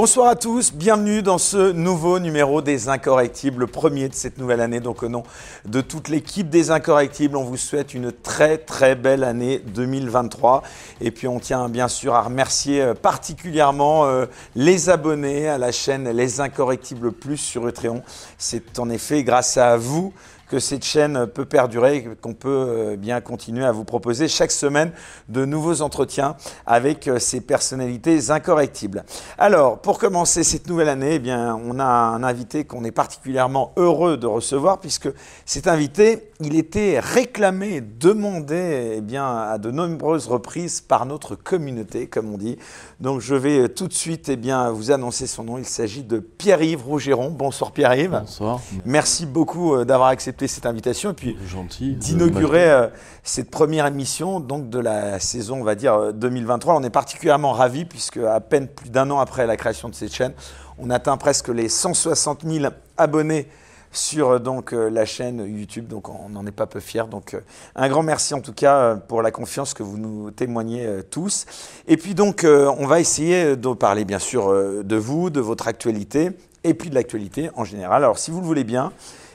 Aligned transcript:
Bonsoir 0.00 0.28
à 0.28 0.36
tous, 0.36 0.72
bienvenue 0.72 1.22
dans 1.22 1.38
ce 1.38 1.72
nouveau 1.72 2.20
numéro 2.20 2.62
des 2.62 2.88
Incorrectibles, 2.88 3.58
le 3.58 3.66
premier 3.66 4.08
de 4.08 4.14
cette 4.14 4.38
nouvelle 4.38 4.60
année. 4.60 4.78
Donc 4.78 5.02
au 5.02 5.08
nom 5.08 5.24
de 5.64 5.80
toute 5.80 6.06
l'équipe 6.06 6.48
des 6.48 6.70
Incorrectibles, 6.70 7.36
on 7.36 7.42
vous 7.42 7.56
souhaite 7.56 7.94
une 7.94 8.12
très 8.12 8.58
très 8.58 8.94
belle 8.94 9.24
année 9.24 9.58
2023. 9.58 10.62
Et 11.00 11.10
puis 11.10 11.26
on 11.26 11.40
tient 11.40 11.68
bien 11.68 11.88
sûr 11.88 12.14
à 12.14 12.22
remercier 12.22 12.80
euh, 12.80 12.94
particulièrement 12.94 14.04
euh, 14.04 14.26
les 14.54 14.88
abonnés 14.88 15.48
à 15.48 15.58
la 15.58 15.72
chaîne 15.72 16.08
Les 16.08 16.40
Incorrectibles 16.40 17.10
Plus 17.10 17.38
sur 17.38 17.66
Utréon. 17.66 18.04
C'est 18.38 18.78
en 18.78 18.90
effet 18.90 19.24
grâce 19.24 19.56
à 19.56 19.76
vous 19.76 20.12
que 20.48 20.58
cette 20.58 20.84
chaîne 20.84 21.26
peut 21.26 21.44
perdurer, 21.44 22.08
qu'on 22.20 22.32
peut 22.32 22.48
euh, 22.48 22.96
bien 22.96 23.20
continuer 23.20 23.64
à 23.64 23.72
vous 23.72 23.84
proposer 23.84 24.28
chaque 24.28 24.50
semaine 24.50 24.92
de 25.28 25.44
nouveaux 25.44 25.82
entretiens 25.82 26.36
avec 26.66 27.06
euh, 27.06 27.18
ces 27.18 27.40
personnalités 27.40 28.30
incorrectibles. 28.30 29.04
Alors, 29.36 29.78
pour 29.78 29.98
commencer 29.98 30.42
cette 30.42 30.66
nouvelle 30.66 30.88
année, 30.88 31.14
eh 31.14 31.18
bien, 31.18 31.54
on 31.64 31.78
a 31.78 31.84
un 31.84 32.22
invité 32.22 32.64
qu'on 32.64 32.84
est 32.84 32.92
particulièrement 32.92 33.72
heureux 33.76 34.16
de 34.16 34.26
recevoir 34.26 34.80
puisque 34.80 35.08
cet 35.44 35.68
invité, 35.68 36.30
il 36.40 36.56
était 36.56 36.98
réclamé, 36.98 37.80
demandé 37.80 38.94
eh 38.96 39.00
bien, 39.02 39.26
à 39.26 39.58
de 39.58 39.70
nombreuses 39.70 40.26
reprises 40.26 40.80
par 40.80 41.04
notre 41.04 41.34
communauté, 41.34 42.06
comme 42.06 42.32
on 42.32 42.38
dit. 42.38 42.56
Donc, 43.00 43.20
je 43.20 43.34
vais 43.34 43.58
euh, 43.58 43.68
tout 43.68 43.88
de 43.88 43.92
suite 43.92 44.30
eh 44.30 44.36
bien, 44.36 44.70
vous 44.70 44.90
annoncer 44.90 45.26
son 45.26 45.44
nom. 45.44 45.58
Il 45.58 45.66
s'agit 45.66 46.02
de 46.02 46.18
Pierre-Yves 46.18 46.84
Rougeron. 46.84 47.30
Bonsoir 47.30 47.72
Pierre-Yves. 47.72 48.20
Bonsoir. 48.20 48.60
Merci 48.86 49.26
beaucoup 49.26 49.84
d'avoir 49.84 50.08
accepté 50.08 50.37
cette 50.46 50.66
invitation 50.66 51.10
et 51.10 51.14
puis 51.14 51.36
d'inaugurer 51.80 52.70
euh, 52.70 52.88
cette 53.22 53.50
première 53.50 53.86
émission 53.86 54.40
donc 54.40 54.70
de 54.70 54.78
la 54.78 55.18
saison, 55.20 55.60
on 55.60 55.64
va 55.64 55.74
dire 55.74 56.12
2023. 56.12 56.74
Euh, 56.74 56.78
on 56.78 56.82
est 56.82 56.90
particulièrement 56.90 57.52
ravis 57.52 57.84
puisque 57.84 58.18
à 58.18 58.40
peine 58.40 58.68
plus 58.68 58.90
d'un 58.90 59.10
an 59.10 59.18
après 59.18 59.46
la 59.46 59.56
création 59.56 59.88
de 59.88 59.94
cette 59.94 60.14
chaîne, 60.14 60.32
on 60.78 60.90
atteint 60.90 61.16
presque 61.16 61.48
les 61.48 61.68
160 61.68 62.44
000 62.46 62.66
abonnés 62.96 63.48
sur 63.90 64.30
euh, 64.30 64.38
donc 64.38 64.72
la 64.72 65.04
chaîne 65.04 65.44
YouTube. 65.44 65.88
Donc 65.88 66.08
on 66.08 66.28
n'en 66.28 66.46
est 66.46 66.52
pas 66.52 66.66
peu 66.66 66.80
fiers. 66.80 67.08
Donc 67.10 67.36
un 67.74 67.88
grand 67.88 68.02
merci 68.02 68.34
en 68.34 68.40
tout 68.40 68.52
cas 68.52 68.96
pour 68.96 69.22
la 69.22 69.30
confiance 69.30 69.74
que 69.74 69.82
vous 69.82 69.98
nous 69.98 70.30
témoignez 70.30 71.00
tous. 71.10 71.46
Et 71.86 71.96
puis 71.96 72.14
donc 72.14 72.44
on 72.44 72.86
va 72.86 73.00
essayer 73.00 73.56
de 73.56 73.72
parler 73.72 74.04
bien 74.04 74.18
sûr 74.18 74.52
de 74.84 74.96
vous, 74.96 75.30
de 75.30 75.40
votre 75.40 75.68
actualité 75.68 76.30
et 76.64 76.74
puis 76.74 76.90
de 76.90 76.94
l'actualité 76.94 77.50
en 77.56 77.64
général. 77.64 78.04
Alors 78.04 78.18
si 78.18 78.30
vous 78.30 78.40
le 78.40 78.46
voulez 78.46 78.64
bien, 78.64 78.92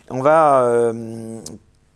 on 0.09 0.21
va 0.21 0.63
euh, 0.63 1.39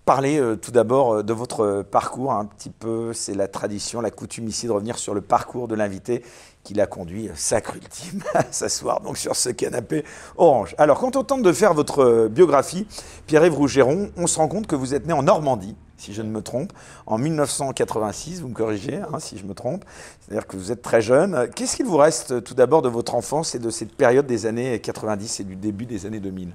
parler 0.05 0.39
euh, 0.39 0.55
tout 0.55 0.71
d'abord 0.71 1.15
euh, 1.15 1.23
de 1.23 1.33
votre 1.33 1.81
parcours 1.81 2.31
un 2.31 2.45
petit 2.45 2.69
peu. 2.69 3.11
C'est 3.13 3.35
la 3.35 3.47
tradition, 3.47 3.99
la 3.99 4.11
coutume 4.11 4.47
ici 4.47 4.65
de 4.65 4.71
revenir 4.71 4.97
sur 4.97 5.13
le 5.13 5.21
parcours 5.21 5.67
de 5.67 5.75
l'invité 5.75 6.23
qui 6.63 6.73
l'a 6.73 6.87
conduit, 6.87 7.29
sacre 7.35 7.75
ultime, 7.75 8.23
à 8.33 8.43
s'asseoir 8.51 9.01
donc 9.01 9.17
sur 9.17 9.35
ce 9.35 9.49
canapé 9.49 10.03
orange. 10.37 10.75
Alors, 10.77 10.99
quand 10.99 11.15
on 11.15 11.23
tente 11.23 11.41
de 11.41 11.51
faire 11.51 11.73
votre 11.73 12.27
biographie, 12.27 12.87
Pierre-Yves 13.25 13.53
Rougeron, 13.53 14.11
on 14.17 14.27
se 14.27 14.37
rend 14.37 14.47
compte 14.47 14.67
que 14.67 14.75
vous 14.75 14.93
êtes 14.93 15.05
né 15.05 15.13
en 15.13 15.23
Normandie, 15.23 15.75
si 15.97 16.13
je 16.13 16.21
ne 16.21 16.29
me 16.29 16.41
trompe, 16.41 16.73
en 17.05 17.17
1986, 17.17 18.41
vous 18.41 18.49
me 18.49 18.53
corrigez 18.53 18.97
hein, 18.97 19.19
si 19.19 19.37
je 19.37 19.45
me 19.45 19.53
trompe, 19.53 19.85
c'est-à-dire 20.19 20.45
que 20.45 20.57
vous 20.57 20.71
êtes 20.71 20.81
très 20.81 21.01
jeune. 21.01 21.49
Qu'est-ce 21.55 21.75
qu'il 21.77 21.85
vous 21.85 21.97
reste 21.97 22.43
tout 22.43 22.53
d'abord 22.53 22.81
de 22.81 22.89
votre 22.89 23.15
enfance 23.15 23.55
et 23.55 23.59
de 23.59 23.69
cette 23.69 23.95
période 23.95 24.27
des 24.27 24.45
années 24.45 24.79
90 24.79 25.39
et 25.39 25.43
du 25.45 25.55
début 25.55 25.85
des 25.85 26.05
années 26.05 26.19
2000 26.19 26.53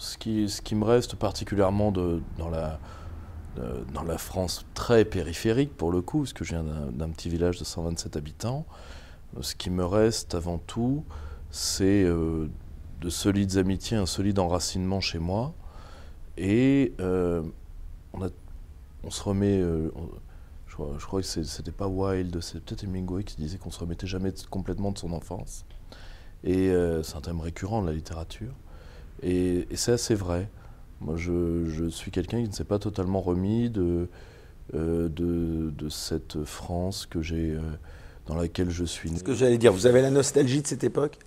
ce 0.00 0.16
qui, 0.16 0.74
me 0.74 0.84
reste 0.84 1.14
particulièrement 1.14 1.92
dans, 1.92 2.50
la, 2.50 4.18
France 4.18 4.64
très 4.72 5.04
périphérique, 5.04 5.76
pour 5.76 5.92
le 5.92 6.00
coup, 6.00 6.20
parce 6.20 6.32
que 6.32 6.42
je 6.42 6.54
viens 6.54 6.64
d'un 6.64 7.10
petit 7.10 7.28
village 7.28 7.58
de 7.58 7.64
127 7.64 8.16
habitants, 8.16 8.64
ce 9.42 9.54
qui 9.54 9.68
me 9.68 9.84
reste 9.84 10.34
avant 10.34 10.56
tout, 10.56 11.04
c'est 11.50 12.02
euh, 12.04 12.48
de 13.02 13.10
solides 13.10 13.58
amitiés, 13.58 13.98
un 13.98 14.06
solide 14.06 14.38
enracinement 14.38 15.00
chez 15.00 15.18
moi. 15.18 15.52
Et 16.38 16.94
euh, 17.00 17.42
on, 18.14 19.10
se 19.10 19.22
remet. 19.22 19.60
Euh, 19.60 19.90
je, 20.66 20.74
crois, 20.74 20.94
je, 20.98 21.04
crois, 21.04 21.20
que 21.20 21.26
c'était 21.26 21.70
pas 21.72 21.88
Wilde, 21.88 22.40
c'est 22.40 22.64
peut-être 22.64 22.84
Hemingway 22.84 23.22
qui 23.22 23.36
disait 23.36 23.58
qu'on 23.58 23.70
se 23.70 23.80
remettait 23.80 24.06
jamais 24.06 24.32
complètement 24.48 24.92
de 24.92 24.98
son 24.98 25.12
enfance. 25.12 25.66
Et 26.42 26.72
c'est 27.02 27.16
un 27.16 27.20
thème 27.20 27.40
récurrent 27.40 27.82
de 27.82 27.88
la 27.88 27.92
littérature. 27.92 28.54
Et, 29.22 29.66
c'est 29.74 29.92
assez 29.92 30.14
vrai. 30.14 30.48
Moi, 31.00 31.16
je, 31.16 31.88
suis 31.90 32.10
quelqu'un 32.10 32.42
qui 32.42 32.48
ne 32.48 32.54
s'est 32.54 32.64
pas 32.64 32.78
totalement 32.78 33.20
remis 33.20 33.70
de, 33.70 34.08
euh, 34.74 35.08
de, 35.08 35.88
cette 35.88 36.44
France 36.44 37.06
que 37.06 37.22
j'ai, 37.22 37.52
euh, 37.52 37.60
dans 38.26 38.34
laquelle 38.34 38.70
je 38.70 38.84
suis 38.84 39.10
né. 39.10 39.18
Ce 39.18 39.24
que 39.24 39.34
j'allais 39.34 39.58
dire, 39.58 39.72
vous 39.72 39.86
avez 39.86 40.02
la 40.02 40.10
nostalgie 40.10 40.62
de 40.62 40.66
cette 40.66 40.84
époque? 40.84 41.18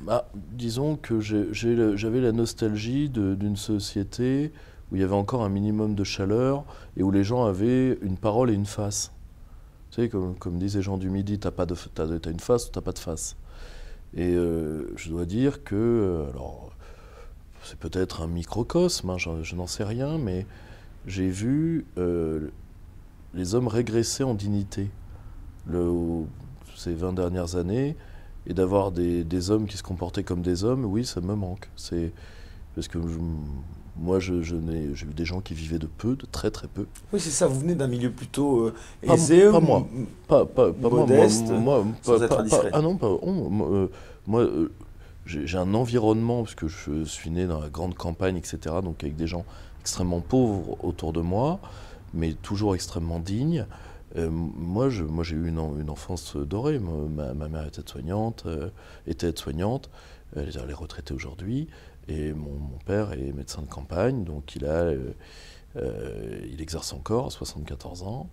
Bah, 0.00 0.28
Disons 0.52 0.96
que 0.96 1.20
j'avais 1.20 2.20
la 2.20 2.32
nostalgie 2.32 3.08
d'une 3.08 3.56
société 3.56 4.52
où 4.90 4.96
il 4.96 5.00
y 5.00 5.04
avait 5.04 5.14
encore 5.14 5.42
un 5.42 5.48
minimum 5.48 5.94
de 5.94 6.04
chaleur 6.04 6.64
et 6.96 7.02
où 7.02 7.10
les 7.10 7.24
gens 7.24 7.44
avaient 7.44 7.98
une 8.02 8.16
parole 8.16 8.50
et 8.50 8.54
une 8.54 8.66
face. 8.66 9.12
Tu 9.90 10.02
sais, 10.02 10.08
comme, 10.08 10.36
comme 10.36 10.58
disent 10.58 10.76
les 10.76 10.82
gens 10.82 10.96
du 10.96 11.10
Midi, 11.10 11.38
tu 11.38 11.48
as, 11.48 11.50
as, 11.50 12.30
une 12.30 12.40
face 12.40 12.68
ou 12.68 12.70
tu 12.70 12.78
n'as 12.78 12.82
pas 12.82 12.92
de 12.92 12.98
face. 12.98 13.36
Et 14.14 14.34
euh, 14.34 14.92
je 14.96 15.10
dois 15.10 15.24
dire 15.24 15.64
que, 15.64 16.26
alors, 16.32 16.65
c'est 17.68 17.78
peut-être 17.78 18.22
un 18.22 18.28
microcosme, 18.28 19.10
hein, 19.10 19.16
je, 19.18 19.54
n'en 19.54 19.66
sais 19.66 19.84
rien, 19.84 20.18
mais 20.18 20.46
j'ai 21.06 21.28
vu 21.28 21.86
euh, 21.98 22.48
les 23.34 23.54
hommes 23.54 23.68
régresser 23.68 24.24
en 24.24 24.34
dignité 24.34 24.88
le, 25.66 26.24
ces 26.76 26.94
20 26.94 27.12
dernières 27.12 27.56
années, 27.56 27.96
et 28.46 28.54
d'avoir 28.54 28.92
des, 28.92 29.50
hommes 29.50 29.66
qui 29.66 29.76
se 29.76 29.82
comportaient 29.82 30.22
comme 30.22 30.42
des 30.42 30.64
hommes, 30.64 30.84
oui, 30.84 31.04
ça 31.04 31.20
me 31.20 31.34
manque. 31.34 31.68
C'est 31.74 32.12
parce 32.76 32.86
que 32.86 32.98
moi, 33.96 34.20
je, 34.20 34.42
j'ai 34.42 34.56
vu 34.56 35.14
des 35.14 35.24
gens 35.24 35.40
qui 35.40 35.54
vivaient 35.54 35.78
de 35.78 35.88
peu, 35.88 36.14
de 36.14 36.26
très 36.26 36.50
très 36.50 36.68
peu. 36.68 36.86
Oui, 37.12 37.18
c'est 37.18 37.30
ça. 37.30 37.48
Vous 37.48 37.58
venez 37.58 37.74
d'un 37.74 37.88
milieu 37.88 38.12
plutôt 38.12 38.66
euh, 38.66 38.74
aisé, 39.02 39.50
pas, 39.50 39.58
moi, 39.58 39.86
pas, 40.28 40.46
pas, 40.46 40.70
modeste, 40.70 41.50
moi, 41.50 41.84
sans 42.02 42.22
être 42.22 42.38
indiscret. 42.38 42.70
Ah 42.72 42.82
non, 42.82 42.96
pas. 42.96 43.08
Oh, 43.08 43.50
moi, 44.26 44.42
euh, 44.42 44.70
j'ai 45.26 45.58
un 45.58 45.74
environnement, 45.74 46.42
parce 46.42 46.54
que 46.54 46.68
je 46.68 47.04
suis 47.04 47.30
né 47.30 47.46
dans 47.46 47.60
la 47.60 47.68
grande 47.68 47.94
campagne, 47.94 48.36
etc., 48.36 48.76
donc 48.82 49.02
avec 49.02 49.16
des 49.16 49.26
gens 49.26 49.44
extrêmement 49.80 50.20
pauvres 50.20 50.78
autour 50.84 51.12
de 51.12 51.20
moi, 51.20 51.60
mais 52.14 52.32
toujours 52.34 52.74
extrêmement 52.74 53.18
dignes. 53.18 53.66
Euh, 54.16 54.30
moi, 54.30 54.88
j'ai 54.88 55.36
eu 55.36 55.48
une, 55.48 55.60
une, 55.80 55.90
enfance 55.90 56.36
dorée. 56.36 56.78
Ma, 56.78 57.34
mère 57.34 57.66
était 57.66 57.82
soignante 57.86 58.44
euh, 58.46 58.70
était 59.06 59.28
aide-soignante. 59.28 59.90
Elle, 60.34 60.48
est 60.48 60.74
retraitée 60.74 61.14
aujourd'hui. 61.14 61.68
Et 62.08 62.32
mon, 62.32 62.78
père 62.84 63.12
est 63.12 63.32
médecin 63.32 63.62
de 63.62 63.68
campagne, 63.68 64.24
donc 64.24 64.54
il, 64.54 64.64
a, 64.64 64.92
euh, 65.76 66.40
il 66.50 66.60
exerce 66.60 66.92
encore 66.92 67.26
à 67.26 67.30
74 67.30 68.02
ans. 68.04 68.28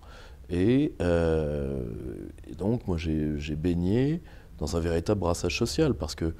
Et, 0.50 0.94
et 1.00 2.56
donc, 2.56 2.88
moi, 2.88 2.98
j'ai 2.98 3.56
baigné 3.56 4.22
dans 4.60 4.78
un 4.78 4.80
véritable 4.80 5.22
brassage 5.22 5.58
social, 5.58 5.94
parce 5.96 6.16
que 6.16 6.34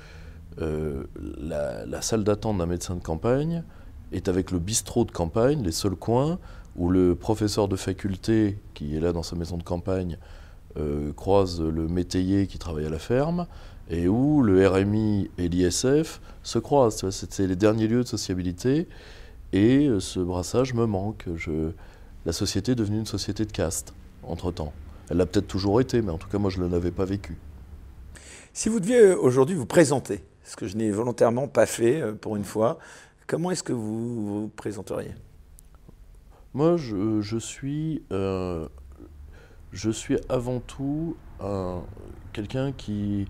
euh, 0.62 1.04
la, 1.40 2.02
salle 2.02 2.24
d'attente 2.24 2.58
d'un 2.58 2.66
médecin 2.66 2.96
de 2.96 3.02
campagne 3.02 3.64
est 4.12 4.28
avec 4.28 4.52
le 4.52 4.60
bistrot 4.60 5.06
de 5.06 5.12
campagne, 5.12 5.64
les 5.64 5.72
seuls 5.72 5.96
coins 5.96 6.40
où 6.76 6.90
le 6.90 7.16
professeur 7.16 7.68
de 7.68 7.76
faculté 7.76 8.58
qui 8.74 8.96
est 8.96 9.00
là 9.00 9.12
dans 9.12 9.24
sa 9.24 9.36
maison 9.36 9.58
de 9.58 9.64
campagne 9.64 10.18
euh, 10.78 11.14
croise 11.14 11.62
le 11.62 11.88
métayer 11.88 12.48
qui 12.48 12.58
travaille 12.58 12.86
à 12.86 12.90
la 12.90 13.00
ferme 13.00 13.48
et 13.90 14.08
où 14.08 14.42
le 14.42 14.68
RMI 14.68 15.30
et 15.38 15.48
l'ISF 15.48 16.20
se 16.42 16.60
croisent. 16.60 17.10
C'est 17.10 17.48
les 17.48 17.56
derniers 17.56 17.88
lieux 17.88 18.04
de 18.04 18.08
sociabilité 18.08 18.88
et 19.52 19.88
euh, 19.88 20.00
ce 20.00 20.20
brassage 20.20 20.74
me 20.74 20.86
manque. 20.86 21.26
La 22.26 22.34
société 22.34 22.72
est 22.72 22.76
devenue 22.76 23.00
une 23.00 23.06
société 23.06 23.46
de 23.46 23.52
caste 23.52 23.94
entre-temps. 24.24 24.74
Elle 25.10 25.18
l'a 25.18 25.26
peut-être 25.26 25.48
toujours 25.48 25.82
été, 25.82 26.02
mais 26.02 26.12
en 26.12 26.18
tout 26.18 26.30
cas 26.30 26.38
moi 26.38 26.50
je 26.50 26.60
ne 26.60 26.68
l'avais 26.68 26.92
pas 26.92 27.06
vécu. 27.06 27.38
Si 28.54 28.70
vous 28.70 28.80
deviez 28.80 29.14
aujourd'hui 29.14 29.56
vous 29.56 29.66
présenter, 29.66 30.24
ce 30.44 30.56
que 30.56 30.68
je 30.68 30.78
n'ai 30.78 30.92
volontairement 30.92 31.48
pas 31.48 31.66
fait 31.66 32.02
euh, 32.02 32.14
pour 32.14 32.36
une 32.36 32.44
fois. 32.44 32.78
Comment 33.28 33.52
est-ce 33.52 33.64
que 33.64 33.74
vous 33.74 34.42
vous 34.42 34.48
présenteriez? 34.50 35.14
Moi, 36.54 36.78
je, 36.78 37.38
suis, 37.40 38.04
euh, 38.12 38.68
je 39.72 39.90
suis 39.90 40.18
avant 40.30 40.60
tout 40.60 41.16
quelqu'un 42.32 42.72
qui, 42.72 43.28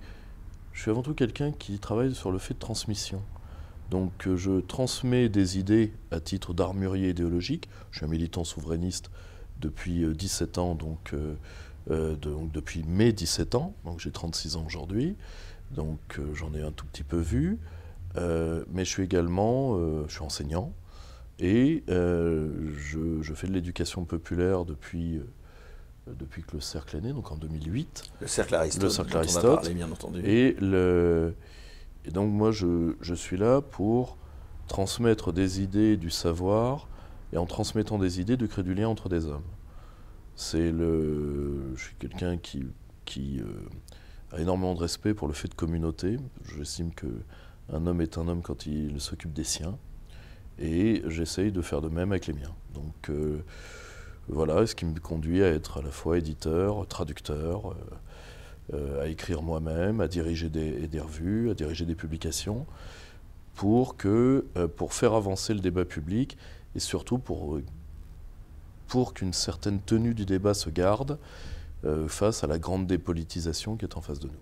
je 0.74 0.82
suis 0.82 0.92
avant 0.92 1.04
tout 1.04 1.14
quelqu'un 1.14 1.52
qui 1.52 1.80
travaille 1.80 2.14
sur 2.14 2.32
le 2.32 2.38
fait 2.38 2.54
de 2.54 2.60
transmission. 2.60 3.22
Donc, 3.90 4.28
euh, 4.28 4.36
je 4.36 4.60
transmets 4.60 5.30
des 5.30 5.58
idées 5.58 5.94
à 6.12 6.20
titre 6.20 6.54
d'armurier 6.54 7.10
idéologique. 7.10 7.70
Je 7.92 8.00
suis 8.00 8.06
un 8.06 8.10
militant 8.10 8.44
souverainiste 8.44 9.10
depuis 9.62 10.06
17 10.14 10.58
ans, 10.58 10.76
donc, 10.76 11.16
donc 11.88 12.52
depuis 12.52 12.84
mai 12.84 13.14
17 13.14 13.56
ans, 13.56 13.74
donc 13.86 14.02
j'ai 14.02 14.12
36 14.12 14.58
ans 14.58 14.66
aujourd'hui 14.66 15.16
donc 15.74 16.00
euh, 16.18 16.34
j'en 16.34 16.54
ai 16.54 16.62
un 16.62 16.72
tout 16.72 16.86
petit 16.86 17.04
peu 17.04 17.18
vu. 17.18 17.60
Euh, 18.16 18.64
mais 18.72 18.86
je 18.86 18.90
suis 18.90 19.04
également 19.04 19.76
euh, 19.76 20.06
je 20.08 20.14
suis 20.14 20.22
enseignant 20.22 20.72
et 21.40 21.84
je, 21.88 23.34
fais 23.36 23.48
de 23.48 23.54
l'éducation 23.54 24.06
populaire 24.06 24.66
depuis, 24.66 25.20
depuis 26.08 26.44
que 26.44 26.54
le 26.54 26.62
cercle 26.62 26.96
est 26.98 27.02
né, 27.02 27.12
donc 27.12 27.32
en 27.32 27.36
2008. 27.36 28.04
Le 28.22 28.28
cercle 28.28 28.56
Aristote. 28.56 28.84
Le 28.84 28.90
cercle 28.90 29.18
Aristote. 29.18 29.74
bien 29.74 29.92
entendu. 29.92 30.22
Et, 30.24 30.56
le, 30.62 31.34
et 32.06 32.12
donc 32.12 32.32
moi, 32.32 32.52
je, 32.52 32.96
je, 33.02 33.16
suis 33.16 33.36
là 33.36 33.62
pour 33.62 34.18
transmettre 34.68 35.34
des 35.34 35.62
idées, 35.62 35.98
du 35.98 36.12
savoir, 36.12 36.88
et 37.34 37.38
en 37.38 37.48
transmettant 37.48 37.98
des 37.98 38.22
idées, 38.22 38.38
de 38.38 38.46
créer 38.46 38.64
du 38.64 38.76
lien 38.76 38.88
entre 38.88 39.10
des 39.10 39.26
hommes. 39.26 39.42
C'est 40.36 40.72
le, 40.72 41.76
je 41.76 41.84
suis 41.84 41.96
quelqu'un 41.96 42.38
qui, 42.38 42.64
qui 43.06 43.42
énormément 44.38 44.74
de 44.74 44.80
respect 44.80 45.14
pour 45.14 45.28
le 45.28 45.34
fait 45.34 45.48
de 45.48 45.54
communauté. 45.54 46.18
J'estime 46.56 46.94
que 46.94 47.08
un 47.72 47.88
homme 47.88 48.02
est 48.02 48.18
un 48.18 48.28
homme 48.28 48.42
quand 48.42 48.66
il 48.66 49.00
s'occupe 49.00 49.34
des 49.34 49.44
siens, 49.44 49.78
et 50.60 51.02
j'essaye 51.08 51.52
de 51.52 51.62
faire 51.62 51.82
de 51.82 51.90
même 51.90 52.12
avec 52.12 52.28
les 52.28 52.34
miens. 52.34 52.54
Donc 52.74 53.10
voilà, 54.30 54.66
ce 54.66 54.74
qui 54.74 54.86
me 54.86 54.98
conduit 55.00 55.44
à 55.44 55.50
être 55.50 55.80
à 55.80 55.82
la 55.82 55.92
fois 55.92 56.18
éditeur, 56.18 56.88
traducteur, 56.88 57.72
euh, 57.72 57.76
euh, 58.74 59.04
à 59.04 59.08
écrire 59.08 59.42
moi-même, 59.42 60.00
à 60.00 60.08
diriger 60.08 60.50
des, 60.50 60.88
des, 60.88 61.00
revues, 61.00 61.50
à 61.50 61.54
diriger 61.54 61.86
des 61.86 61.96
publications, 61.96 62.66
pour, 63.54 63.98
que, 63.98 64.46
euh, 64.56 64.68
pour 64.68 64.94
faire 64.94 65.14
avancer 65.14 65.54
le 65.54 65.60
débat 65.60 65.84
public 65.84 66.38
et 66.74 66.80
surtout 66.80 67.18
pour, 67.18 67.60
pour 68.88 69.14
qu'une 69.14 69.34
certaine 69.34 69.82
tenue 69.82 70.14
du 70.14 70.26
débat 70.26 70.54
se 70.54 70.70
garde 70.70 71.18
face 72.08 72.44
à 72.44 72.48
la 72.48 72.60
grande 72.60 72.88
dépolitisation 72.88 73.76
qui 73.76 73.86
est 73.86 73.98
en 73.98 74.02
face 74.02 74.20
de 74.20 74.28
nous. 74.28 74.34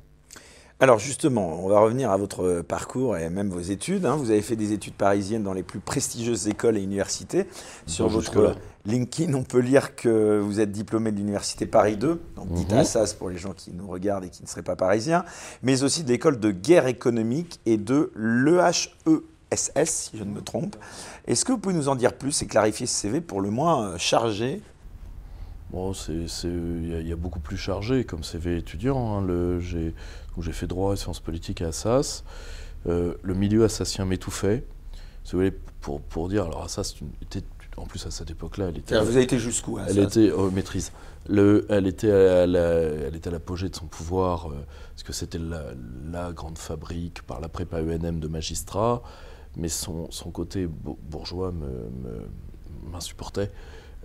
Alors 0.81 0.97
justement, 0.97 1.63
on 1.63 1.69
va 1.69 1.79
revenir 1.79 2.09
à 2.09 2.17
votre 2.17 2.61
parcours 2.61 3.15
et 3.15 3.29
même 3.29 3.49
vos 3.49 3.59
études. 3.59 4.03
Hein. 4.03 4.15
Vous 4.15 4.31
avez 4.31 4.41
fait 4.41 4.55
des 4.55 4.73
études 4.73 4.95
parisiennes 4.95 5.43
dans 5.43 5.53
les 5.53 5.61
plus 5.61 5.79
prestigieuses 5.79 6.47
écoles 6.47 6.75
et 6.75 6.81
universités. 6.81 7.45
Sur 7.85 8.09
votre 8.09 8.55
LinkedIn, 8.85 9.35
on 9.35 9.43
peut 9.43 9.59
lire 9.59 9.95
que 9.95 10.39
vous 10.39 10.59
êtes 10.59 10.71
diplômé 10.71 11.11
de 11.11 11.17
l'université 11.17 11.67
Paris 11.67 11.97
2, 11.97 12.19
donc 12.35 12.49
mm 12.49 12.55
dites 12.55 12.73
Assas 12.73 13.13
pour 13.13 13.29
les 13.29 13.37
gens 13.37 13.53
qui 13.53 13.71
nous 13.71 13.87
regardent 13.87 14.25
et 14.25 14.29
qui 14.29 14.41
ne 14.41 14.47
seraient 14.47 14.63
pas 14.63 14.75
parisiens, 14.75 15.23
mais 15.61 15.83
aussi 15.83 16.03
de 16.03 16.09
l'école 16.09 16.39
de 16.39 16.49
guerre 16.49 16.87
économique 16.87 17.59
et 17.67 17.77
de 17.77 18.11
l'EHESS, 18.15 18.89
si 19.85 20.17
je 20.17 20.23
ne 20.23 20.31
me 20.31 20.41
trompe. 20.41 20.75
Est-ce 21.27 21.45
que 21.45 21.51
vous 21.51 21.59
pouvez 21.59 21.75
nous 21.75 21.89
en 21.89 21.95
dire 21.95 22.13
plus 22.13 22.41
et 22.41 22.47
clarifier 22.47 22.87
ce 22.87 22.95
CV 22.95 23.21
pour 23.21 23.41
le 23.41 23.51
moins 23.51 23.83
euh, 23.83 23.97
chargé 23.99 24.63
Bon, 25.71 25.93
il 25.93 27.07
y, 27.07 27.13
a 27.13 27.15
beaucoup 27.15 27.39
plus 27.39 27.55
chargé 27.55 28.03
comme 28.03 28.23
CV 28.23 28.57
étudiant. 28.57 29.23
Hein. 29.23 29.59
J'ai 29.59 30.51
fait 30.51 30.67
droit 30.67 30.93
et 30.93 30.97
sciences 30.97 31.21
politiques 31.21 31.61
à 31.61 31.69
Assas. 31.69 32.25
Euh, 32.87 33.13
le 33.21 33.33
milieu 33.35 33.63
assassien 33.63 34.03
m'étouffait. 34.03 34.65
Si 35.23 35.31
vous 35.31 35.39
voulez, 35.39 35.53
pour, 35.79 36.01
pour 36.01 36.27
dire, 36.27 36.45
alors 36.45 36.63
Assas 36.63 36.95
était, 37.21 37.43
en 37.77 37.85
plus 37.85 38.05
à 38.05 38.11
cette 38.11 38.29
époque-là, 38.31 38.65
elle 38.67 38.79
était. 38.79 38.99
vous 38.99 39.15
avez 39.15 39.23
été 39.23 39.39
jusqu'où 39.39 39.79
Elle 39.79 39.99
était 39.99 40.31
oh, 40.31 40.51
maîtrise. 40.51 40.91
Le, 41.29 41.65
elle 41.69 41.87
était 41.87 42.11
à 42.11 42.43
elle 42.43 43.15
était 43.15 43.29
à 43.29 43.31
l'apogée 43.31 43.69
de 43.69 43.75
son 43.75 43.85
pouvoir 43.85 44.49
euh, 44.49 44.55
parce 44.93 45.03
que 45.03 45.13
c'était 45.13 45.39
la, 46.11 46.33
grande 46.33 46.57
fabrique 46.57 47.21
par 47.21 47.39
la 47.39 47.47
prépa 47.47 47.79
ENM 47.79 48.19
de 48.19 48.27
magistrats, 48.27 49.03
mais 49.55 49.69
son, 49.69 50.11
son 50.11 50.31
côté 50.31 50.67
bourgeois 50.67 51.53
m'insupportait. 52.91 53.51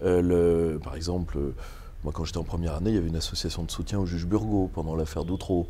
Euh, 0.02 0.78
par 0.78 0.94
exemple, 0.94 1.38
moi 2.04 2.12
quand 2.12 2.24
j'étais 2.24 2.38
en 2.38 2.44
première 2.44 2.74
année, 2.74 2.90
il 2.90 2.96
y 2.96 2.98
avait 2.98 3.08
une 3.08 3.16
association 3.16 3.62
de 3.62 3.70
soutien 3.70 3.98
au 3.98 4.06
juge 4.06 4.26
Burgot 4.26 4.70
pendant 4.72 4.94
l'affaire 4.94 5.24
d'Outreau. 5.24 5.66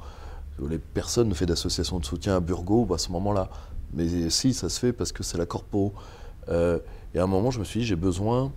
Les 0.69 0.79
personnes 0.79 1.29
ne 1.29 1.35
fait 1.35 1.47
d'association 1.47 1.99
de 1.99 2.05
soutien 2.05 2.37
à 2.37 2.41
Burgot 2.41 2.93
à 2.95 2.99
ce 2.99 3.13
moment-là. 3.13 3.51
Mais 3.93 4.31
si, 4.31 4.55
ça 4.55 4.69
se 4.69 4.81
fait 4.81 4.93
parce 4.93 5.13
que 5.13 5.23
c'est 5.23 5.39
la 5.39 5.47
corpo. 5.47 5.93
Euh, 6.49 6.79
et 7.15 7.19
à 7.19 7.25
un 7.25 7.27
moment, 7.27 7.51
je 7.51 7.59
me 7.59 7.65
suis 7.65 7.81
dit, 7.81 7.87
j'ai 7.87 7.97
besoin. 7.97 8.53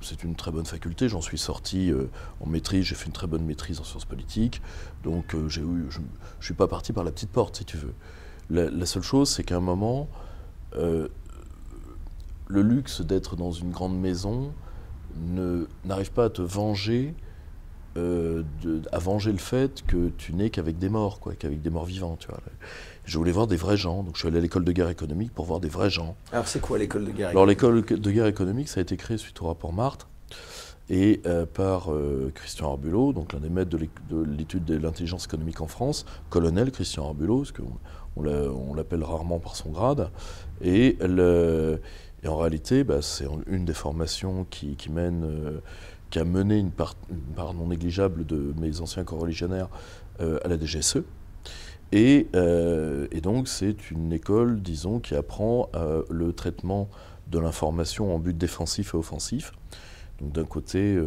C'est 0.00 0.22
une 0.22 0.36
très 0.36 0.52
bonne 0.52 0.64
faculté, 0.64 1.08
j'en 1.08 1.20
suis 1.20 1.38
sorti 1.38 1.90
euh, 1.90 2.08
en 2.40 2.46
maîtrise, 2.46 2.84
j'ai 2.84 2.94
fait 2.94 3.06
une 3.06 3.12
très 3.12 3.26
bonne 3.26 3.44
maîtrise 3.44 3.80
en 3.80 3.84
sciences 3.84 4.04
politiques, 4.04 4.62
donc 5.02 5.34
eu, 5.34 5.50
je 5.50 5.60
ne 5.60 6.04
suis 6.40 6.54
pas 6.54 6.68
parti 6.68 6.92
par 6.92 7.02
la 7.02 7.10
petite 7.10 7.30
porte, 7.30 7.56
si 7.56 7.64
tu 7.64 7.78
veux. 7.78 7.94
La 8.48 8.86
seule 8.86 9.02
chose, 9.02 9.28
c'est 9.28 9.42
qu'à 9.42 9.56
un 9.56 9.60
moment, 9.60 10.08
le 12.48 12.62
luxe 12.62 13.00
d'être 13.00 13.34
dans 13.34 13.50
une 13.50 13.70
grande 13.70 13.98
maison, 13.98 14.52
n'arrive 15.84 16.12
pas 16.12 16.26
à 16.26 16.30
te 16.30 16.42
venger, 16.42 17.14
euh, 17.96 18.42
à 18.92 18.98
venger 18.98 19.32
le 19.32 19.38
fait 19.38 19.84
que 19.86 20.10
tu 20.16 20.32
n'es 20.34 20.50
qu'avec 20.50 20.78
des 20.78 20.88
morts, 20.88 21.20
quoi, 21.20 21.34
qu'avec 21.34 21.62
des 21.62 21.70
morts 21.70 21.86
vivants. 21.86 22.16
Tu 22.18 22.28
vois. 22.28 22.40
Je 23.04 23.18
voulais 23.18 23.32
voir 23.32 23.46
des 23.46 23.56
vrais 23.56 23.76
gens, 23.76 24.02
donc 24.02 24.14
je 24.14 24.20
suis 24.20 24.28
allé 24.28 24.38
à 24.38 24.40
l'école 24.40 24.64
de 24.64 24.72
guerre 24.72 24.90
économique 24.90 25.32
pour 25.32 25.46
voir 25.46 25.60
des 25.60 25.68
vrais 25.68 25.90
gens. 25.90 26.16
Alors 26.32 26.46
c'est 26.46 26.60
quoi 26.60 26.78
l'école 26.78 27.06
de 27.06 27.12
guerre 27.12 27.30
Alors 27.30 27.46
l'école 27.46 27.84
de 27.84 28.10
guerre 28.10 28.26
économique, 28.26 28.68
ça 28.68 28.80
a 28.80 28.82
été 28.82 28.96
créé 28.96 29.18
suite 29.18 29.40
au 29.42 29.46
rapport 29.46 29.72
Martre 29.72 30.08
et 30.90 31.20
euh, 31.26 31.44
par 31.46 31.92
euh, 31.92 32.32
Christian 32.34 32.70
Arbulot, 32.70 33.12
donc 33.12 33.32
l'un 33.32 33.40
des 33.40 33.50
maîtres 33.50 33.70
de 33.70 34.24
l'étude 34.36 34.64
de 34.64 34.76
l'intelligence 34.78 35.26
économique 35.26 35.60
en 35.60 35.66
France, 35.66 36.06
colonel 36.30 36.70
Christian 36.70 37.06
Arbulot, 37.06 37.38
parce 37.38 37.52
qu'on 37.52 37.78
on 38.16 38.74
l'appelle 38.74 39.04
rarement 39.04 39.38
par 39.38 39.54
son 39.54 39.70
grade, 39.70 40.10
et 40.62 40.96
le, 41.00 41.80
et 42.22 42.28
en 42.28 42.36
réalité, 42.36 42.84
bah, 42.84 43.00
c'est 43.00 43.26
une 43.46 43.64
des 43.64 43.74
formations 43.74 44.46
qui, 44.50 44.76
mène, 44.90 45.24
euh, 45.24 45.60
qui 46.10 46.18
a 46.18 46.24
mené 46.24 46.58
une 46.58 46.72
part, 46.72 46.96
non 47.54 47.68
négligeable 47.68 48.26
de 48.26 48.52
mes 48.58 48.80
anciens 48.80 49.04
coreligionnaires 49.04 49.68
euh, 50.20 50.38
à 50.44 50.48
la 50.48 50.58
DGSE. 50.58 50.98
Euh, 51.94 53.06
et, 53.10 53.20
donc, 53.20 53.48
c'est 53.48 53.90
une 53.90 54.12
école, 54.12 54.60
disons, 54.60 54.98
qui 54.98 55.14
apprend 55.14 55.70
le 56.10 56.32
traitement 56.32 56.88
de 57.28 57.38
l'information 57.38 58.14
en 58.14 58.18
but 58.18 58.36
défensif 58.36 58.94
et 58.94 58.96
offensif. 58.96 59.52
Donc, 60.20 60.32
d'un 60.32 60.44
côté, 60.44 61.00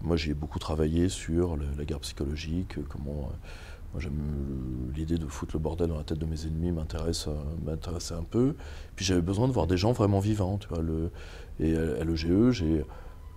moi, 0.00 0.16
j'ai 0.16 0.34
beaucoup 0.34 0.58
travaillé 0.58 1.08
sur 1.08 1.56
la 1.56 1.84
guerre 1.84 2.00
psychologique, 2.00 2.76
comment 2.88 3.30
moi, 3.92 4.00
j'aime 4.00 4.90
l'idée 4.94 5.18
de 5.18 5.26
foutre 5.26 5.54
le 5.54 5.60
bordel 5.60 5.88
dans 5.88 5.98
la 5.98 6.04
tête 6.04 6.18
de 6.18 6.26
mes 6.26 6.46
ennemis 6.46 6.72
m'intéresse, 6.72 7.26
euh, 7.28 7.34
m'intéressait 7.64 8.14
un 8.14 8.24
peu. 8.24 8.54
Puis 8.96 9.04
j'avais 9.04 9.22
besoin 9.22 9.48
de 9.48 9.52
voir 9.52 9.66
des 9.66 9.76
gens 9.76 9.92
vraiment 9.92 10.20
vivants, 10.20 10.58
tu 10.58 10.68
vois. 10.68 10.80
Le, 10.80 11.10
et 11.60 11.76
à 11.76 12.04
l'EGE, 12.04 12.50
j'ai 12.50 12.84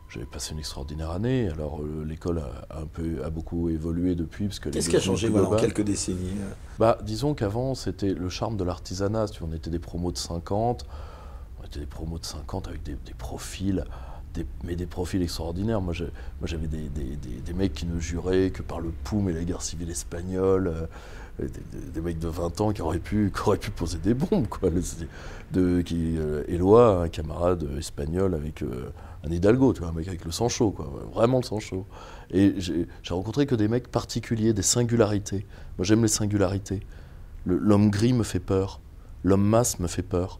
j'avais 0.09 0.25
passé 0.25 0.53
une 0.53 0.59
extraordinaire 0.59 1.11
année. 1.11 1.49
Alors 1.49 1.81
euh, 1.81 2.05
l'école 2.05 2.39
a, 2.39 2.79
un 2.81 2.85
peu 2.85 3.23
a 3.23 3.29
beaucoup 3.29 3.69
évolué 3.69 4.15
depuis 4.15 4.45
parce 4.45 4.59
que 4.59 4.69
qu'est-ce 4.69 4.89
qui 4.89 4.95
a 4.95 4.99
changé 4.99 5.29
voilà, 5.29 5.49
en 5.49 5.55
quelques 5.55 5.81
décennies 5.81 6.37
euh 6.39 6.53
Bah 6.79 6.97
disons 7.03 7.33
qu'avant 7.33 7.75
c'était 7.75 8.13
le 8.13 8.29
charme 8.29 8.57
de 8.57 8.63
l'artisanat. 8.63 9.27
Tu 9.27 9.43
on 9.43 9.51
était 9.51 9.69
des 9.69 9.79
promos 9.79 10.11
de 10.11 10.17
50, 10.17 10.85
on 11.59 11.65
était 11.65 11.79
des 11.79 11.85
promos 11.85 12.19
de 12.19 12.25
50 12.25 12.67
avec 12.67 12.83
des, 12.83 12.95
des 13.05 13.13
profils 13.13 13.83
mais 14.63 14.75
des 14.75 14.85
profils 14.85 15.21
extraordinaires. 15.21 15.81
Moi, 15.81 15.93
j'avais 15.93 16.67
des, 16.67 17.53
mecs 17.53 17.73
qui 17.73 17.85
ne 17.85 17.99
juraient 17.99 18.49
que 18.49 18.61
par 18.61 18.79
le 18.79 18.91
poum 19.03 19.29
et 19.29 19.33
la 19.33 19.43
guerre 19.43 19.61
civile 19.61 19.89
espagnole. 19.89 20.67
Euh, 21.41 21.47
des, 21.93 22.01
mecs 22.01 22.19
de 22.19 22.27
20 22.27 22.61
ans 22.61 22.71
qui 22.71 22.81
auraient 22.81 22.99
pu, 22.99 23.31
poser 23.75 23.97
des 23.97 24.13
bombes. 24.13 24.47
Quoi. 24.47 24.69
De, 25.51 25.81
qui, 25.81 26.17
euh, 26.17 26.43
Éloi, 26.47 27.03
un 27.03 27.09
camarade 27.09 27.67
espagnol 27.77 28.33
avec 28.33 28.61
euh, 28.61 28.89
un 29.25 29.31
Hidalgo, 29.31 29.73
tu 29.73 29.81
vois, 29.81 29.89
un 29.89 29.93
mec 29.93 30.07
avec 30.07 30.23
le 30.25 30.31
sang 30.31 30.49
chaud, 30.49 30.71
quoi, 30.71 30.91
vraiment 31.13 31.39
le 31.39 31.43
sang 31.43 31.59
chaud. 31.59 31.85
Et 32.31 32.55
j'ai 32.59 32.87
rencontré 33.13 33.45
que 33.45 33.55
des 33.55 33.67
mecs 33.67 33.89
particuliers, 33.89 34.53
des 34.53 34.61
singularités. 34.61 35.45
Moi, 35.77 35.85
j'aime 35.85 36.01
les 36.01 36.07
singularités. 36.07 36.81
L'homme 37.45 37.89
gris 37.91 38.13
me 38.13 38.23
fait 38.23 38.39
peur. 38.39 38.79
L'homme 39.23 39.45
masse 39.45 39.79
me 39.79 39.87
fait 39.87 40.03
peur. 40.03 40.39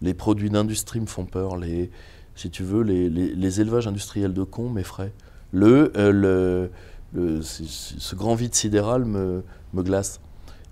Les 0.00 0.14
produits 0.14 0.50
d'industrie 0.50 1.00
me 1.00 1.06
font 1.06 1.26
peur. 1.26 1.56
Les, 1.56 1.90
si 2.38 2.50
tu 2.50 2.62
veux, 2.62 2.82
les, 2.82 3.60
élevages 3.60 3.88
industriels 3.88 4.32
de 4.32 4.44
cons 4.44 4.70
m'effraient. 4.70 5.12
Le, 5.50 5.90
euh, 5.96 6.68
le, 7.12 7.42
ce 7.42 8.14
grand 8.14 8.36
vide 8.36 8.54
sidéral 8.54 9.04
me, 9.04 9.42
me 9.72 9.82
glace. 9.82 10.20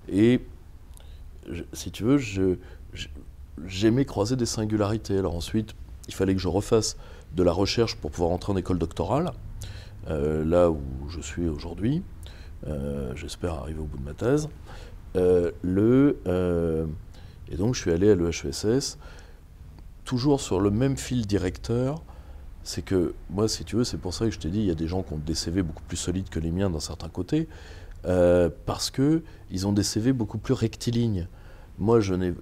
Et 0.08 0.42
si 1.72 1.90
tu 1.90 2.04
veux, 2.04 2.18
j'aimais 3.66 4.04
croiser 4.04 4.36
des 4.36 4.46
singularités. 4.46 5.18
Alors 5.18 5.34
ensuite, 5.34 5.74
il 6.06 6.14
fallait 6.14 6.36
que 6.36 6.40
je 6.40 6.46
refasse 6.46 6.96
de 7.34 7.42
la 7.42 7.52
recherche 7.52 7.96
pour 7.96 8.12
pouvoir 8.12 8.30
entrer 8.30 8.52
en 8.52 8.56
école 8.56 8.78
doctorale, 8.78 9.32
euh, 10.08 10.44
là 10.44 10.70
où 10.70 10.80
je 11.08 11.20
suis 11.20 11.48
aujourd'hui. 11.48 12.04
Euh, 12.68 13.12
j'espère 13.16 13.54
arriver 13.54 13.80
au 13.80 13.86
bout 13.86 13.98
de 13.98 14.04
ma 14.04 14.14
thèse. 14.14 14.48
le, 15.14 16.16
et 17.50 17.56
donc 17.56 17.74
je 17.74 17.80
suis 17.80 17.90
allé 17.90 18.12
à 18.12 18.14
l'EHESS 18.14 18.98
toujours 20.06 20.40
sur 20.40 20.60
le 20.60 20.70
même 20.70 20.96
fil 20.96 21.26
directeur, 21.26 22.02
c'est 22.62 22.82
que 22.82 23.14
moi, 23.28 23.48
si 23.48 23.64
tu 23.64 23.76
veux, 23.76 23.84
c'est 23.84 23.98
pour 23.98 24.14
ça 24.14 24.24
que 24.24 24.30
je 24.30 24.38
t'ai 24.38 24.48
dit, 24.48 24.60
il 24.60 24.66
y 24.66 24.70
a 24.70 24.74
des 24.74 24.88
gens 24.88 25.02
qui 25.02 25.12
ont 25.12 25.18
des 25.18 25.34
CV 25.34 25.62
beaucoup 25.62 25.82
plus 25.82 25.98
solides 25.98 26.30
que 26.30 26.40
les 26.40 26.50
miens 26.50 26.70
dans 26.70 26.80
certains 26.80 27.10
côtés, 27.10 27.48
euh, 28.06 28.48
parce 28.64 28.90
qu'ils 28.90 29.66
ont 29.66 29.72
des 29.72 29.82
CV 29.82 30.14
beaucoup 30.14 30.38
plus 30.38 30.54
rectilignes. 30.54 31.28
Moi, 31.78 32.00
je 32.00 32.14
n'ai 32.14 32.32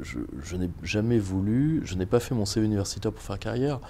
jamais 0.85 1.19
voulu, 1.19 1.81
je 1.85 1.97
n'ai 1.97 2.07
pas 2.07 2.21
fait 2.21 2.35
mon 2.35 2.47
CV 2.47 2.67
universitaire 2.67 3.13
pour 3.13 3.23
faire 3.23 3.39
carrière, 3.39 3.81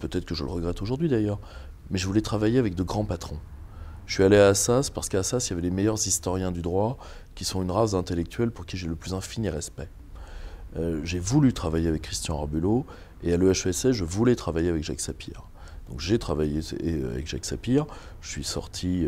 peut-être 0.00 0.24
que 0.24 0.34
je 0.34 0.42
le 0.42 0.50
regrette 0.50 0.82
aujourd'hui 0.82 1.08
d'ailleurs, 1.08 1.38
mais 1.90 1.98
je 1.98 2.06
voulais 2.06 2.22
travailler 2.22 2.58
avec 2.58 2.74
de 2.74 2.82
grands 2.82 3.04
patrons. 3.04 3.38
Je 4.06 4.14
suis 4.14 4.24
allé 4.24 4.38
à 4.38 4.48
Assas 4.48 4.90
parce 4.92 5.08
qu'à 5.08 5.20
Assas, 5.20 5.46
il 5.46 5.50
y 5.50 5.52
avait 5.52 5.62
les 5.62 5.70
meilleurs 5.70 6.06
historiens 6.06 6.50
du 6.50 6.62
droit, 6.62 6.98
qui 7.34 7.44
sont 7.44 7.62
une 7.62 7.70
race 7.70 7.92
d'intellectuels 7.92 8.50
pour 8.50 8.66
qui 8.66 8.76
j'ai 8.76 8.88
le 8.88 8.96
plus 8.96 9.14
infini 9.14 9.48
respect. 9.48 9.88
Euh, 10.76 11.00
j'ai 11.04 11.18
voulu 11.18 11.52
travailler 11.52 11.88
avec 11.88 12.02
Christian 12.02 12.38
Arbulot, 12.38 12.84
et 13.22 13.32
à 13.32 13.36
l'EHESS, 13.36 13.92
je 13.92 14.04
voulais 14.04 14.36
travailler 14.36 14.68
avec 14.68 14.84
Jacques 14.84 15.00
Sapir. 15.00 15.48
Donc 15.88 16.00
j'ai 16.00 16.18
travaillé 16.18 16.60
avec 17.10 17.26
Jacques 17.26 17.44
Sapir. 17.44 17.86
Je 18.20 18.28
suis 18.28 18.44
sorti, 18.44 19.06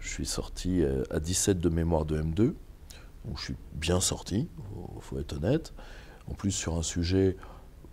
je 0.00 0.08
suis 0.08 0.26
sorti 0.26 0.82
à 1.10 1.20
17 1.20 1.60
de 1.60 1.68
mémoire 1.68 2.04
de 2.04 2.20
M2. 2.20 2.54
Donc 3.24 3.36
je 3.36 3.42
suis 3.42 3.56
bien 3.74 4.00
sorti, 4.00 4.48
il 4.96 5.02
faut 5.02 5.18
être 5.18 5.34
honnête. 5.34 5.74
En 6.30 6.34
plus 6.34 6.50
sur 6.50 6.76
un 6.76 6.82
sujet 6.82 7.36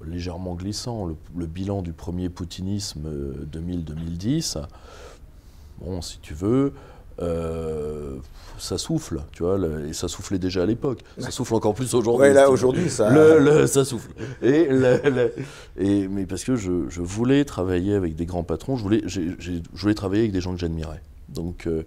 légèrement 0.04 0.56
glissant, 0.56 1.06
le, 1.36 1.46
bilan 1.46 1.82
du 1.82 1.94
premier 1.94 2.30
poutinisme 2.30 3.10
2000-2010. 3.52 4.66
Bon, 5.80 6.02
si 6.02 6.20
tu 6.20 6.34
veux, 6.34 6.74
euh, 7.22 8.15
ça 8.57 8.77
souffle, 8.77 9.22
tu 9.31 9.43
vois, 9.43 9.57
et 9.88 9.93
ça 9.93 10.07
soufflait 10.07 10.39
déjà 10.39 10.63
à 10.63 10.65
l'époque. 10.65 11.01
Ça 11.17 11.31
souffle 11.31 11.55
encore 11.55 11.74
plus 11.74 11.93
aujourd'hui. 11.93 12.29
Oui, 12.29 12.34
là, 12.34 12.50
aujourd'hui, 12.50 12.89
ça... 12.89 13.67
ça 13.67 13.86
souffle. 13.86 14.10
Et, 14.41 14.69
et, 15.77 16.07
mais 16.07 16.25
parce 16.25 16.43
que 16.43 16.55
je, 16.55 17.01
voulais 17.01 17.45
travailler 17.45 17.95
avec 17.95 18.15
des 18.15 18.25
grands 18.25 18.43
patrons, 18.43 18.77
je 18.77 18.84
voulais, 18.84 19.01
je 19.05 19.31
voulais 19.74 19.93
travailler 19.93 20.24
avec 20.24 20.31
des 20.31 20.41
gens 20.41 20.53
que 20.53 20.60
j'admirais. 20.60 21.01
Donc, 21.29 21.67
euh, 21.67 21.84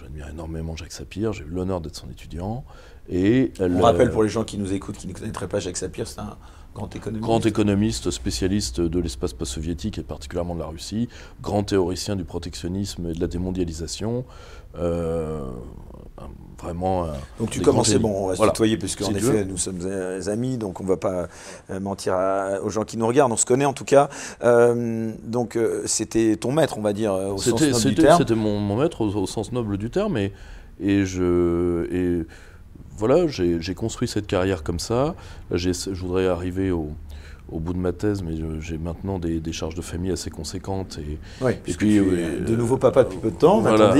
j'admire 0.00 0.28
énormément 0.28 0.76
Jacques 0.76 0.92
Sapir, 0.92 1.32
j'ai 1.32 1.44
eu 1.44 1.48
l'honneur 1.48 1.80
d'être 1.80 1.96
son 1.96 2.10
étudiant. 2.10 2.64
Et 3.08 3.52
On 3.60 3.80
rappelle 3.80 4.10
pour 4.10 4.22
les 4.22 4.28
gens 4.28 4.44
qui 4.44 4.56
nous 4.58 4.72
écoutent, 4.72 4.96
qui 4.96 5.08
ne 5.08 5.12
connaîtraient 5.12 5.48
pas 5.48 5.60
Jacques 5.60 5.76
Sapir, 5.76 6.08
c'est 6.08 6.20
un 6.20 6.36
Grand 6.74 6.94
économiste. 6.94 7.22
Grand 7.22 7.46
économiste, 7.46 8.10
spécialiste 8.10 8.80
de 8.80 8.98
l'espace 8.98 9.32
post-soviétique 9.32 9.98
et 9.98 10.02
particulièrement 10.02 10.54
de 10.54 10.60
la 10.60 10.66
Russie, 10.66 11.08
grand 11.40 11.62
théoricien 11.62 12.16
du 12.16 12.24
protectionnisme 12.24 13.06
et 13.06 13.12
de 13.12 13.20
la 13.20 13.28
démondialisation. 13.28 14.24
Euh, 14.76 15.40
vraiment. 16.60 17.06
donc 17.38 17.50
tu 17.50 17.60
commences, 17.60 17.94
bon, 17.94 18.24
on 18.24 18.26
va 18.26 18.34
se 18.34 18.42
tutoyer, 18.42 18.76
puisque 18.76 19.02
en 19.02 19.14
effet, 19.14 19.44
nous 19.44 19.56
sommes 19.56 19.86
amis, 20.26 20.58
donc 20.58 20.80
on 20.80 20.84
ne 20.84 20.88
va 20.88 20.96
pas 20.96 21.28
euh, 21.70 21.78
mentir 21.78 22.16
aux 22.64 22.70
gens 22.70 22.84
qui 22.84 22.96
nous 22.96 23.06
regardent, 23.06 23.32
on 23.32 23.36
se 23.36 23.46
connaît 23.46 23.66
en 23.66 23.72
tout 23.72 23.84
cas. 23.84 24.08
Euh, 24.42 25.12
donc 25.22 25.56
c'était 25.86 26.36
ton 26.36 26.50
maître, 26.50 26.76
on 26.76 26.82
va 26.82 26.92
dire, 26.92 27.12
au 27.12 27.38
sens 27.38 27.60
noble 27.60 27.84
du 27.84 27.94
terme. 27.94 28.18
C'était 28.18 28.34
mon, 28.34 28.76
maître 28.76 29.02
au, 29.02 29.26
sens 29.26 29.52
noble 29.52 29.78
du 29.78 29.90
terme, 29.90 30.16
et, 30.16 30.32
et 30.80 31.04
je. 31.04 31.86
Et, 31.92 32.26
voilà, 32.96 33.26
j'ai 33.26 33.74
construit 33.74 34.08
cette 34.08 34.26
carrière 34.26 34.62
comme 34.62 34.78
ça. 34.78 35.14
je 35.50 35.90
voudrais 35.94 36.26
arriver 36.26 36.70
au, 36.70 36.90
bout 37.50 37.72
de 37.72 37.78
ma 37.78 37.92
thèse, 37.92 38.22
mais 38.22 38.34
j'ai 38.60 38.78
maintenant 38.78 39.18
des, 39.18 39.52
charges 39.52 39.74
de 39.74 39.82
famille 39.82 40.12
assez 40.12 40.30
conséquentes. 40.30 40.98
Et, 40.98 41.18
et 41.66 41.74
puis, 41.74 41.98
de 41.98 42.56
nouveau 42.56 42.76
papa 42.76 43.04
depuis 43.04 43.18
peu 43.18 43.30
de 43.30 43.36
temps, 43.36 43.60
voilà, 43.60 43.96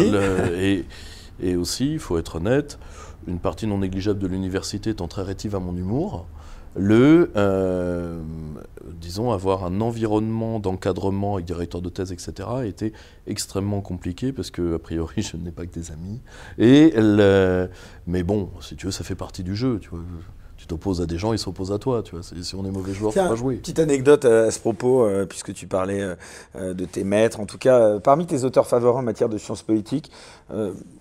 et, 0.57 0.85
et, 1.43 1.57
aussi, 1.57 1.93
il 1.93 1.99
faut 1.99 2.19
être 2.19 2.37
honnête, 2.37 2.79
une 3.27 3.39
partie 3.39 3.67
non 3.67 3.79
négligeable 3.79 4.19
de 4.19 4.27
l'université 4.27 4.91
étant 4.91 5.09
très 5.09 5.23
rétive 5.23 5.55
à 5.55 5.61
mon 5.61 5.77
humour 5.77 6.27
le, 6.77 7.31
euh, 7.37 8.21
disons, 9.01 9.31
avoir 9.31 9.65
un 9.65 9.81
environnement 9.81 10.59
d'encadrement 10.59 11.35
avec 11.35 11.47
directeur 11.47 11.81
de 11.81 11.89
thèse, 11.89 12.13
etc., 12.13 12.49
a 12.49 12.67
été 12.67 12.93
extrêmement 13.27 13.81
compliqué 13.81 14.33
parce 14.33 14.51
que, 14.51 14.75
a 14.75 14.79
priori, 14.79 15.23
je 15.23 15.37
n'ai 15.37 15.53
pas 15.53 15.67
que 15.67 15.73
des 15.73 15.93
amis. 15.93 16.21
Et 16.59 16.95
mais 18.07 18.23
bon, 18.23 18.51
si 18.61 18.77
tu 18.77 18.87
veux, 18.87 18.93
ça 18.93 19.05
fait 19.05 19.15
partie 19.15 19.43
du 19.43 19.55
jeu. 19.55 19.79
Tu 19.81 19.89
vois. 19.91 20.01
Tu 20.57 20.69
t'opposes 20.69 21.03
à 21.03 21.07
des 21.07 21.19
gens, 21.19 21.33
ils 21.33 21.39
s'opposent 21.39 21.73
à 21.73 21.79
toi. 21.79 22.03
Tu 22.03 22.13
vois. 22.13 22.23
Si 22.23 22.55
on 22.55 22.65
est 22.65 22.71
mauvais 22.71 22.95
joueur, 22.95 23.13
faut 23.13 23.21
pas 23.21 23.35
jouer. 23.35 23.57
Petite 23.57 23.81
anecdote 23.81 24.25
à 24.25 24.51
ce 24.51 24.59
propos, 24.59 25.05
euh, 25.05 25.27
puisque 25.27 25.53
tu 25.53 25.67
parlais 25.67 26.01
euh, 26.57 26.75
de 26.75 26.85
tes 26.85 27.05
maîtres. 27.05 27.41
En 27.41 27.47
tout 27.47 27.59
cas, 27.59 27.99
parmi 28.01 28.27
tes 28.27 28.45
auteurs 28.45 28.67
favoris 28.67 28.99
en 28.99 29.03
matière 29.03 29.29
de 29.29 29.37
sciences 29.39 29.63
politiques, 29.63 30.11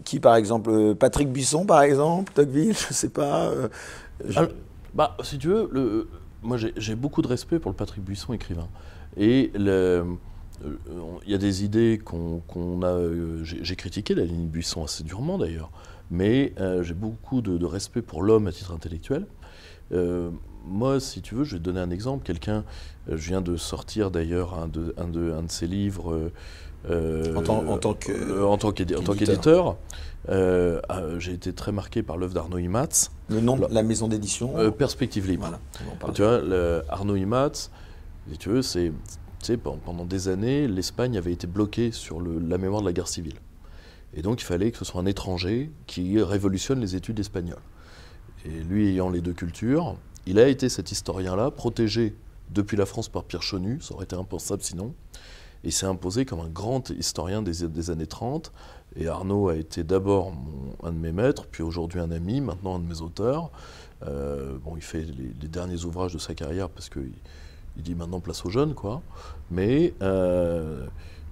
qui 0.03 0.19
par 0.19 0.35
exemple 0.35 0.95
Patrick 0.95 1.31
Buisson, 1.31 1.65
par 1.65 1.81
exemple, 1.81 2.33
Tocqueville, 2.33 2.75
je 2.77 2.87
ne 2.89 2.93
sais 2.93 3.09
pas. 3.09 3.51
Bah, 4.93 5.17
si 5.23 5.37
tu 5.37 5.47
veux, 5.47 5.69
le, 5.71 6.07
moi 6.41 6.57
j'ai 6.57 6.95
beaucoup 6.95 7.21
de 7.21 7.27
respect 7.27 7.59
pour 7.59 7.71
le 7.71 7.75
Patrick 7.75 8.03
Buisson, 8.03 8.33
écrivain. 8.33 8.67
Et 9.17 9.51
le, 9.55 10.17
euh, 10.63 10.75
il 11.25 11.31
y 11.31 11.35
a 11.35 11.37
des 11.37 11.63
idées 11.63 11.99
qu'on 12.03 12.81
a. 12.83 12.87
Euh, 12.87 13.43
j'ai 13.43 13.75
critiqué 13.75 14.15
la 14.15 14.25
ligne 14.25 14.47
Buisson 14.47 14.83
assez 14.83 15.03
durement 15.03 15.37
d'ailleurs, 15.37 15.71
mais 16.11 16.53
euh, 16.59 16.83
j'ai 16.83 16.93
beaucoup 16.93 17.41
de, 17.41 17.65
respect 17.65 18.01
pour 18.01 18.23
l'homme 18.23 18.47
à 18.47 18.51
titre 18.51 18.73
intellectuel. 18.73 19.25
moi, 20.65 20.99
si 20.99 21.21
tu 21.21 21.35
veux, 21.35 21.43
je 21.43 21.53
vais 21.53 21.59
te 21.59 21.63
donner 21.63 21.81
un 21.81 21.91
exemple. 21.91 22.23
Quelqu'un, 22.23 22.63
je 23.07 23.15
viens 23.15 23.41
de 23.41 23.57
sortir 23.57 24.11
d'ailleurs 24.11 24.53
un 24.57 24.67
de, 24.67 24.93
un, 24.97 25.07
de, 25.07 25.31
un 25.31 25.43
de 25.43 25.51
ses 25.51 25.67
livres. 25.67 26.31
En 26.89 27.41
tant, 27.41 27.65
en 27.67 28.57
tant 28.57 28.73
qu'éditeur. 28.73 29.77
Euh, 30.29 30.79
ah, 30.87 31.01
j'ai 31.19 31.33
été 31.33 31.53
très 31.53 31.71
marqué 31.71 32.01
par 32.01 32.17
l'œuvre 32.17 32.33
d'Arnaud 32.33 32.57
Imatz. 32.57 33.11
Le 33.29 33.41
nom 33.41 33.57
de 33.57 33.65
la 33.69 33.83
maison 33.83 34.07
d'édition 34.07 34.57
euh, 34.57 34.71
Perspective 34.71 35.27
Libre. 35.27 35.59
tu 36.13 36.21
vois, 36.21 36.41
Arnaud 36.89 37.15
Imatz, 37.15 37.71
si 38.31 38.37
tu 38.37 38.49
veux, 38.49 38.61
c'est, 38.61 38.91
pendant 39.57 40.05
des 40.05 40.29
années, 40.29 40.67
l'Espagne 40.67 41.17
avait 41.17 41.33
été 41.33 41.47
bloquée 41.47 41.91
sur 41.91 42.21
la 42.21 42.57
mémoire 42.57 42.81
de 42.81 42.87
la 42.87 42.93
guerre 42.93 43.09
civile. 43.09 43.35
Et 44.15 44.21
donc 44.21 44.41
il 44.41 44.45
fallait 44.45 44.71
que 44.71 44.77
ce 44.77 44.85
soit 44.85 45.01
un 45.01 45.05
étranger 45.05 45.71
qui 45.87 46.21
révolutionne 46.21 46.79
les 46.79 46.95
études 46.95 47.19
espagnoles. 47.19 47.57
Et 48.45 48.63
lui 48.63 48.89
ayant 48.89 49.09
les 49.09 49.21
deux 49.21 49.33
cultures, 49.33 49.95
il 50.25 50.39
a 50.39 50.47
été 50.47 50.69
cet 50.69 50.91
historien-là, 50.91 51.51
protégé 51.51 52.15
depuis 52.51 52.77
la 52.77 52.85
France 52.85 53.09
par 53.09 53.23
Pierre 53.23 53.41
Chenu, 53.41 53.81
ça 53.81 53.95
aurait 53.95 54.05
été 54.05 54.15
impensable 54.15 54.61
sinon, 54.61 54.93
et 55.63 55.71
s'est 55.71 55.85
imposé 55.85 56.25
comme 56.25 56.39
un 56.39 56.49
grand 56.49 56.89
historien 56.89 57.41
des, 57.41 57.67
des 57.67 57.89
années 57.89 58.07
30, 58.07 58.51
et 58.95 59.07
Arnaud 59.07 59.49
a 59.49 59.55
été 59.55 59.83
d'abord 59.83 60.33
un 60.83 60.91
de 60.91 60.97
mes 60.97 61.11
maîtres, 61.11 61.47
puis 61.49 61.63
aujourd'hui 61.63 61.99
un 61.99 62.11
ami, 62.11 62.41
maintenant 62.41 62.75
un 62.75 62.79
de 62.79 62.87
mes 62.87 63.01
auteurs. 63.01 63.49
Euh, 64.07 64.57
bon, 64.63 64.75
il 64.75 64.83
fait 64.83 65.03
les, 65.03 65.47
derniers 65.47 65.85
ouvrages 65.85 66.13
de 66.13 66.19
sa 66.19 66.33
carrière 66.33 66.69
parce 66.69 66.89
qu'il 66.89 67.11
il 67.75 67.83
dit 67.83 67.95
maintenant 67.95 68.19
place 68.19 68.45
aux 68.45 68.49
jeunes, 68.49 68.75
quoi. 68.75 69.01
Mais 69.49 69.93
euh, 70.01 70.85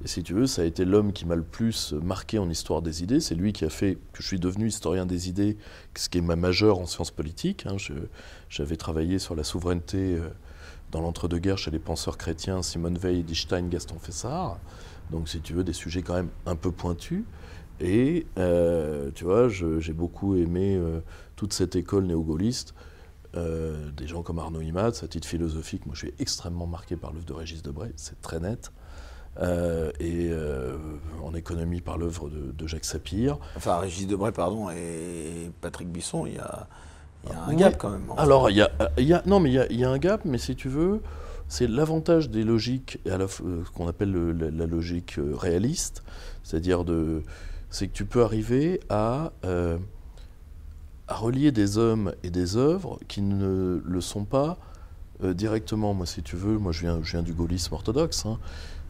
si 0.05 0.23
tu 0.23 0.33
veux, 0.33 0.47
ça 0.47 0.63
a 0.63 0.65
été 0.65 0.85
l'homme 0.85 1.13
qui 1.13 1.25
m'a 1.25 1.35
le 1.35 1.43
plus 1.43 1.93
marqué 1.93 2.39
en 2.39 2.50
histoire 2.50 2.81
des 2.81 3.03
idées. 3.03 3.19
C'est 3.19 3.35
lui 3.35 3.53
qui 3.53 3.65
a 3.65 3.69
fait 3.69 3.97
que 4.13 4.23
je 4.23 4.27
suis 4.27 4.39
devenu 4.39 4.67
historien 4.67 5.05
des 5.05 5.29
idées, 5.29 5.57
ce 5.95 6.09
qui 6.09 6.17
est 6.17 6.21
ma 6.21 6.35
majeure 6.35 6.79
en 6.79 6.88
sciences 6.88 7.11
politiques. 7.11 7.65
Hein. 7.67 7.75
J'avais 8.50 8.77
travaillé 8.77 9.19
sur 9.19 9.35
la 9.35 9.43
souveraineté 9.43 10.15
euh, 10.15 10.29
dans 10.91 11.01
l'entre-deux-guerres 11.01 11.57
chez 11.57 11.71
les 11.71 11.79
penseurs 11.79 12.17
chrétiens 12.17 12.62
Simone 12.62 12.98
Veil, 12.98 13.25
Stein, 13.33 13.67
Gaston 13.67 13.98
Fessard. 14.00 14.60
Donc, 15.10 15.29
si 15.29 15.41
tu 15.41 15.53
veux, 15.53 15.63
des 15.63 15.74
sujets 15.74 16.01
quand 16.01 16.13
même 16.13 16.29
un 16.45 16.55
peu 16.55 16.71
pointus. 16.71 17.24
Et 17.79 18.27
euh, 18.38 19.10
tu 19.15 19.24
vois, 19.24 19.50
j'ai 19.50 19.93
beaucoup 19.93 20.36
aimé 20.36 20.75
euh, 20.75 21.01
toute 21.36 21.53
cette 21.53 21.75
école 21.75 22.05
néo-gaulliste. 22.05 22.74
Euh, 23.36 23.89
des 23.91 24.07
gens 24.07 24.24
comme 24.24 24.39
Arnaud 24.39 24.62
Imatz, 24.62 25.03
à 25.03 25.07
titre 25.07 25.27
philosophique, 25.27 25.86
moi 25.86 25.95
je 25.95 26.07
suis 26.07 26.13
extrêmement 26.19 26.67
marqué 26.67 26.98
par 26.98 27.13
l'œuvre 27.13 27.25
de 27.25 27.33
Régis 27.33 27.63
Debray, 27.63 27.93
c'est 27.95 28.21
très 28.21 28.41
net. 28.41 28.71
et 29.41 30.31
en 31.24 31.33
économie 31.33 31.81
par 31.81 31.98
l'œuvre 31.98 32.29
de, 32.29 32.67
Jacques 32.67 32.86
Sapir. 32.86 33.39
Enfin, 33.55 33.79
Régis 33.79 34.05
Debray, 34.05 34.33
pardon, 34.33 34.69
et 34.69 35.50
Patrick 35.62 35.89
Bisson, 35.89 36.25
il 36.25 36.36
y 36.36 36.39
a, 36.39 36.67
un 37.29 37.53
gap 37.53 37.77
quand 37.77 37.89
même. 37.89 38.03
Alors, 38.17 38.49
il 38.49 38.57
y, 38.57 38.61
a, 39.13 39.23
non, 39.25 39.39
mais 39.39 39.51
il 39.69 39.79
y 39.79 39.85
a, 39.85 39.89
un 39.89 39.97
gap, 39.97 40.21
mais 40.25 40.37
si 40.37 40.55
tu 40.55 40.69
veux, 40.69 41.01
c'est 41.47 41.67
l'avantage 41.67 42.29
des 42.29 42.43
logiques, 42.43 42.99
à 43.09 43.17
ce 43.27 43.69
qu'on 43.75 43.87
appelle 43.87 44.11
la, 44.11 44.65
logique 44.65 45.15
réaliste, 45.33 46.03
c'est-à-dire 46.43 46.83
de 46.83 47.23
c'est 47.69 47.87
que 47.87 47.93
tu 47.93 48.05
peux 48.05 48.23
arriver 48.23 48.81
à, 48.89 49.31
euh, 49.45 49.77
à 51.07 51.15
relier 51.15 51.51
des 51.51 51.77
hommes 51.77 52.13
et 52.21 52.29
des 52.29 52.57
œuvres 52.57 52.99
qui 53.07 53.21
ne 53.21 53.81
le 53.83 54.01
sont 54.01 54.25
pas 54.25 54.57
euh, 55.23 55.33
directement. 55.33 55.93
Moi, 55.93 56.05
si 56.05 56.21
tu 56.21 56.35
veux, 56.35 56.57
moi 56.57 56.71
je 56.71 56.81
viens, 56.81 56.99
je 57.01 57.11
viens 57.11 57.21
du 57.21 57.33
gaullisme 57.33 57.73
orthodoxe. 57.73 58.25
Hein. 58.25 58.39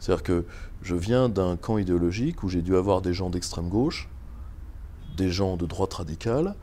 C'est-à-dire 0.00 0.24
que 0.24 0.44
je 0.82 0.96
viens 0.96 1.28
d'un 1.28 1.56
camp 1.56 1.78
idéologique 1.78 2.42
où 2.42 2.48
j'ai 2.48 2.62
dû 2.62 2.76
avoir 2.76 3.02
des 3.02 3.14
gens 3.14 3.30
d'extrême 3.30 3.68
gauche, 3.68 4.08
des 5.16 5.30
gens 5.30 5.56
de 5.56 5.66
droite 5.66 5.94
radicale, 5.94 6.56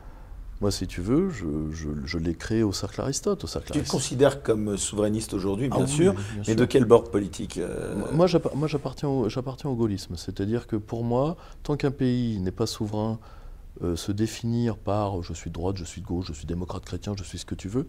moi, 0.60 0.70
si 0.70 0.86
tu 0.86 1.00
veux, 1.00 1.30
je, 1.30 2.18
l'ai 2.18 2.34
créé 2.34 2.62
au 2.62 2.72
cercle 2.72 3.00
Aristote. 3.00 3.44
Au 3.44 3.46
cercle 3.46 3.72
tu 3.72 3.82
te 3.82 3.88
considères 3.88 4.42
comme 4.42 4.76
souverainiste 4.76 5.32
aujourd'hui, 5.32 5.68
bien, 5.70 5.84
ah 5.84 5.86
sûr, 5.86 6.14
mais 6.46 6.54
de 6.54 6.64
quel 6.66 6.84
bord 6.84 7.10
politique 7.10 7.58
euh 7.58 7.94
Moi, 8.12 8.26
j'appartiens 8.26 9.08
au, 9.08 9.26
au, 9.26 9.74
gaullisme. 9.74 10.16
C'est-à-dire 10.16 10.66
que 10.66 10.76
pour 10.76 11.02
moi, 11.02 11.36
tant 11.62 11.76
qu'un 11.76 11.90
pays 11.90 12.38
n'est 12.40 12.50
pas 12.50 12.66
souverain, 12.66 13.18
euh, 13.82 13.96
se 13.96 14.12
définir 14.12 14.76
par 14.76 15.22
je 15.22 15.32
suis 15.32 15.48
de 15.48 15.54
droite, 15.54 15.76
je 15.78 15.84
suis 15.84 16.02
de 16.02 16.06
gauche, 16.06 16.26
je 16.28 16.34
suis 16.34 16.44
démocrate 16.44 16.84
chrétien, 16.84 17.14
je 17.16 17.24
suis 17.24 17.38
ce 17.38 17.46
que 17.46 17.54
tu 17.54 17.68
veux, 17.68 17.86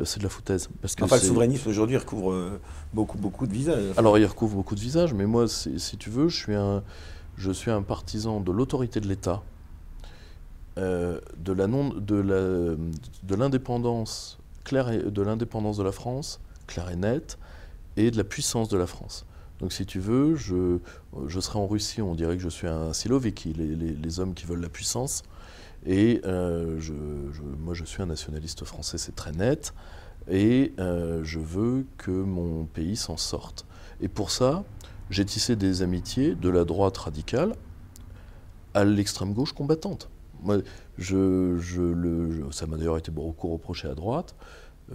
euh, 0.00 0.04
c'est 0.04 0.18
de 0.18 0.24
la 0.24 0.30
foutaise. 0.30 0.68
Parce 0.80 0.96
que 0.96 1.04
enfin, 1.04 1.16
le 1.16 1.22
souverainisme 1.22 1.68
aujourd'hui 1.68 1.96
recouvre 1.96 2.58
beaucoup, 2.92 3.18
beaucoup 3.18 3.46
de 3.46 3.52
visages. 3.52 3.96
Alors, 3.96 4.18
il 4.18 4.26
recouvre 4.26 4.56
beaucoup 4.56 4.74
de 4.74 4.80
visages, 4.80 5.14
mais 5.14 5.26
moi, 5.26 5.46
si 5.46 5.96
tu 5.98 6.10
veux, 6.10 6.28
je 6.28 6.36
suis 6.36 6.54
un, 6.54 6.82
je 7.36 7.52
suis 7.52 7.70
un 7.70 7.82
partisan 7.82 8.40
de 8.40 8.50
l'autorité 8.50 8.98
de 8.98 9.06
l'État 9.06 9.42
euh, 10.78 11.20
de 11.36 11.52
de 11.52 13.34
l'indépendance 13.34 14.38
et, 14.72 15.10
de 15.10 15.22
l'indépendance 15.22 15.76
de 15.76 15.82
la 15.82 15.92
France 15.92 16.40
claire 16.66 16.90
et 16.90 16.96
nette 16.96 17.38
et 17.96 18.10
de 18.10 18.16
la 18.16 18.24
puissance 18.24 18.68
de 18.68 18.76
la 18.76 18.86
France. 18.86 19.26
Donc 19.60 19.72
si 19.72 19.86
tu 19.86 19.98
veux, 19.98 20.36
je, 20.36 20.78
je 21.26 21.40
serai 21.40 21.58
en 21.58 21.66
Russie, 21.66 22.00
on 22.00 22.14
dirait 22.14 22.36
que 22.36 22.42
je 22.42 22.48
suis 22.48 22.68
un 22.68 22.92
Siloviki, 22.92 23.52
les, 23.54 23.74
les, 23.74 24.20
hommes 24.20 24.34
qui 24.34 24.46
veulent 24.46 24.60
la 24.60 24.68
puissance. 24.68 25.24
Et 25.84 26.20
euh, 26.24 26.78
moi 27.58 27.74
je 27.74 27.84
suis 27.84 28.02
un 28.02 28.06
nationaliste 28.06 28.64
français, 28.64 28.98
c'est 28.98 29.16
très 29.16 29.32
net. 29.32 29.74
Et 30.30 30.72
euh, 30.78 31.24
je 31.24 31.40
veux 31.40 31.86
que 31.96 32.10
mon 32.10 32.66
pays 32.66 32.96
s'en 32.96 33.16
sorte. 33.16 33.66
Et 34.00 34.08
pour 34.08 34.30
ça, 34.30 34.64
j'ai 35.10 35.24
tissé 35.24 35.56
des 35.56 35.82
amitiés 35.82 36.34
de 36.34 36.50
la 36.50 36.64
droite 36.64 36.98
radicale 36.98 37.56
à 38.74 38.84
l'extrême 38.84 39.32
gauche 39.32 39.52
combattante. 39.52 40.08
Moi, 40.42 40.58
je, 40.98 41.16
le, 41.80 42.46
ça 42.50 42.66
m'a 42.66 42.76
d'ailleurs 42.76 42.98
été 42.98 43.10
beaucoup 43.10 43.48
reproché 43.48 43.88
à 43.88 43.94
droite. 43.94 44.34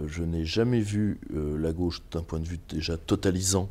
Euh, 0.00 0.04
je 0.06 0.22
n'ai 0.22 0.44
jamais 0.44 0.80
vu 0.80 1.20
euh, 1.34 1.58
la 1.58 1.72
gauche 1.72 2.02
d'un 2.10 2.22
point 2.22 2.40
de 2.40 2.46
vue 2.46 2.58
déjà 2.68 2.96
totalisant, 2.96 3.68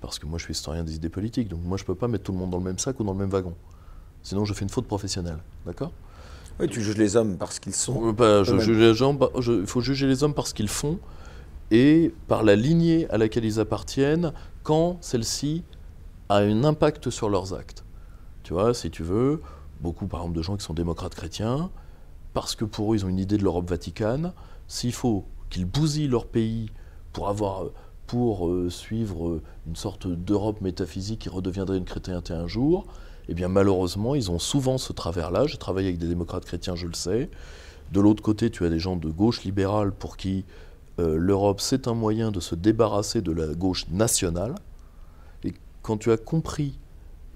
parce 0.00 0.18
que 0.18 0.26
moi 0.26 0.38
je 0.38 0.44
suis 0.44 0.52
historien 0.52 0.84
des 0.84 0.96
idées 0.96 1.08
politiques, 1.08 1.48
donc 1.48 1.60
moi 1.64 1.76
je 1.76 1.84
ne 1.84 1.86
peux 1.86 1.94
pas 1.94 2.08
mettre 2.08 2.24
tout 2.24 2.32
le 2.32 2.38
monde 2.38 2.50
dans 2.50 2.58
le 2.58 2.64
même 2.64 2.78
sac 2.78 2.98
ou 3.00 3.04
dans 3.04 3.12
le 3.12 3.18
même 3.18 3.30
wagon. 3.30 3.54
Sinon 4.22 4.44
je 4.44 4.54
fais 4.54 4.62
une 4.62 4.70
faute 4.70 4.86
professionnelle. 4.86 5.38
D'accord? 5.66 5.92
Oui, 6.60 6.68
tu 6.68 6.82
juges 6.82 6.96
les 6.96 7.16
hommes 7.16 7.36
parce 7.36 7.58
qu'ils 7.58 7.74
sont. 7.74 8.08
Euh, 8.08 8.12
bah, 8.12 8.42
je 8.44 8.58
juge 8.58 8.78
les 8.78 8.94
gens, 8.94 9.18
il 9.36 9.66
faut 9.66 9.80
juger 9.80 10.06
les 10.06 10.22
hommes 10.22 10.34
parce 10.34 10.52
qu'ils 10.52 10.68
font 10.68 10.98
et 11.70 12.12
par 12.28 12.42
la 12.42 12.54
lignée 12.54 13.08
à 13.10 13.16
laquelle 13.16 13.44
ils 13.44 13.58
appartiennent 13.58 14.32
quand 14.62 14.98
celle-ci 15.00 15.64
a 16.28 16.36
un 16.38 16.64
impact 16.64 17.10
sur 17.10 17.30
leurs 17.30 17.54
actes. 17.54 17.84
Tu 18.42 18.52
vois, 18.52 18.74
si 18.74 18.90
tu 18.90 19.02
veux, 19.02 19.40
beaucoup 19.82 20.06
par 20.06 20.20
exemple 20.20 20.36
de 20.36 20.42
gens 20.42 20.56
qui 20.56 20.64
sont 20.64 20.74
démocrates 20.74 21.14
chrétiens, 21.14 21.70
parce 22.32 22.54
que 22.54 22.64
pour 22.64 22.92
eux 22.92 22.96
ils 22.96 23.04
ont 23.04 23.08
une 23.08 23.18
idée 23.18 23.36
de 23.36 23.42
l'Europe 23.42 23.68
vaticane, 23.68 24.32
s'il 24.68 24.92
faut 24.92 25.26
qu'ils 25.50 25.66
bousillent 25.66 26.08
leur 26.08 26.26
pays 26.26 26.70
pour 27.12 27.28
avoir 27.28 27.66
pour 28.06 28.48
euh, 28.48 28.68
suivre 28.68 29.28
euh, 29.28 29.42
une 29.66 29.76
sorte 29.76 30.06
d'Europe 30.06 30.60
métaphysique 30.60 31.20
qui 31.20 31.28
redeviendrait 31.28 31.78
une 31.78 31.84
chrétienté 31.84 32.34
un 32.34 32.46
jour, 32.46 32.86
eh 33.28 33.34
bien 33.34 33.48
malheureusement, 33.48 34.14
ils 34.14 34.30
ont 34.30 34.38
souvent 34.38 34.78
ce 34.78 34.92
travers-là. 34.92 35.46
J'ai 35.46 35.56
travaillé 35.56 35.88
avec 35.88 35.98
des 35.98 36.08
démocrates 36.08 36.44
chrétiens, 36.44 36.74
je 36.74 36.86
le 36.86 36.94
sais. 36.94 37.30
De 37.92 38.00
l'autre 38.00 38.22
côté, 38.22 38.50
tu 38.50 38.64
as 38.66 38.68
des 38.68 38.78
gens 38.78 38.96
de 38.96 39.08
gauche 39.08 39.44
libérale 39.44 39.92
pour 39.92 40.16
qui 40.16 40.44
euh, 40.98 41.16
l'Europe, 41.16 41.60
c'est 41.60 41.88
un 41.88 41.94
moyen 41.94 42.30
de 42.30 42.40
se 42.40 42.54
débarrasser 42.54 43.22
de 43.22 43.32
la 43.32 43.54
gauche 43.54 43.86
nationale. 43.90 44.54
Et 45.44 45.54
quand 45.82 45.96
tu 45.96 46.12
as 46.12 46.16
compris 46.16 46.78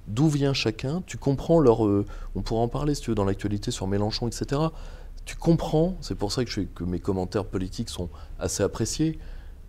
d'où 0.09 0.29
vient 0.29 0.53
chacun, 0.53 1.03
tu 1.07 1.19
comprends 1.19 1.59
leur... 1.59 1.81
on 1.81 2.43
pourra 2.45 2.63
en 2.63 2.69
parler 2.69 2.95
si 2.95 3.03
tu 3.03 3.11
veux 3.11 3.15
dans 3.15 3.25
l'actualité 3.25 3.71
sur 3.71 3.87
Mélenchon, 3.87 4.29
etc 4.29 4.69
tu 5.27 5.35
comprends, 5.35 5.97
c'est 6.01 6.15
pour 6.15 6.33
ça 6.33 6.45
que, 6.45 6.61
que, 6.61 6.85
mes 6.85 7.01
commentaires 7.01 7.45
politiques 7.45 7.91
sont 7.91 8.09
assez 8.39 8.63
appréciés, 8.63 9.19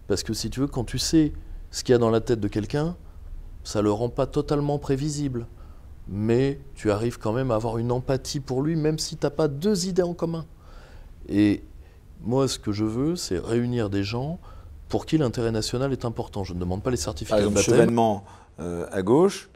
parce 0.08 0.24
que 0.24 0.34
si 0.34 0.50
tu 0.50 0.62
veux, 0.62 0.68
quand 0.68 0.86
tu 0.86 1.00
sais 1.00 1.34
ce 1.72 1.84
qu'il 1.84 1.94
y 1.94 1.96
a 1.96 1.98
dans 1.98 2.12
la 2.12 2.22
tête 2.22 2.40
de 2.40 2.48
quelqu'un, 2.48 2.96
ça 3.64 3.80
ne 3.80 3.86
le 3.86 3.92
rend 3.92 4.10
pas 4.10 4.28
totalement 4.28 4.78
prévisible, 4.78 5.48
mais 6.08 6.62
tu 6.76 6.92
arrives 6.92 7.18
quand 7.18 7.34
même 7.34 7.52
à 7.52 7.56
avoir 7.56 7.80
une 7.80 7.92
empathie 7.92 8.40
pour 8.40 8.62
lui, 8.62 8.76
même 8.76 9.00
si 9.00 9.18
tu 9.18 9.26
n'as 9.26 9.32
pas 9.32 9.48
deux 9.48 9.88
idées 9.88 10.04
en 10.04 10.14
commun. 10.14 10.46
Et 11.28 11.64
moi, 12.22 12.48
ce 12.48 12.60
que 12.60 12.72
je 12.72 12.86
veux, 12.86 13.16
c'est 13.16 13.40
réunir 13.40 13.90
des 13.90 14.04
gens 14.04 14.40
pour 14.90 15.06
qui 15.08 15.18
l'intérêt 15.18 15.52
national 15.52 15.92
est 15.92 16.06
important. 16.06 16.44
Je 16.44 16.54
ne 16.54 16.60
demande 16.60 16.84
pas 16.84 16.92
les 16.92 16.98
certificats 16.98 17.42
de 17.42 17.50
baptême. 17.50 18.00
Euh, 18.60 18.88
à 18.92 19.02
gauche, 19.02 19.50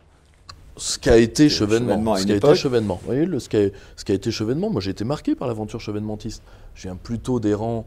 ce 0.78 0.98
qu'a 0.98 1.18
été 1.18 1.50
chevènement. 1.50 2.16
Ce 2.16 2.26
qui 2.26 2.32
a 2.32 2.36
été 2.36 2.56
chevènement. 2.56 2.96
Vous 2.96 3.06
voyez, 3.06 3.26
le, 3.26 3.40
ce, 3.40 3.50
qui 3.50 3.58
a, 3.58 3.70
ce 3.96 4.06
qui 4.06 4.12
a 4.12 4.16
été 4.16 4.32
chevènement, 4.32 4.70
moi 4.70 4.82
j'ai 4.82 4.92
été 4.92 5.04
marqué 5.04 5.36
par 5.36 5.48
l'aventure 5.48 5.80
chevènementiste. 5.80 6.44
Je 6.76 6.84
viens 6.84 6.96
plutôt 6.96 7.40
des 7.40 7.54
rangs 7.54 7.86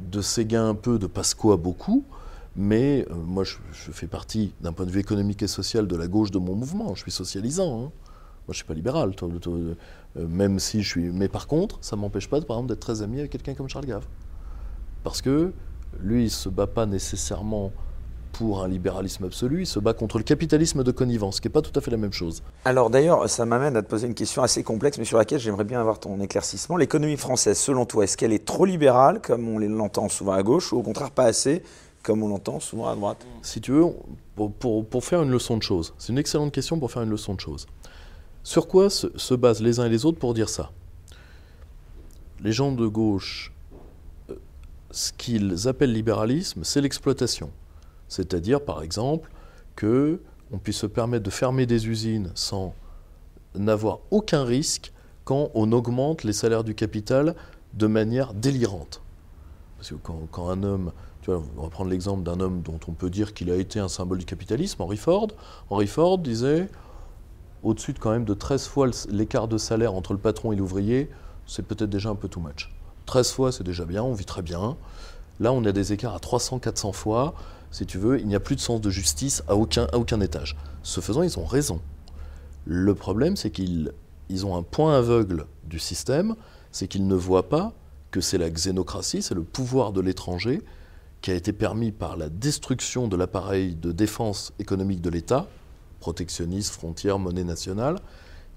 de 0.00 0.20
Séguin 0.20 0.68
un 0.68 0.74
peu, 0.74 0.98
de 0.98 1.06
Pasqua 1.06 1.56
beaucoup, 1.56 2.04
mais 2.56 3.06
euh, 3.10 3.14
moi 3.14 3.44
je, 3.44 3.56
fais 3.92 4.06
partie, 4.06 4.52
d'un 4.60 4.72
point 4.72 4.86
de 4.86 4.90
vue 4.90 5.00
économique 5.00 5.42
et 5.42 5.48
social, 5.48 5.86
de 5.86 5.96
la 5.96 6.06
gauche 6.06 6.30
de 6.30 6.38
mon 6.38 6.54
mouvement. 6.54 6.94
Je 6.94 7.02
suis 7.02 7.12
socialisant. 7.12 7.74
Hein. 7.74 7.80
Moi 7.82 7.90
je 8.48 8.52
ne 8.52 8.56
suis 8.56 8.64
pas 8.64 8.74
libéral, 8.74 9.12
euh, 9.22 9.74
même 10.16 10.58
si 10.58 10.82
je 10.82 10.88
suis. 10.88 11.10
Mais 11.10 11.28
par 11.28 11.46
contre, 11.46 11.78
ça 11.82 11.96
ne 11.96 12.00
m'empêche 12.00 12.28
pas, 12.28 12.40
par 12.40 12.56
exemple, 12.56 12.70
d'être 12.70 12.80
très 12.80 13.02
ami 13.02 13.18
avec 13.18 13.30
quelqu'un 13.30 13.54
comme 13.54 13.68
Charles 13.68 13.86
Gave. 13.86 14.06
Parce 15.04 15.20
que 15.20 15.52
lui, 16.00 16.22
il 16.22 16.24
ne 16.24 16.30
se 16.30 16.48
bat 16.48 16.66
pas 16.66 16.86
nécessairement 16.86 17.72
pour 18.38 18.62
un 18.62 18.68
libéralisme 18.68 19.24
absolu, 19.24 19.62
il 19.62 19.66
se 19.66 19.80
bat 19.80 19.94
contre 19.94 20.16
le 20.16 20.22
capitalisme 20.22 20.84
de 20.84 20.92
connivence, 20.92 21.36
ce 21.36 21.40
qui 21.40 21.48
n'est 21.48 21.52
pas 21.52 21.60
tout 21.60 21.72
à 21.74 21.80
fait 21.80 21.90
la 21.90 21.96
même 21.96 22.12
chose. 22.12 22.44
Alors 22.64 22.88
d'ailleurs, 22.88 23.28
ça 23.28 23.44
m'amène 23.44 23.76
à 23.76 23.82
te 23.82 23.88
poser 23.88 24.06
une 24.06 24.14
question 24.14 24.44
assez 24.44 24.62
complexe, 24.62 24.96
mais 24.96 25.04
sur 25.04 25.18
laquelle 25.18 25.40
j'aimerais 25.40 25.64
bien 25.64 25.80
avoir 25.80 25.98
ton 25.98 26.20
éclaircissement. 26.20 26.76
L'économie 26.76 27.16
française, 27.16 27.58
selon 27.58 27.84
toi, 27.84 28.04
est-ce 28.04 28.16
qu'elle 28.16 28.32
est 28.32 28.44
trop 28.44 28.64
libérale, 28.64 29.20
comme 29.20 29.48
on 29.48 29.58
l'entend 29.58 30.08
souvent 30.08 30.34
à 30.34 30.44
gauche, 30.44 30.72
ou 30.72 30.78
au 30.78 30.82
contraire 30.82 31.10
pas 31.10 31.24
assez, 31.24 31.64
comme 32.04 32.22
on 32.22 32.28
l'entend 32.28 32.60
souvent 32.60 32.86
à 32.86 32.94
droite? 32.94 33.26
Si 33.42 33.60
tu 33.60 33.72
veux, 33.72 33.86
pour, 34.36 34.86
pour, 34.86 35.04
faire 35.04 35.24
une 35.24 35.32
leçon 35.32 35.56
de 35.56 35.64
choses, 35.64 35.92
c'est 35.98 36.12
une 36.12 36.18
excellente 36.18 36.52
question 36.52 36.78
pour 36.78 36.92
faire 36.92 37.02
une 37.02 37.10
leçon 37.10 37.34
de 37.34 37.40
choses. 37.40 37.66
Sur 38.44 38.68
quoi 38.68 38.88
se, 38.88 39.08
se 39.16 39.34
basent 39.34 39.62
les 39.62 39.80
uns 39.80 39.86
et 39.86 39.90
les 39.90 40.06
autres 40.06 40.20
pour 40.20 40.32
dire 40.32 40.48
ça? 40.48 40.70
Les 42.40 42.52
gens 42.52 42.70
de 42.70 42.86
gauche, 42.86 43.52
euh, 44.30 44.36
ce 44.92 45.10
qu'ils 45.12 45.66
appellent 45.66 45.92
libéralisme, 45.92 46.62
c'est 46.62 46.80
l'exploitation. 46.80 47.50
C'est-à-dire, 48.08 48.64
par 48.64 48.82
exemple, 48.82 49.30
que 49.76 50.20
on 50.52 50.58
puisse 50.58 50.78
se 50.78 50.86
permettre 50.86 51.24
de 51.24 51.30
fermer 51.30 51.66
des 51.66 51.88
usines 51.88 52.30
sans 52.34 52.74
n'avoir 53.54 54.00
aucun 54.10 54.44
risque 54.44 54.92
quand 55.24 55.50
on 55.54 55.72
augmente 55.72 56.24
les 56.24 56.32
salaires 56.32 56.64
du 56.64 56.74
capital 56.74 57.34
de 57.74 57.86
manière 57.86 58.32
délirante. 58.32 59.02
Parce 59.76 59.90
que 59.90 59.94
quand, 60.32 60.48
un 60.48 60.62
homme, 60.62 60.92
tu 61.22 61.30
vois, 61.30 61.42
on 61.56 61.62
va 61.62 61.68
prendre 61.68 61.90
l'exemple 61.90 62.22
d'un 62.22 62.40
homme 62.40 62.62
dont 62.62 62.80
on 62.88 62.92
peut 62.92 63.10
dire 63.10 63.34
qu'il 63.34 63.50
a 63.50 63.56
été 63.56 63.78
un 63.78 63.88
symbole 63.88 64.18
du 64.18 64.24
capitalisme, 64.24 64.82
Henry 64.82 64.96
Ford. 64.96 65.28
Henry 65.70 65.86
Ford 65.86 66.18
disait, 66.18 66.68
au-dessus 67.62 67.92
de 67.92 67.98
quand 67.98 68.10
même 68.10 68.24
de 68.24 68.34
13 68.34 68.66
fois 68.66 68.88
l'écart 69.10 69.48
de 69.48 69.58
salaire 69.58 69.94
entre 69.94 70.14
le 70.14 70.18
patron 70.18 70.52
et 70.52 70.56
l'ouvrier, 70.56 71.10
c'est 71.46 71.62
peut-être 71.62 71.90
déjà 71.90 72.08
un 72.08 72.14
peu 72.14 72.28
too 72.28 72.40
much. 72.40 72.74
13 73.06 73.30
fois, 73.32 73.52
c'est 73.52 73.64
déjà 73.64 73.84
bien, 73.84 74.02
on 74.02 74.14
vit 74.14 74.24
très 74.24 74.42
bien. 74.42 74.76
Là, 75.40 75.52
on 75.52 75.64
a 75.64 75.72
des 75.72 75.92
écarts 75.92 76.14
à 76.14 76.20
300, 76.20 76.58
400 76.58 76.92
fois 76.92 77.34
si 77.70 77.86
tu 77.86 77.98
veux, 77.98 78.20
il 78.20 78.26
n'y 78.26 78.34
a 78.34 78.40
plus 78.40 78.56
de 78.56 78.60
sens 78.60 78.80
de 78.80 78.90
justice 78.90 79.42
à 79.48 79.56
aucun, 79.56 80.20
étage. 80.20 80.56
Ce 80.82 81.00
faisant, 81.00 81.22
ils 81.22 81.38
ont 81.38 81.44
raison. 81.44 81.80
Le 82.64 82.94
problème, 82.94 83.36
c'est 83.36 83.50
qu'ils 83.50 83.92
ils 84.30 84.44
ont 84.44 84.56
un 84.56 84.62
point 84.62 84.96
aveugle 84.96 85.46
du 85.64 85.78
système, 85.78 86.34
c'est 86.70 86.86
qu'ils 86.86 87.06
ne 87.06 87.14
voient 87.14 87.48
pas 87.48 87.72
que 88.10 88.20
c'est 88.20 88.38
la 88.38 88.50
xénocratie, 88.50 89.22
c'est 89.22 89.34
le 89.34 89.42
pouvoir 89.42 89.92
de 89.92 90.00
l'étranger 90.00 90.62
qui 91.22 91.30
a 91.30 91.34
été 91.34 91.52
permis 91.52 91.92
par 91.92 92.16
la 92.16 92.28
destruction 92.28 93.08
de 93.08 93.16
l'appareil 93.16 93.74
de 93.74 93.90
défense 93.90 94.52
économique 94.58 95.00
de 95.00 95.10
l'État, 95.10 95.48
protectionnisme, 96.00 96.72
frontières, 96.74 97.18
monnaie 97.18 97.44
nationale, 97.44 97.98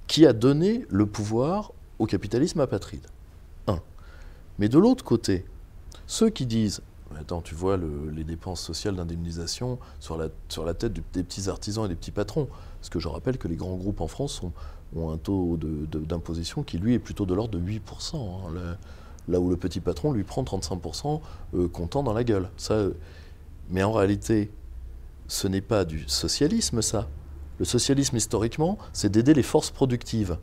qui 0.08 0.26
a 0.26 0.34
donné 0.34 0.86
le 0.90 1.06
pouvoir 1.06 1.72
au 2.00 2.06
capitalisme 2.06 2.60
apatride. 2.60 3.08
Un. 3.68 3.80
Mais 4.60 4.70
de 4.70 4.78
l'autre 4.78 5.04
côté, 5.04 5.46
ceux 6.06 6.30
qui 6.30 6.46
disent 6.46 6.82
Attends, 7.22 7.42
tu 7.42 7.56
vois 7.56 7.78
les 7.78 8.24
dépenses 8.24 8.62
sociales 8.62 8.96
d'indemnisation 8.96 9.78
sur 10.00 10.18
la, 10.18 10.74
tête 10.74 10.94
des 10.94 11.24
petits 11.24 11.50
artisans 11.50 11.86
et 11.86 11.90
des 11.90 11.96
petits 11.96 12.12
patrons. 12.12 12.48
Parce 12.80 12.90
que 12.90 13.00
je 13.00 13.08
rappelle 13.08 13.38
que 13.38 13.48
les 13.48 13.56
grands 13.56 13.76
groupes 13.76 14.02
en 14.02 14.08
France 14.08 14.42
ont 14.96 15.12
un 15.12 15.18
taux 15.18 15.58
d'imposition 15.58 16.64
qui, 16.64 16.78
lui, 16.78 16.96
est 16.96 17.00
plutôt 17.00 17.26
de 17.26 17.34
l'ordre 17.34 17.58
de 17.58 17.64
8%. 17.64 18.16
Hein. 18.16 18.78
là 19.28 19.40
où 19.40 19.50
le 19.50 19.58
petit 19.58 19.80
patron, 19.80 20.12
lui, 20.12 20.24
prend 20.24 20.44
35% 20.44 21.22
euh, 21.54 21.68
comptant 21.68 22.02
dans 22.04 22.14
la 22.14 22.24
gueule. 22.24 22.50
Ça, 22.58 22.88
mais 23.70 23.84
en 23.84 23.92
réalité, 23.92 24.52
ce 25.28 25.48
n'est 25.48 25.62
pas 25.62 25.86
du 25.86 26.04
socialisme, 26.08 26.82
ça. 26.82 27.08
Le 27.60 27.66
socialisme, 27.66 28.18
historiquement, 28.18 28.78
c'est 28.92 29.12
d'aider 29.12 29.34
les 29.34 29.44
forces 29.44 29.70
productives. 29.70 30.38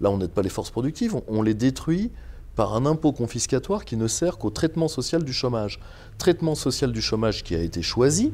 Là, 0.00 0.10
on 0.10 0.18
n'aide 0.18 0.30
pas 0.30 0.42
les 0.42 0.48
forces 0.48 0.70
productives, 0.70 1.20
on 1.26 1.42
les 1.42 1.54
détruit 1.54 2.12
par 2.54 2.74
un 2.74 2.86
impôt 2.86 3.12
confiscatoire 3.12 3.84
qui 3.84 3.96
ne 3.96 4.06
sert 4.06 4.38
qu'au 4.38 4.50
traitement 4.50 4.88
social 4.88 5.24
du 5.24 5.32
chômage. 5.32 5.80
Traitement 6.18 6.54
social 6.54 6.92
du 6.92 7.00
chômage 7.00 7.42
qui 7.42 7.54
a 7.54 7.60
été 7.60 7.82
choisi 7.82 8.32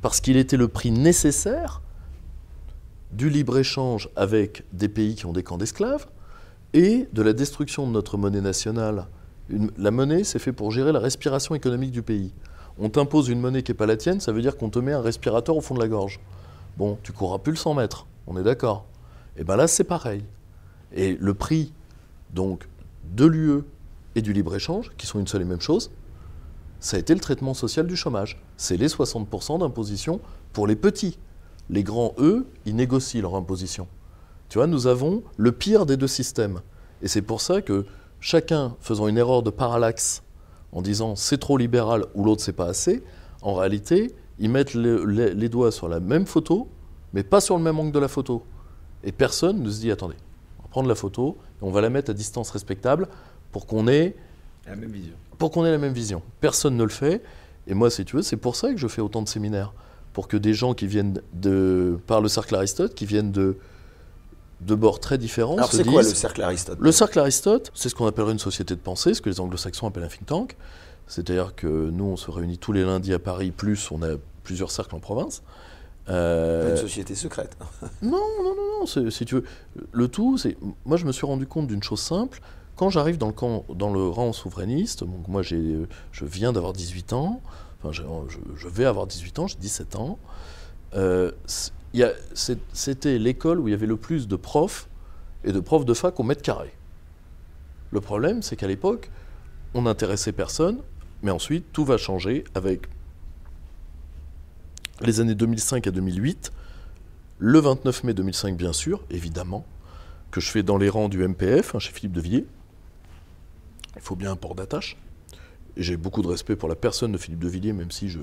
parce 0.00 0.20
qu'il 0.20 0.36
était 0.36 0.56
le 0.56 0.68
prix 0.68 0.90
nécessaire 0.90 1.82
du 3.12 3.28
libre-échange 3.28 4.08
avec 4.16 4.64
des 4.72 4.88
pays 4.88 5.14
qui 5.14 5.26
ont 5.26 5.32
des 5.32 5.42
camps 5.42 5.58
d'esclaves 5.58 6.06
et 6.72 7.08
de 7.12 7.22
la 7.22 7.32
destruction 7.32 7.86
de 7.86 7.92
notre 7.92 8.16
monnaie 8.16 8.40
nationale. 8.40 9.06
la 9.76 9.90
monnaie, 9.90 10.24
c'est 10.24 10.38
fait 10.38 10.52
pour 10.52 10.70
gérer 10.70 10.92
la 10.92 10.98
respiration 10.98 11.54
économique 11.54 11.90
du 11.90 12.02
pays. 12.02 12.32
On 12.78 12.88
t'impose 12.88 13.28
une 13.28 13.40
monnaie 13.40 13.62
qui 13.62 13.70
n'est 13.70 13.76
pas 13.76 13.86
la 13.86 13.96
tienne, 13.96 14.20
ça 14.20 14.32
veut 14.32 14.40
dire 14.40 14.56
qu'on 14.56 14.70
te 14.70 14.78
met 14.78 14.92
un 14.92 15.02
respirateur 15.02 15.56
au 15.56 15.60
fond 15.60 15.74
de 15.74 15.80
la 15.80 15.88
gorge. 15.88 16.20
Bon, 16.78 16.98
tu 17.02 17.12
courras 17.12 17.38
plus 17.38 17.52
le 17.52 17.58
100 17.58 17.74
mètres, 17.74 18.06
on 18.26 18.38
est 18.38 18.42
d'accord. 18.42 18.86
Et 19.36 19.44
bien 19.44 19.56
là, 19.56 19.68
c'est 19.68 19.84
pareil. 19.84 20.24
Et 20.94 21.16
le 21.20 21.34
prix, 21.34 21.72
donc, 22.32 22.66
de 23.04 23.24
l'UE 23.26 23.62
et 24.14 24.22
du 24.22 24.32
libre-échange, 24.32 24.90
qui 24.96 25.06
sont 25.06 25.18
une 25.18 25.26
seule 25.26 25.42
et 25.42 25.46
même 25.46 25.60
chose, 25.60 25.90
ça 26.80 26.96
a 26.96 27.00
été 27.00 27.14
le 27.14 27.20
traitement 27.20 27.54
social 27.54 27.86
du 27.86 27.96
chômage. 27.96 28.42
C'est 28.56 28.76
les 28.76 28.88
60% 28.88 29.60
d'imposition 29.60 30.20
pour 30.52 30.66
les 30.66 30.76
petits. 30.76 31.18
Les 31.70 31.84
grands, 31.84 32.14
eux, 32.18 32.46
ils 32.66 32.74
négocient 32.74 33.22
leur 33.22 33.36
imposition. 33.36 33.86
Tu 34.48 34.58
vois, 34.58 34.66
nous 34.66 34.86
avons 34.86 35.22
le 35.36 35.52
pire 35.52 35.86
des 35.86 35.96
deux 35.96 36.08
systèmes. 36.08 36.60
Et 37.00 37.08
c'est 37.08 37.22
pour 37.22 37.40
ça 37.40 37.62
que 37.62 37.86
chacun 38.20 38.76
faisant 38.80 39.08
une 39.08 39.16
erreur 39.16 39.42
de 39.42 39.50
parallaxe 39.50 40.22
en 40.72 40.82
disant 40.82 41.16
c'est 41.16 41.38
trop 41.38 41.56
libéral 41.56 42.06
ou 42.14 42.24
l'autre 42.24 42.42
c'est 42.42 42.52
pas 42.52 42.66
assez, 42.66 43.02
en 43.42 43.54
réalité, 43.54 44.14
ils 44.38 44.50
mettent 44.50 44.74
les 44.74 45.48
doigts 45.48 45.72
sur 45.72 45.88
la 45.88 46.00
même 46.00 46.26
photo, 46.26 46.68
mais 47.12 47.22
pas 47.22 47.40
sur 47.40 47.56
le 47.56 47.62
même 47.62 47.78
angle 47.78 47.92
de 47.92 47.98
la 47.98 48.08
photo. 48.08 48.42
Et 49.04 49.12
personne 49.12 49.62
ne 49.62 49.70
se 49.70 49.80
dit 49.80 49.90
attendez, 49.90 50.16
prendre 50.72 50.88
la 50.88 50.94
photo 50.94 51.36
on 51.60 51.70
va 51.70 51.80
la 51.80 51.90
mettre 51.90 52.10
à 52.10 52.14
distance 52.14 52.50
respectable 52.50 53.06
pour 53.52 53.66
qu'on 53.66 53.86
ait 53.86 54.16
la 54.66 54.74
même 54.74 54.90
vision. 54.90 55.14
Pour 55.38 55.50
qu'on 55.50 55.64
ait 55.64 55.70
la 55.70 55.78
même 55.78 55.92
vision. 55.92 56.22
Personne 56.40 56.76
ne 56.76 56.82
le 56.82 56.88
fait. 56.88 57.22
Et 57.66 57.74
moi, 57.74 57.90
si 57.90 58.04
tu 58.04 58.16
veux, 58.16 58.22
c'est 58.22 58.36
pour 58.36 58.56
ça 58.56 58.70
que 58.72 58.78
je 58.78 58.88
fais 58.88 59.02
autant 59.02 59.22
de 59.22 59.28
séminaires. 59.28 59.72
pour 60.12 60.28
que 60.28 60.36
des 60.36 60.54
gens 60.54 60.74
qui 60.74 60.86
viennent 60.86 61.20
de, 61.32 61.98
par 62.06 62.20
le 62.20 62.28
cercle 62.28 62.54
Aristote, 62.54 62.94
qui 62.94 63.06
viennent 63.06 63.32
de, 63.32 63.56
de 64.60 64.74
bords 64.74 65.00
très 65.00 65.18
différents. 65.18 65.56
Alors 65.56 65.72
c'est 65.72 65.86
quoi 65.86 66.02
le 66.02 66.08
cercle 66.08 66.42
Aristote 66.42 66.78
Le 66.80 66.92
cercle 66.92 67.18
Aristote, 67.18 67.70
c'est 67.74 67.88
ce 67.88 67.94
qu'on 67.94 68.06
appellerait 68.06 68.32
une 68.32 68.38
société 68.38 68.74
de 68.74 68.80
pensée, 68.80 69.14
ce 69.14 69.22
que 69.22 69.30
les 69.30 69.40
anglo-saxons 69.40 69.86
appellent 69.86 70.02
un 70.02 70.08
think 70.08 70.26
tank. 70.26 70.56
C'est-à-dire 71.06 71.54
que 71.54 71.90
nous, 71.90 72.04
on 72.04 72.16
se 72.16 72.30
réunit 72.30 72.58
tous 72.58 72.72
les 72.72 72.84
lundis 72.84 73.14
à 73.14 73.18
Paris, 73.18 73.52
plus 73.52 73.90
on 73.90 74.02
a 74.02 74.16
plusieurs 74.44 74.70
cercles 74.70 74.94
en 74.94 75.00
province. 75.00 75.42
Euh... 76.08 76.70
Une 76.70 76.76
société 76.76 77.14
secrète. 77.14 77.56
non, 78.02 78.10
non, 78.42 78.54
non, 78.54 78.80
non. 78.80 79.10
Si 79.10 79.24
tu 79.24 79.36
veux, 79.36 79.44
le 79.92 80.08
tout, 80.08 80.36
c'est. 80.38 80.56
Moi, 80.84 80.96
je 80.96 81.06
me 81.06 81.12
suis 81.12 81.26
rendu 81.26 81.46
compte 81.46 81.66
d'une 81.66 81.82
chose 81.82 82.00
simple. 82.00 82.40
Quand 82.76 82.90
j'arrive 82.90 83.18
dans 83.18 83.28
le 83.28 83.32
camp, 83.32 83.64
dans 83.74 83.92
le 83.92 84.08
rang 84.08 84.32
souverainiste, 84.32 85.04
donc 85.04 85.28
moi, 85.28 85.42
j'ai, 85.42 85.86
je 86.10 86.24
viens 86.24 86.52
d'avoir 86.52 86.72
18 86.72 87.12
ans. 87.12 87.40
Enfin, 87.78 87.92
je, 87.92 88.02
je, 88.56 88.68
vais 88.68 88.84
avoir 88.84 89.06
18 89.06 89.38
ans, 89.38 89.46
j'ai 89.46 89.58
17 89.58 89.96
ans. 89.96 90.18
Euh, 90.94 91.32
c'était 92.72 93.18
l'école 93.18 93.60
où 93.60 93.68
il 93.68 93.72
y 93.72 93.74
avait 93.74 93.86
le 93.86 93.96
plus 93.96 94.28
de 94.28 94.36
profs 94.36 94.88
et 95.44 95.52
de 95.52 95.60
profs 95.60 95.84
de 95.84 95.94
fac 95.94 96.18
au 96.18 96.22
mètre 96.22 96.42
carré. 96.42 96.72
Le 97.90 98.00
problème, 98.00 98.42
c'est 98.42 98.56
qu'à 98.56 98.66
l'époque, 98.66 99.10
on 99.74 99.82
n'intéressait 99.82 100.32
personne, 100.32 100.78
mais 101.22 101.30
ensuite, 101.30 101.72
tout 101.72 101.84
va 101.84 101.98
changer 101.98 102.44
avec 102.54 102.88
les 105.06 105.20
années 105.20 105.34
2005 105.34 105.86
à 105.86 105.90
2008, 105.90 106.52
le 107.38 107.58
29 107.58 108.04
mai 108.04 108.14
2005 108.14 108.56
bien 108.56 108.72
sûr, 108.72 109.04
évidemment, 109.10 109.64
que 110.30 110.40
je 110.40 110.50
fais 110.50 110.62
dans 110.62 110.78
les 110.78 110.88
rangs 110.88 111.08
du 111.08 111.26
MPF, 111.26 111.74
hein, 111.74 111.78
chez 111.78 111.92
Philippe 111.92 112.12
de 112.12 112.20
Villiers. 112.20 112.46
Il 113.96 114.02
faut 114.02 114.16
bien 114.16 114.32
un 114.32 114.36
port 114.36 114.54
d'attache. 114.54 114.96
J'ai 115.76 115.96
beaucoup 115.96 116.22
de 116.22 116.28
respect 116.28 116.56
pour 116.56 116.68
la 116.68 116.74
personne 116.74 117.12
de 117.12 117.18
Philippe 117.18 117.40
de 117.40 117.48
Villiers, 117.48 117.72
même 117.72 117.90
si 117.90 118.08
je 118.08 118.20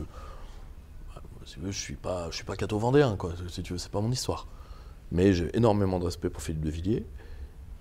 je 1.66 1.72
suis 1.72 1.96
pas, 1.96 2.30
je 2.30 2.36
suis 2.36 2.46
pas 2.46 2.56
cato-vendéen, 2.56 3.16
quoi. 3.18 3.34
Si 3.50 3.64
tu 3.64 3.74
veux, 3.74 3.80
c'est 3.80 3.92
pas 3.92 4.02
mon 4.02 4.12
histoire. 4.12 4.48
Mais 5.12 5.34
j'ai 5.34 5.56
énormément 5.58 6.00
de 6.00 6.06
respect 6.06 6.30
pour 6.30 6.42
Philippe 6.42 6.64
de 6.64 6.70
Villiers. 6.70 7.06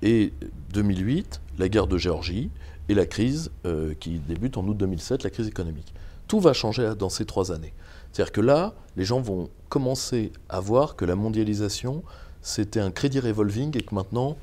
Et 0.03 0.33
2008, 0.73 1.41
la 1.59 1.69
guerre 1.69 1.87
de 1.87 1.99
Géorgie 1.99 2.51
et 2.89 2.95
la 2.95 3.05
crise 3.05 3.51
euh, 3.67 3.95
qui 3.95 4.19
débute 4.21 4.57
en 4.57 4.67
août 4.67 4.77
2007, 4.77 5.23
la 5.25 5.31
crise 5.31 5.49
économique. 5.49 5.93
Tout 6.29 6.41
va 6.41 6.53
changer 6.53 6.95
dans 6.99 7.09
ces 7.09 7.27
trois 7.27 7.53
années. 7.53 7.75
C'est-à-dire 8.13 8.33
que 8.33 8.41
là, 8.41 8.75
les 8.97 9.05
gens 9.05 9.21
vont 9.21 9.51
commencer 9.69 10.33
à 10.49 10.61
voir 10.61 10.97
que 10.97 11.05
la 11.05 11.15
mondialisation, 11.15 12.03
c'était 12.43 12.81
un 12.81 12.91
crédit 12.91 13.21
revolving 13.21 13.77
et 13.77 13.83
que 13.83 13.95
maintenant, 13.95 14.37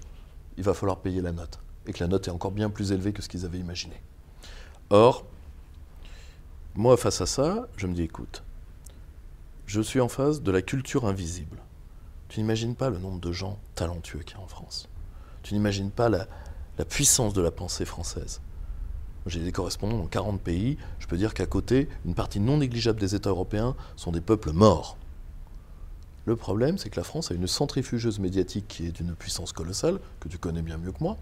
il 0.58 0.63
va 0.63 0.73
falloir 0.73 0.99
payer 0.99 1.21
la 1.21 1.32
note. 1.32 1.60
Et 1.88 1.93
que 1.93 1.99
la 2.04 2.08
note 2.08 2.28
est 2.28 2.32
encore 2.32 2.51
bien 2.51 2.69
plus 2.69 2.91
élevée 2.91 3.13
que 3.13 3.21
ce 3.21 3.30
qu'ils 3.30 3.45
avaient 3.45 3.60
imaginé. 3.60 4.01
Or, 4.89 5.25
moi, 6.75 6.97
face 6.97 7.21
à 7.21 7.25
ça, 7.25 7.67
je 7.78 7.88
me 7.88 7.93
dis, 7.93 8.04
écoute, 8.04 8.43
je 9.65 9.82
suis 9.82 9.99
en 9.99 10.10
face 10.10 10.41
de 10.41 10.51
la 10.51 10.62
culture 10.62 11.06
invisible. 11.06 11.58
Tu 12.30 12.39
n'imagines 12.39 12.75
pas 12.75 12.89
le 12.89 12.97
nombre 12.97 13.19
de 13.19 13.32
gens 13.32 13.58
talentueux 13.75 14.19
qu'il 14.19 14.38
y 14.38 14.39
a 14.39 14.43
en 14.43 14.47
France. 14.47 14.89
Tu 15.41 15.54
n'imagines 15.54 15.91
pas 15.91 16.10
la, 16.10 16.28
puissance 16.86 17.34
de 17.34 17.41
la 17.41 17.51
pensée 17.51 17.86
française. 17.86 18.41
J'ai 19.25 19.39
des 19.39 19.51
correspondants 19.51 19.97
dans 19.97 20.07
40 20.07 20.39
pays. 20.39 20.77
Je 20.99 21.07
peux 21.07 21.17
dire 21.17 21.33
qu'à 21.33 21.45
côté, 21.45 21.89
une 22.05 22.13
partie 22.13 22.39
non 22.39 22.57
négligeable 22.57 22.99
des 22.99 23.15
États 23.15 23.31
européens 23.31 23.75
sont 23.95 24.11
des 24.11 24.21
peuples 24.21 24.51
morts. 24.51 24.97
Le 26.25 26.35
problème, 26.35 26.77
c'est 26.77 26.89
que 26.89 26.99
la 26.99 27.03
France 27.03 27.31
a 27.31 27.35
une 27.35 27.47
centrifugeuse 27.47 28.19
médiatique 28.19 28.65
qui 28.67 28.88
est 28.88 28.91
d'une 28.91 29.13
puissance 29.13 29.51
colossale, 29.51 29.99
que 30.19 30.27
tu 30.27 30.38
connais 30.38 30.61
bien 30.61 30.77
mieux 30.77 30.91
que 30.91 31.03
moi, 31.03 31.17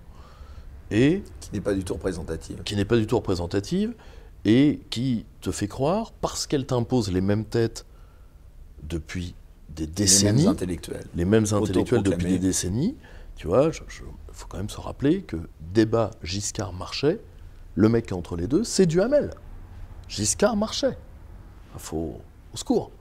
et... 0.91 1.23
Qui 1.41 1.49
n'est 1.53 1.61
pas 1.61 1.73
du 1.73 1.83
tout 1.83 1.93
représentative. 1.93 2.61
Qui 2.63 2.75
n'est 2.75 2.85
pas 2.85 2.97
du 2.97 3.07
tout 3.07 3.17
représentative, 3.17 3.93
et 4.45 4.79
qui 4.89 5.25
te 5.41 5.51
fait 5.51 5.67
croire, 5.67 6.11
parce 6.13 6.47
qu'elle 6.47 6.65
t'impose 6.65 7.11
les 7.11 7.21
mêmes 7.21 7.45
têtes 7.45 7.85
depuis 8.83 9.35
des 9.69 9.87
décennies. 9.87 10.39
Les 10.39 10.43
mêmes 10.43 10.53
intellectuels. 10.53 11.07
Les 11.15 11.25
mêmes 11.25 11.45
intellectuels 11.51 12.03
depuis 12.03 12.27
des 12.27 12.39
décennies. 12.39 12.95
Tu 13.35 13.47
vois, 13.47 13.71
il 13.73 14.33
faut 14.33 14.47
quand 14.47 14.57
même 14.57 14.69
se 14.69 14.79
rappeler 14.79 15.21
que 15.21 15.37
débat 15.73 16.11
Giscard-Marchais, 16.21 17.19
le 17.75 17.89
mec 17.89 18.07
qui 18.07 18.13
est 18.13 18.17
entre 18.17 18.35
les 18.35 18.47
deux, 18.47 18.63
c'est 18.63 18.85
Duhamel. 18.85 19.31
Giscard 20.07 20.55
marchait. 20.55 20.97
Il 21.75 21.79
faut 21.79 22.21
au 22.53 22.57
secours. 22.57 22.91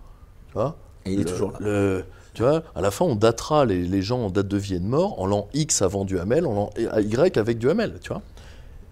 Tu 0.49 0.55
vois 0.55 0.77
Et 1.05 1.13
il 1.13 1.21
est 1.21 1.25
toujours 1.25 1.53
là. 1.61 2.03
tu 2.35 2.43
vois, 2.43 2.63
à 2.75 2.81
la 2.81 2.91
fin, 2.91 3.05
on 3.05 3.17
datera 3.17 3.65
les, 3.65 4.03
gens 4.03 4.27
en 4.27 4.31
date 4.31 4.49
de 4.49 4.57
vie 4.57 4.75
et 4.75 4.81
de 4.81 4.87
mort 4.87 5.21
en 5.21 5.27
l'an 5.27 5.49
X 5.53 5.83
avant 5.83 6.05
Duhamel, 6.05 6.47
en 6.47 6.55
l'an 6.55 6.71
Y 6.77 7.37
avec 7.37 7.59
Duhamel, 7.59 7.99
tu 8.01 8.09
vois. 8.09 8.23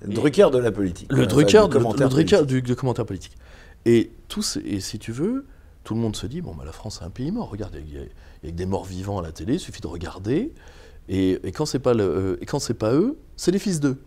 Le 0.03 0.15
Drucker 0.15 0.51
de 0.51 0.59
la 0.59 0.73
politique. 0.73 1.13
Le 1.13 1.27
Drucker, 1.27 1.69
du, 1.69 1.75
commentaire 1.75 2.47
du, 2.47 2.77
commentaire 2.77 3.05
politique. 3.05 3.37
Et, 3.85 4.11
tous, 4.29 4.59
et 4.65 4.81
si 4.81 4.99
tu 4.99 5.13
veux, 5.13 5.47
tout 5.85 5.95
le 5.95 6.01
monde 6.01 6.17
se 6.17 6.27
dit 6.27 6.41
bon, 6.41 6.55
bah, 6.55 6.65
la 6.65 6.73
France 6.73 7.01
est 7.03 7.05
un 7.05 7.11
pays 7.11 7.31
mort. 7.31 7.51
Regarde, 7.51 7.77
il 7.87 8.49
y, 8.49 8.49
a 8.49 8.53
des 8.53 8.67
morts 8.67 8.85
vivants 8.85 9.19
à 9.19 9.23
la 9.23 9.33
télé, 9.33 9.55
il 9.55 9.61
suffit 9.61 9.81
de 9.81 9.87
regarder. 9.87 10.53
Et, 11.09 11.41
quand 11.55 11.67
c'est 11.67 11.79
pas, 11.79 11.95
euh, 11.95 12.37
pas 12.79 12.95
eux, 12.95 13.19
c'est 13.37 13.51
les 13.51 13.59
fils 13.59 13.81
d'eux. 13.81 13.99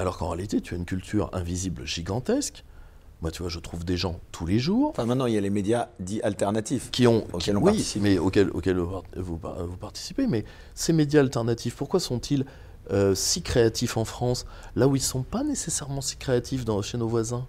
Alors 0.00 0.16
qu'en 0.16 0.28
réalité, 0.28 0.62
tu 0.62 0.72
as 0.72 0.78
une 0.78 0.86
culture 0.86 1.28
invisible 1.34 1.84
gigantesque. 1.84 2.64
Moi, 3.20 3.30
tu 3.30 3.42
vois, 3.42 3.50
je 3.50 3.58
trouve 3.58 3.84
des 3.84 3.98
gens 3.98 4.18
tous 4.32 4.46
les 4.46 4.58
jours. 4.58 4.88
Enfin, 4.88 5.04
maintenant, 5.04 5.26
il 5.26 5.34
y 5.34 5.36
a 5.36 5.42
les 5.42 5.50
médias 5.50 5.88
dits 6.00 6.22
alternatifs. 6.22 6.90
Qui 6.90 7.06
ont, 7.06 7.26
auxquels 7.34 7.58
on 7.58 7.62
oui, 7.62 7.86
mais 8.00 8.16
auxquels, 8.16 8.48
vous, 8.48 9.02
vous, 9.14 9.76
participez. 9.76 10.26
Mais 10.26 10.46
ces 10.74 10.94
médias 10.94 11.20
alternatifs, 11.20 11.76
pourquoi 11.76 12.00
sont-ils 12.00 12.46
euh, 12.90 13.14
si 13.14 13.42
créatifs 13.42 13.98
en 13.98 14.06
France, 14.06 14.46
là 14.74 14.88
où 14.88 14.96
ils 14.96 15.00
ne 15.00 15.04
sont 15.04 15.22
pas 15.22 15.44
nécessairement 15.44 16.00
si 16.00 16.16
créatifs 16.16 16.64
dans, 16.64 16.80
chez 16.80 16.96
nos 16.96 17.06
voisins? 17.06 17.46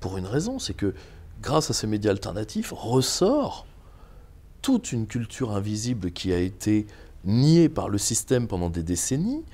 Pour 0.00 0.18
une 0.18 0.26
raison, 0.26 0.58
c'est 0.58 0.74
que 0.74 0.94
grâce 1.40 1.70
à 1.70 1.72
ces 1.72 1.86
médias 1.86 2.10
alternatifs, 2.10 2.72
ressort 2.76 3.64
toute 4.60 4.90
une 4.90 5.06
culture 5.06 5.52
invisible 5.52 6.10
qui 6.10 6.32
a 6.32 6.38
été 6.38 6.84
niée 7.24 7.68
par 7.68 7.88
le 7.88 7.98
système 7.98 8.48
pendant 8.48 8.70
des 8.70 8.82
décennies, 8.82 9.44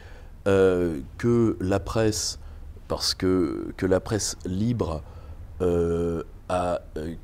euh, 0.47 1.01
que 1.19 1.57
la 1.61 1.81
presse, 1.81 2.39
parce 2.87 3.15
que, 3.15 3.73
que 3.77 3.87
la 3.87 4.01
presse 4.01 4.37
libre 4.45 5.03
euh, 5.61 6.23
a, 6.49 6.81
euh, 6.97 7.15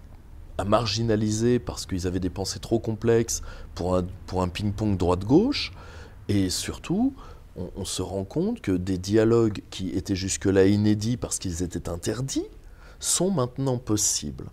a, 0.59 0.65
marginalisé 0.65 1.59
parce 1.59 1.87
qu'ils 1.87 2.07
avaient 2.07 2.21
des 2.21 2.31
pensées 2.31 2.59
trop 2.59 2.79
complexes 2.79 3.43
pour 3.75 3.97
un, 3.97 4.05
pour 4.27 4.43
un 4.43 4.49
ping-pong 4.49 4.97
droite-gauche, 4.97 5.73
et 6.29 6.51
surtout, 6.51 7.15
on, 7.57 7.71
on, 7.77 7.85
se 7.85 8.03
rend 8.03 8.25
compte 8.25 8.61
que 8.61 8.73
des 8.73 8.99
dialogues 8.99 9.63
qui 9.71 9.91
étaient 9.91 10.17
jusque-là 10.17 10.67
inédits 10.67 11.17
parce 11.17 11.39
qu'ils 11.39 11.63
étaient 11.63 11.89
interdits 11.89 12.47
sont 12.99 13.31
maintenant 13.31 13.79
possibles. 13.79 14.47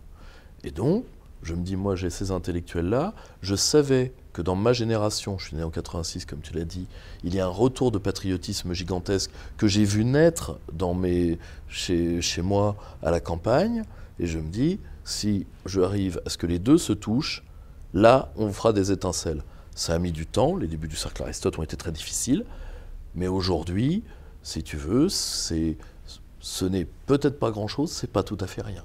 Et 0.63 0.71
donc, 0.71 1.05
je 1.43 1.53
me 1.53 1.63
dis, 1.63 1.75
moi 1.75 1.95
j'ai 1.95 2.09
ces 2.09 2.31
intellectuels-là, 2.31 3.13
je 3.41 3.55
savais 3.55 4.13
que 4.33 4.41
dans 4.41 4.55
ma 4.55 4.73
génération, 4.73 5.37
je 5.37 5.47
suis 5.47 5.57
né 5.57 5.63
en 5.63 5.69
86 5.69 6.25
comme 6.25 6.41
tu 6.41 6.53
l'as 6.53 6.63
dit, 6.63 6.87
il 7.23 7.35
y 7.35 7.39
a 7.39 7.45
un 7.45 7.49
retour 7.49 7.91
de 7.91 7.97
patriotisme 7.97 8.73
gigantesque 8.73 9.31
que 9.57 9.67
j'ai 9.67 9.83
vu 9.83 10.05
naître 10.05 10.59
dans 10.73 10.93
mes, 10.93 11.37
chez, 11.67 12.21
chez 12.21 12.41
moi 12.41 12.75
à 13.03 13.11
la 13.11 13.19
campagne, 13.19 13.83
et 14.19 14.27
je 14.27 14.39
me 14.39 14.49
dis, 14.49 14.79
si 15.03 15.45
je 15.65 15.81
arrive 15.81 16.21
à 16.25 16.29
ce 16.29 16.37
que 16.37 16.47
les 16.47 16.59
deux 16.59 16.77
se 16.77 16.93
touchent, 16.93 17.43
là 17.93 18.31
on 18.35 18.51
fera 18.51 18.73
des 18.73 18.91
étincelles. 18.91 19.43
Ça 19.75 19.93
a 19.93 19.99
mis 19.99 20.11
du 20.11 20.25
temps, 20.25 20.55
les 20.55 20.67
débuts 20.67 20.87
du 20.87 20.95
cercle 20.95 21.23
Aristote 21.23 21.57
ont 21.59 21.63
été 21.63 21.77
très 21.77 21.91
difficiles, 21.91 22.45
mais 23.15 23.27
aujourd'hui, 23.27 24.03
si 24.43 24.63
tu 24.63 24.77
veux, 24.77 25.09
ce 25.09 26.65
n'est 26.65 26.87
peut-être 27.05 27.39
pas 27.39 27.51
grand-chose, 27.51 27.91
c'est 27.91 28.11
pas 28.11 28.23
tout 28.23 28.37
à 28.39 28.47
fait 28.47 28.61
rien. 28.61 28.83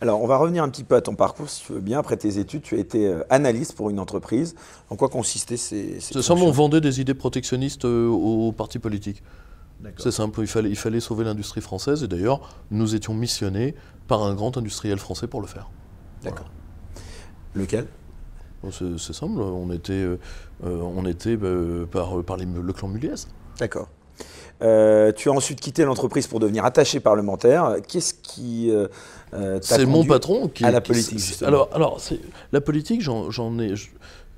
Alors, 0.00 0.22
on 0.22 0.26
va 0.26 0.36
revenir 0.36 0.62
un 0.62 0.68
petit 0.68 0.84
peu 0.84 0.96
à 0.96 1.00
ton 1.00 1.14
parcours, 1.14 1.48
si 1.48 1.64
tu 1.64 1.72
veux 1.72 1.80
bien. 1.80 1.98
Après 1.98 2.16
tes 2.16 2.38
études, 2.38 2.62
tu 2.62 2.76
as 2.76 2.78
été 2.78 3.06
euh, 3.06 3.22
analyste 3.30 3.74
pour 3.74 3.90
une 3.90 3.98
entreprise. 3.98 4.54
En 4.90 4.96
quoi 4.96 5.08
consistaient 5.08 5.56
ces, 5.56 6.00
ces 6.00 6.14
C'est 6.14 6.22
simple, 6.22 6.42
on 6.42 6.50
vendait 6.50 6.80
des 6.80 7.00
idées 7.00 7.14
protectionnistes 7.14 7.84
euh, 7.84 8.08
aux 8.08 8.52
partis 8.52 8.78
politiques. 8.78 9.22
C'est 9.98 10.12
simple, 10.12 10.40
il 10.42 10.46
fallait, 10.46 10.70
il 10.70 10.76
fallait 10.76 11.00
sauver 11.00 11.24
l'industrie 11.24 11.60
française. 11.60 12.04
Et 12.04 12.08
d'ailleurs, 12.08 12.40
nous 12.70 12.94
étions 12.94 13.14
missionnés 13.14 13.74
par 14.06 14.22
un 14.22 14.34
grand 14.34 14.56
industriel 14.56 14.98
français 14.98 15.26
pour 15.26 15.40
le 15.40 15.48
faire. 15.48 15.70
D'accord. 16.22 16.50
Lequel? 17.54 17.86
C'est, 18.70 19.12
simple, 19.12 19.40
on 19.40 19.72
était, 19.72 19.92
euh, 19.92 20.18
on 20.62 21.04
était 21.04 21.36
par, 21.90 22.22
par 22.22 22.36
le 22.36 22.72
clan 22.72 22.86
Muliez. 22.86 23.14
D'accord. 23.58 23.88
Euh, 24.62 25.12
tu 25.12 25.28
as 25.28 25.32
ensuite 25.32 25.60
quitté 25.60 25.84
l'entreprise 25.84 26.26
pour 26.26 26.40
devenir 26.40 26.64
attaché 26.64 27.00
parlementaire. 27.00 27.76
Qu'est-ce 27.86 28.14
qui 28.14 28.70
euh, 28.70 28.86
euh 29.34 29.58
C'est 29.60 29.86
mon 29.86 30.04
patron 30.04 30.48
qui 30.48 30.64
à 30.64 30.70
la 30.70 30.80
politique. 30.80 31.18
justement. 31.18 31.48
Alors, 31.48 31.68
alors 31.72 32.00
la 32.52 32.60
politique, 32.60 33.00
j'en 33.00 33.58
ai. 33.58 33.74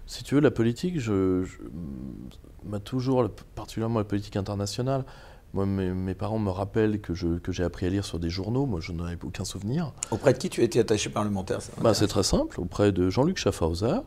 si 0.07 0.25
tu 0.25 0.35
veux, 0.35 0.41
la 0.41 0.51
politique, 0.51 0.99
je, 0.99 1.45
m'a 2.65 2.81
toujours, 2.81 3.29
particulièrement 3.55 3.99
la 3.99 4.05
politique 4.05 4.37
internationale. 4.37 5.05
Moi, 5.53 5.67
mes, 5.67 6.15
parents 6.15 6.41
me 6.41 6.51
rappellent 6.51 7.01
que, 7.01 7.15
je, 7.15 7.39
que 7.39 7.53
j'ai 7.53 7.63
appris 7.63 7.87
à 7.87 7.89
lire 7.89 8.05
sur 8.05 8.19
des 8.19 8.31
journaux. 8.31 8.67
Moi, 8.67 8.81
je 8.81 8.91
n'en 8.91 9.09
ai 9.09 9.17
aucun 9.23 9.45
souvenir. 9.45 9.93
Auprès 10.11 10.33
de 10.33 10.39
qui 10.39 10.51
tu 10.51 10.65
été 10.65 10.81
attaché 10.81 11.11
parlementaire 11.11 11.61
bah, 11.81 11.95
C'est 11.95 12.09
très 12.09 12.25
simple. 12.25 12.61
Auprès 12.61 12.91
de 12.91 13.09
Jean-Luc 13.09 13.39
Schaffhauser, 13.39 14.01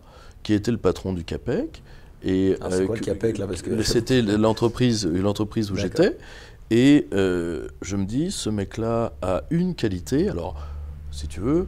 qui 0.43 0.53
était 0.53 0.71
le 0.71 0.77
patron 0.77 1.13
du 1.13 1.23
CAPEC 1.23 1.81
et 2.23 2.55
ah, 2.61 2.69
quoi, 2.85 2.97
CAPEC, 2.97 3.37
là, 3.37 3.47
parce 3.47 3.61
que... 3.61 3.81
C'était 3.83 4.21
l'entreprise, 4.21 5.05
l'entreprise 5.05 5.71
où 5.71 5.75
j'étais. 5.75 6.17
Et 6.69 7.07
euh, 7.13 7.67
je 7.81 7.95
me 7.95 8.05
dis, 8.05 8.31
ce 8.31 8.49
mec-là 8.49 9.13
a 9.21 9.43
une 9.51 9.75
qualité. 9.75 10.29
Alors, 10.29 10.55
si 11.11 11.27
tu 11.27 11.39
veux, 11.39 11.67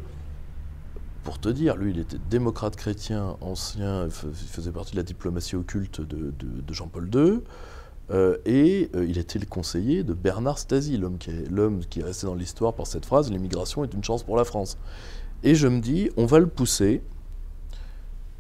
pour 1.24 1.40
te 1.40 1.50
dire, 1.50 1.78
lui, 1.78 1.92
il 1.92 2.00
était 2.00 2.18
démocrate 2.30 2.76
chrétien, 2.76 3.38
ancien, 3.42 4.06
il 4.06 4.12
faisait 4.12 4.72
partie 4.72 4.92
de 4.92 4.98
la 4.98 5.04
diplomatie 5.04 5.56
occulte 5.56 6.02
de, 6.02 6.34
Jean-Paul 6.74 7.10
II, 7.14 7.40
euh, 8.12 8.38
et 8.46 8.90
euh, 8.96 9.06
il 9.08 9.20
était 9.20 9.38
le 9.38 9.46
conseiller 9.46 10.04
de 10.04 10.14
Bernard 10.14 10.58
Stasi, 10.58 10.98
l'homme 10.98 11.20
qui, 11.20 11.32
qui 11.90 12.00
est 12.00 12.04
resté 12.04 12.26
dans 12.26 12.34
l'histoire 12.34 12.74
par 12.74 12.88
cette 12.88 13.06
phrase 13.06 13.32
l'immigration 13.32 13.84
est 13.84 13.94
une 13.94 14.04
chance 14.04 14.24
pour 14.24 14.36
la 14.36 14.46
France. 14.46 14.78
Et 15.44 15.54
je 15.54 15.68
me 15.68 15.80
dis, 15.80 16.10
on 16.18 16.26
va 16.26 16.40
le 16.40 16.48
pousser, 16.48 17.04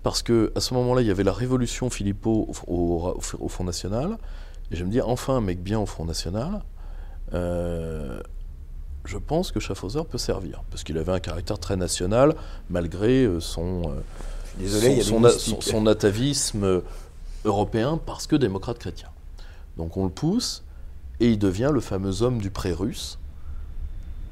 parce 0.03 0.21
que 0.21 0.51
à 0.55 0.59
ce 0.59 0.73
moment-là, 0.75 1.01
il 1.01 1.07
y 1.07 1.11
avait 1.11 1.23
la 1.23 1.33
révolution 1.33 1.89
Philippot 1.89 2.49
au, 2.67 3.13
au, 3.39 3.47
Front 3.49 3.63
National, 3.63 4.17
et 4.71 4.75
je 4.75 4.83
me 4.83 4.91
dis, 4.91 5.01
enfin, 5.01 5.37
un 5.37 5.41
mec 5.41 5.61
bien 5.61 5.79
au 5.79 5.85
Front 5.85 6.05
National. 6.05 6.63
Euh, 7.33 8.21
je 9.05 9.17
pense 9.17 9.51
que 9.51 9.59
Schaffhauser 9.59 10.03
peut 10.09 10.17
servir, 10.17 10.63
parce 10.69 10.83
qu'il 10.83 10.97
avait 10.97 11.11
un 11.11 11.19
caractère 11.19 11.59
très 11.59 11.75
national, 11.75 12.35
malgré 12.69 13.25
euh, 13.25 13.39
son, 13.39 13.93
euh, 14.61 15.59
son, 15.61 15.87
atavisme 15.87 16.81
européen, 17.45 17.99
parce 18.05 18.27
que 18.27 18.35
démocrate 18.35 18.77
chrétien. 18.77 19.09
Donc 19.77 19.97
on 19.97 20.03
le 20.03 20.11
pousse, 20.11 20.63
et 21.19 21.29
il 21.29 21.39
devient 21.39 21.71
le 21.73 21.81
fameux 21.81 22.21
homme 22.21 22.39
du 22.39 22.49
prêt 22.49 22.73
russe. 22.73 23.17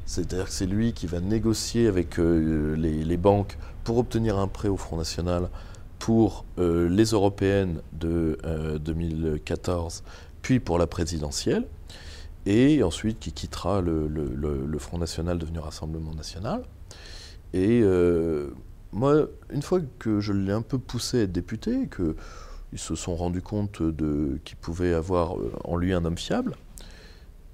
C'est-à-dire 0.05 0.45
que 0.45 0.51
c'est 0.51 0.65
lui 0.65 0.93
qui 0.93 1.05
va 1.05 1.19
négocier 1.19 1.87
avec 1.87 2.17
euh, 2.17 2.75
les, 2.77 3.17
banques 3.17 3.57
pour 3.87 3.99
obtenir 3.99 4.37
un 4.37 4.49
prêt 4.49 4.67
au 4.67 4.75
Front 4.75 4.97
National 4.97 5.49
pour 5.97 6.43
les 6.57 7.05
européennes 7.05 7.81
de 7.93 8.37
2014, 8.83 10.03
puis 10.41 10.59
pour 10.59 10.77
la 10.77 10.87
présidentielle 10.87 11.65
et 12.45 12.83
ensuite 12.83 13.17
qui 13.19 13.31
quittera 13.31 13.79
le, 13.79 14.77
Front 14.77 14.97
National 14.97 15.37
devenu 15.37 15.59
Rassemblement 15.59 16.13
National. 16.13 16.63
Et 17.53 17.79
euh, 17.81 18.49
moi, 18.91 19.27
une 19.51 19.61
fois 19.61 19.79
que 19.99 20.19
je 20.19 20.33
l'ai 20.33 20.51
un 20.51 20.61
peu 20.61 20.79
poussé 20.79 21.19
à 21.19 21.23
être 21.23 21.31
député, 21.31 21.87
qu'ils 21.87 22.79
se 22.79 22.95
sont 22.95 23.15
rendus 23.15 23.41
compte 23.41 23.81
de 23.81 24.37
qu'il 24.43 24.57
pouvait 24.57 24.93
avoir 24.93 25.37
euh, 25.37 25.53
en 25.63 25.77
lui 25.77 25.93
un 25.93 26.03
homme 26.03 26.17
fiable, 26.17 26.57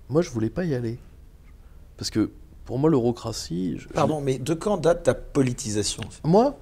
moi 0.09 0.23
je 0.23 0.31
voulais 0.31 0.49
pas 0.49 0.65
y 0.65 0.73
aller. 0.73 0.97
Parce 1.97 2.09
que 2.09 2.31
pour 2.65 2.79
moi, 2.79 2.89
l'eurocratie. 2.89 3.77
Pardon, 3.93 4.21
mais 4.21 4.39
de 4.39 4.53
quand 4.53 4.77
date 4.77 5.03
ta 5.03 5.13
politisation? 5.13 6.03
Moi 6.23 6.55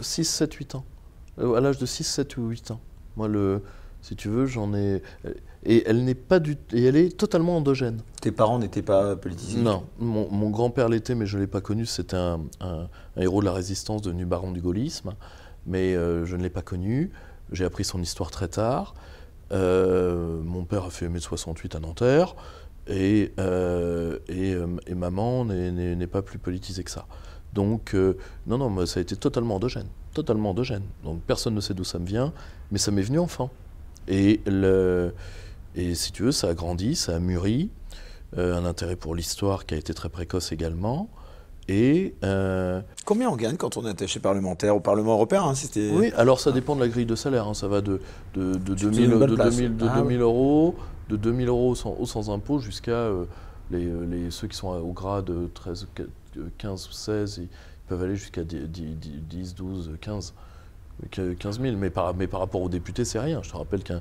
6, 0.00 0.24
7, 0.24 0.54
8 0.54 0.74
ans. 0.76 0.84
Euh, 1.38 1.54
à 1.54 1.60
l'âge 1.60 1.78
de 1.78 1.86
6, 1.86 2.04
7 2.04 2.36
ou 2.36 2.48
8 2.48 2.70
ans. 2.70 2.80
Moi, 3.16 3.28
le, 3.28 3.62
si 4.02 4.16
tu 4.16 4.28
veux, 4.28 4.46
j'en 4.46 4.74
ai. 4.74 5.02
Et 5.64 5.88
elle 5.88 6.04
n'est 6.04 6.14
pas 6.14 6.38
du. 6.38 6.56
Et 6.72 6.84
elle 6.84 6.96
est 6.96 7.16
totalement 7.16 7.56
endogène. 7.56 8.00
Tes 8.20 8.32
parents 8.32 8.58
n'étaient 8.58 8.82
pas 8.82 9.16
politisés? 9.16 9.60
Non. 9.60 9.84
Mon, 9.98 10.50
grand-père 10.50 10.88
l'était, 10.88 11.14
mais 11.14 11.26
je 11.26 11.36
ne 11.36 11.42
l'ai 11.42 11.48
pas 11.48 11.60
connu. 11.60 11.84
C'était 11.86 12.16
un, 12.16 12.40
héros 13.16 13.40
de 13.40 13.46
la 13.46 13.52
résistance 13.52 14.02
devenu 14.02 14.24
baron 14.24 14.52
du 14.52 14.60
gaullisme. 14.60 15.14
Mais 15.66 15.94
euh, 15.94 16.24
je 16.24 16.36
ne 16.36 16.42
l'ai 16.42 16.50
pas 16.50 16.62
connu. 16.62 17.10
J'ai 17.52 17.64
appris 17.64 17.84
son 17.84 18.00
histoire 18.00 18.30
très 18.30 18.48
tard. 18.48 18.94
Euh, 19.52 20.40
mon 20.42 20.64
père 20.64 20.84
a 20.84 20.90
fait 20.90 21.08
68 21.18 21.74
à 21.74 21.80
Nanterre. 21.80 22.36
Et, 22.88 23.32
euh, 23.38 24.18
et, 24.28 24.56
et, 24.86 24.94
maman 24.94 25.44
n'est 25.44 26.06
pas 26.06 26.22
plus 26.22 26.38
politisée 26.38 26.84
que 26.84 26.90
ça. 26.90 27.06
Donc, 27.52 27.94
non, 28.46 28.58
non, 28.58 28.86
ça 28.86 29.00
a 29.00 29.02
été 29.02 29.16
totalement 29.16 29.56
endogène. 29.56 29.88
Totalement 30.14 30.50
endogène. 30.50 30.84
Donc, 31.04 31.20
personne 31.22 31.54
ne 31.54 31.60
sait 31.60 31.74
d'où 31.74 31.84
ça 31.84 31.98
me 31.98 32.06
vient, 32.06 32.32
mais 32.70 32.78
ça 32.78 32.90
m'est 32.90 33.02
venu 33.02 33.18
enfant. 33.18 33.50
Et, 34.08 34.40
le, 34.46 35.12
et 35.74 35.94
si 35.94 36.12
tu 36.12 36.22
veux, 36.22 36.32
ça 36.32 36.48
a 36.48 36.54
grandi, 36.54 36.96
ça 36.96 37.16
a 37.16 37.18
mûri, 37.18 37.70
euh, 38.36 38.56
un 38.56 38.64
intérêt 38.64 38.96
pour 38.96 39.14
l'histoire 39.14 39.64
qui 39.64 39.74
a 39.74 39.78
été 39.78 39.94
très 39.94 40.08
précoce 40.08 40.52
également. 40.52 41.08
Et 41.66 42.14
euh, 42.24 42.80
Combien 43.04 43.28
on 43.28 43.36
gagne 43.36 43.56
quand 43.56 43.76
on 43.76 43.86
est 43.86 43.90
attaché 43.90 44.20
parlementaire 44.20 44.74
au 44.76 44.80
Parlement 44.80 45.12
européen 45.12 45.44
hein, 45.44 45.54
Oui, 45.92 46.12
alors 46.16 46.40
ça 46.40 46.52
dépend 46.52 46.74
de 46.74 46.80
la 46.80 46.88
grille 46.88 47.06
de 47.06 47.14
salaire. 47.14 47.46
Hein. 47.46 47.54
ça 47.54 47.68
va 47.68 47.82
de, 47.82 48.00
de, 48.34 48.54
de 48.54 48.74
2000, 48.74 49.10
de 49.10 49.36
2000, 49.36 49.76
de 49.76 49.88
2000 49.88 50.18
ah 50.18 50.22
euros, 50.22 50.74
de 51.08 51.16
2000 51.16 51.48
euros 51.48 51.74
sans, 51.74 52.04
sans 52.04 52.30
impôt 52.30 52.58
jusqu'à 52.58 52.92
euh, 52.92 53.24
les, 53.70 53.84
les, 54.06 54.30
ceux 54.30 54.48
qui 54.48 54.56
sont 54.56 54.68
au 54.68 54.92
grade 54.92 55.30
13, 55.54 55.88
15 56.58 56.88
ou 56.88 56.92
16, 56.92 57.38
ils 57.42 57.48
peuvent 57.86 58.02
aller 58.02 58.16
jusqu'à 58.16 58.44
10, 58.44 59.54
12, 59.54 59.92
15. 60.00 60.34
15 61.10 61.60
000, 61.60 61.76
mais 61.76 61.90
par, 61.90 62.14
mais 62.14 62.26
par 62.26 62.40
rapport 62.40 62.60
aux 62.60 62.68
députés, 62.68 63.04
c'est 63.04 63.20
rien. 63.20 63.40
Je 63.42 63.50
te 63.50 63.56
rappelle 63.56 63.82
qu'un 63.84 64.00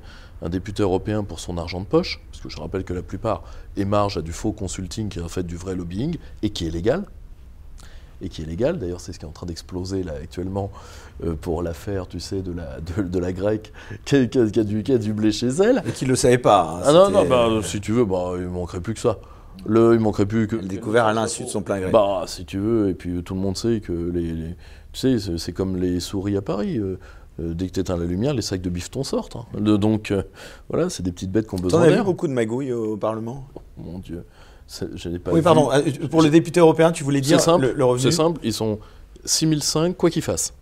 député 0.49 0.81
européen, 0.83 1.23
pour 1.23 1.39
son 1.39 1.57
argent 1.57 1.79
de 1.79 1.85
poche, 1.85 2.19
parce 2.31 2.41
que 2.41 2.49
je 2.49 2.59
rappelle 2.59 2.83
que 2.83 2.93
la 2.93 3.03
plupart 3.03 3.43
émargent 3.75 4.17
à 4.17 4.21
du 4.21 4.31
faux 4.31 4.51
consulting 4.51 5.09
qui 5.09 5.19
est 5.19 5.21
en 5.21 5.27
fait 5.27 5.43
du 5.43 5.57
vrai 5.57 5.75
lobbying, 5.75 6.17
et 6.41 6.49
qui 6.49 6.65
est 6.65 6.71
légal, 6.71 7.05
et 8.21 8.29
qui 8.29 8.41
est 8.41 8.45
légal, 8.45 8.79
d'ailleurs 8.79 9.01
c'est 9.01 9.13
ce 9.13 9.19
qui 9.19 9.25
est 9.25 9.27
en 9.27 9.31
train 9.31 9.45
d'exploser 9.45 10.03
là 10.03 10.13
actuellement 10.21 10.71
euh, 11.23 11.33
pour 11.33 11.61
l'affaire, 11.63 12.07
tu 12.07 12.19
sais, 12.19 12.41
de 12.41 12.51
la, 12.51 12.79
de, 12.79 13.19
la 13.19 13.33
grecque 13.33 13.71
qui 14.05 14.15
a, 14.15 14.25
qui, 14.25 14.39
a, 14.39 14.63
du, 14.63 14.83
qui 14.83 14.91
a, 14.91 14.97
du, 14.97 15.13
blé 15.13 15.31
chez 15.31 15.47
elle. 15.47 15.83
Et 15.87 15.91
qui 15.91 16.05
ne 16.05 16.09
le 16.09 16.15
savait 16.15 16.37
pas. 16.37 16.79
Hein, 16.79 16.81
ah 16.85 16.93
non, 16.93 17.09
non, 17.09 17.25
bah, 17.25 17.49
si 17.63 17.81
tu 17.81 17.91
veux, 17.91 18.05
bah, 18.05 18.33
il 18.37 18.47
manquerait 18.47 18.81
plus 18.81 18.93
que 18.93 18.99
ça. 18.99 19.19
Le, 19.65 19.95
il 19.95 19.99
manquerait 19.99 20.27
plus 20.27 20.47
que. 20.47 20.55
Elle 20.55 20.67
découvert 20.67 21.05
à 21.05 21.13
l'insu 21.13 21.43
de 21.43 21.49
son 21.49 21.61
plein 21.61 21.79
gré. 21.79 21.91
Bah, 21.91 22.23
si 22.27 22.45
tu 22.45 22.59
veux, 22.59 22.89
et 22.89 22.93
puis 22.93 23.23
tout 23.23 23.33
le 23.33 23.39
monde 23.39 23.57
sait 23.57 23.79
que 23.79 23.91
les 23.91 24.55
tu 24.97 25.19
sais, 25.19 25.37
c'est 25.37 25.51
comme 25.51 25.77
les 25.77 25.99
souris 25.99 26.37
à 26.37 26.41
Paris. 26.41 26.77
Euh, 26.77 26.97
euh, 27.39 27.53
dès 27.53 27.67
que 27.67 27.73
tu 27.73 27.79
éteins 27.79 27.97
la 27.97 28.05
lumière, 28.05 28.33
les 28.33 28.41
sacs 28.41 28.61
de 28.61 28.69
bifton 28.69 29.03
sortent. 29.03 29.35
Hein. 29.35 29.77
donc, 29.77 30.09
euh, 30.09 30.23
voilà, 30.69 30.89
c'est 30.89 31.03
des 31.03 31.11
petites 31.11 31.31
bêtes 31.31 31.47
qui 31.47 31.53
ont 31.53 31.59
besoin 31.59 31.81
d'air. 31.81 31.89
T'en 31.89 31.95
as 31.95 31.99
vu 31.99 32.03
beaucoup 32.03 32.27
de 32.27 32.33
magouilles 32.33 32.73
au 32.73 32.97
Parlement? 32.97 33.47
Oh, 33.53 33.61
Mon 33.77 33.99
Dieu. 33.99 34.25
Je 34.67 35.09
n'ai 35.09 35.19
pas 35.19 35.31
oui, 35.31 35.41
pardon. 35.41 35.69
Pour 36.09 36.21
les 36.21 36.29
députés 36.29 36.59
européens, 36.59 36.91
tu 36.91 37.03
voulais 37.03 37.21
dire 37.21 37.39
simple, 37.39 37.73
le, 37.75 37.85
revenu 37.85 38.03
C'est 38.03 38.15
simple, 38.15 38.39
ils 38.43 38.53
sont 38.53 38.79
6005, 39.25 39.95
quoi 39.95 40.09
qu'ils 40.09 40.21
fassent. 40.21 40.53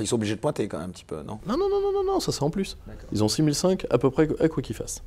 ils 0.00 0.06
sont 0.06 0.16
obligés 0.16 0.34
de 0.34 0.40
pointer 0.40 0.66
quand 0.68 0.78
même 0.78 0.88
un 0.88 0.92
petit 0.92 1.04
peu, 1.04 1.22
non? 1.22 1.38
Non, 1.46 1.56
non, 1.56 1.68
non, 1.68 1.80
non, 1.80 1.92
non, 1.92 2.04
non 2.14 2.20
ça 2.20 2.32
c'est 2.32 2.42
en 2.42 2.50
plus. 2.50 2.76
Ils 3.12 3.22
ont 3.22 3.28
6005 3.28 3.86
à 3.90 3.98
peu 3.98 4.10
près 4.10 4.28
à 4.40 4.48
quoi 4.48 4.62
qu'ils 4.62 4.76
fassent. 4.76 5.02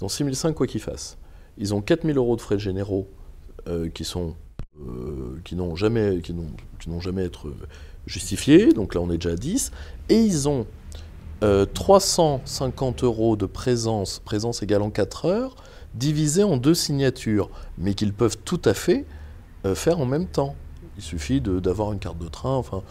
Ils 0.00 0.04
ont 0.04 0.08
6005 0.08 0.54
quoi 0.54 0.66
qu'ils 0.66 0.80
fassent. 0.80 1.16
Ils 1.58 1.74
ont 1.74 1.80
4000 1.80 2.16
euros 2.16 2.36
de 2.36 2.40
frais 2.40 2.58
généraux 2.58 3.08
qui 3.94 4.04
sont 4.04 4.34
euh, 4.80 5.38
qui 5.44 5.54
n'ont 5.54 5.76
jamais, 5.76 6.20
qui 6.22 6.32
n'ont 6.32 7.00
jamais 7.00 7.24
être 7.24 7.52
justifiés, 8.06 8.72
donc 8.72 8.94
là 8.94 9.02
on 9.02 9.10
est 9.10 9.18
déjà 9.18 9.34
à 9.34 9.36
10, 9.36 9.70
et 10.08 10.18
ils 10.18 10.48
ont 10.48 10.66
350 11.74 13.02
euh, 13.02 13.06
euros 13.06 13.36
de 13.36 13.44
présence, 13.44 14.18
présence 14.20 14.62
égale 14.62 14.80
en 14.80 14.88
4 14.88 15.26
heures, 15.26 15.56
divisé 15.94 16.42
en 16.42 16.56
deux 16.56 16.74
signatures, 16.74 17.50
mais 17.78 17.94
qu'ils 17.94 18.12
peuvent 18.12 18.38
tout 18.44 18.60
à 18.64 18.74
fait 18.74 19.04
euh, 19.64 19.74
faire 19.74 20.00
en 20.00 20.06
même 20.06 20.26
temps. 20.26 20.54
Il 20.96 21.02
suffit 21.02 21.40
d'avoir 21.40 21.92
une 21.92 21.98
carte 21.98 22.18
de 22.18 22.28
train, 22.28 22.54
enfin, 22.54 22.82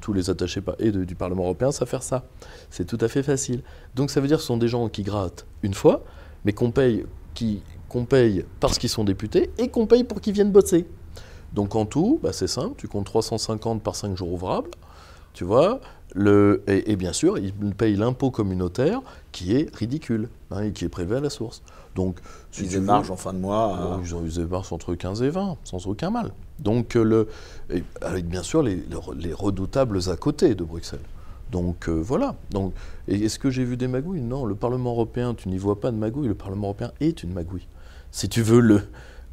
tous 0.00 0.14
les 0.14 0.30
attachés 0.30 0.62
et 0.78 0.90
du 0.90 1.14
Parlement 1.14 1.44
européen 1.44 1.70
savent 1.70 1.88
faire 1.88 2.02
ça. 2.02 2.24
C'est 2.70 2.86
tout 2.86 2.96
à 3.00 3.08
fait 3.08 3.22
facile. 3.22 3.62
Donc 3.94 4.10
ça 4.10 4.20
veut 4.20 4.26
dire 4.26 4.38
que 4.38 4.42
ce 4.42 4.46
sont 4.46 4.56
des 4.56 4.68
gens 4.68 4.88
qui 4.88 5.02
grattent 5.02 5.44
une 5.62 5.74
fois, 5.74 6.02
mais 6.46 6.52
qu'on 6.54 6.70
paye, 6.70 7.04
qu'on 7.90 8.06
paye 8.06 8.44
parce 8.58 8.78
qu'ils 8.78 8.88
sont 8.88 9.04
députés 9.04 9.50
et 9.58 9.68
qu'on 9.68 9.86
paye 9.86 10.02
pour 10.02 10.22
qu'ils 10.22 10.32
viennent 10.32 10.50
bosser. 10.50 10.86
Donc 11.52 11.74
en 11.74 11.84
tout, 11.84 12.18
bah, 12.22 12.32
c'est 12.32 12.46
simple, 12.46 12.74
tu 12.78 12.88
comptes 12.88 13.04
350 13.04 13.82
par 13.82 13.96
5 13.96 14.16
jours 14.16 14.32
ouvrables, 14.32 14.70
tu 15.34 15.44
vois, 15.44 15.80
et, 16.66 16.96
bien 16.96 17.12
sûr, 17.12 17.36
ils 17.38 17.52
payent 17.74 17.96
l'impôt 17.96 18.30
communautaire 18.30 19.02
qui 19.32 19.54
est 19.54 19.74
ridicule, 19.74 20.28
hein, 20.50 20.62
et 20.62 20.72
qui 20.72 20.84
est 20.84 20.88
prélevé 20.88 21.16
à 21.16 21.20
la 21.20 21.30
source. 21.30 21.62
Donc, 21.96 22.18
si 22.52 22.64
ils 22.64 22.90
en 22.90 23.02
fin 23.16 23.32
de 23.32 23.38
mois. 23.38 23.98
Ils 24.04 24.14
ont 24.14 24.24
eu 24.24 24.28
des 24.28 24.44
marges 24.44 24.72
entre 24.72 24.94
15 24.94 25.22
et 25.22 25.30
20, 25.30 25.56
sans 25.64 25.86
aucun 25.86 26.10
mal. 26.10 26.30
Donc, 26.60 26.94
euh, 26.94 27.02
le, 27.02 27.28
avec 28.02 28.28
bien 28.28 28.42
sûr 28.42 28.62
les, 28.62 28.84
les, 29.18 29.32
redoutables 29.32 29.98
à 30.08 30.16
côté 30.16 30.54
de 30.54 30.62
Bruxelles. 30.62 31.00
Donc 31.50 31.88
euh, 31.88 31.92
voilà. 31.92 32.34
Donc, 32.50 32.74
est-ce 33.08 33.38
que 33.38 33.50
j'ai 33.50 33.64
vu 33.64 33.76
des 33.76 33.88
magouilles? 33.88 34.20
Non, 34.20 34.44
le 34.44 34.54
Parlement 34.54 34.90
européen, 34.90 35.34
tu 35.34 35.48
n'y 35.48 35.58
vois 35.58 35.80
pas 35.80 35.90
de 35.90 35.96
magouille. 35.96 36.28
Le 36.28 36.34
Parlement 36.34 36.68
européen 36.68 36.92
est 37.00 37.22
une 37.22 37.32
magouille. 37.32 37.66
Si 38.10 38.28
tu 38.28 38.42
veux 38.42 38.60
le, 38.60 38.82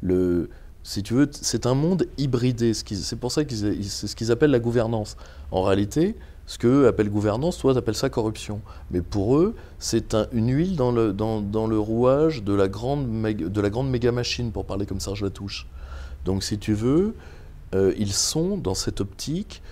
le, 0.02 0.48
si 0.82 1.02
tu 1.02 1.14
veux, 1.14 1.28
c'est 1.32 1.66
un 1.66 1.74
monde 1.74 2.06
hybridé. 2.18 2.72
C'est 2.74 3.16
pour 3.16 3.30
ça 3.30 3.44
que 3.44 3.54
c'est 3.54 4.06
ce 4.06 4.16
qu'ils 4.16 4.32
appellent 4.32 4.50
la 4.50 4.58
gouvernance. 4.58 5.16
En 5.50 5.62
réalité, 5.62 6.16
ce 6.46 6.58
qu'eux 6.58 6.86
appellent 6.86 7.10
gouvernance, 7.10 7.58
toi, 7.58 7.76
appelles 7.76 7.94
ça 7.94 8.10
corruption. 8.10 8.60
Mais 8.90 9.00
pour 9.00 9.38
eux, 9.38 9.54
c'est 9.78 10.14
une 10.32 10.50
huile 10.50 10.76
dans 10.76 10.92
le, 10.92 11.78
rouage 11.78 12.42
de 12.42 12.52
la, 12.52 12.68
grande 12.68 13.06
de 13.08 13.60
la 13.60 13.70
grande 13.70 13.90
méga 13.90 14.12
machine, 14.12 14.52
pour 14.52 14.66
parler 14.66 14.84
comme 14.86 15.00
Serge 15.00 15.22
Latouche. 15.22 15.66
Donc, 16.24 16.42
si 16.42 16.58
tu 16.58 16.74
veux, 16.74 17.14
euh, 17.74 17.92
ils 17.96 18.12
sont 18.12 18.56
dans 18.56 18.74
cette 18.74 19.00
optique 19.00 19.62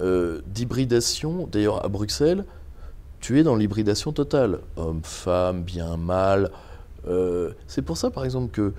euh, 0.00 0.40
d'hybridation. 0.46 1.48
D'ailleurs, 1.50 1.84
à 1.84 1.88
Bruxelles, 1.88 2.44
tu 3.20 3.38
es 3.38 3.42
dans 3.42 3.56
l'hybridation 3.56 4.12
totale. 4.12 4.60
Homme, 4.76 5.00
femme, 5.02 5.62
bien, 5.62 5.96
mal. 5.96 6.50
Euh, 7.06 7.52
c'est 7.66 7.82
pour 7.82 7.96
ça, 7.96 8.10
par 8.10 8.24
exemple, 8.24 8.50
que 8.50 8.72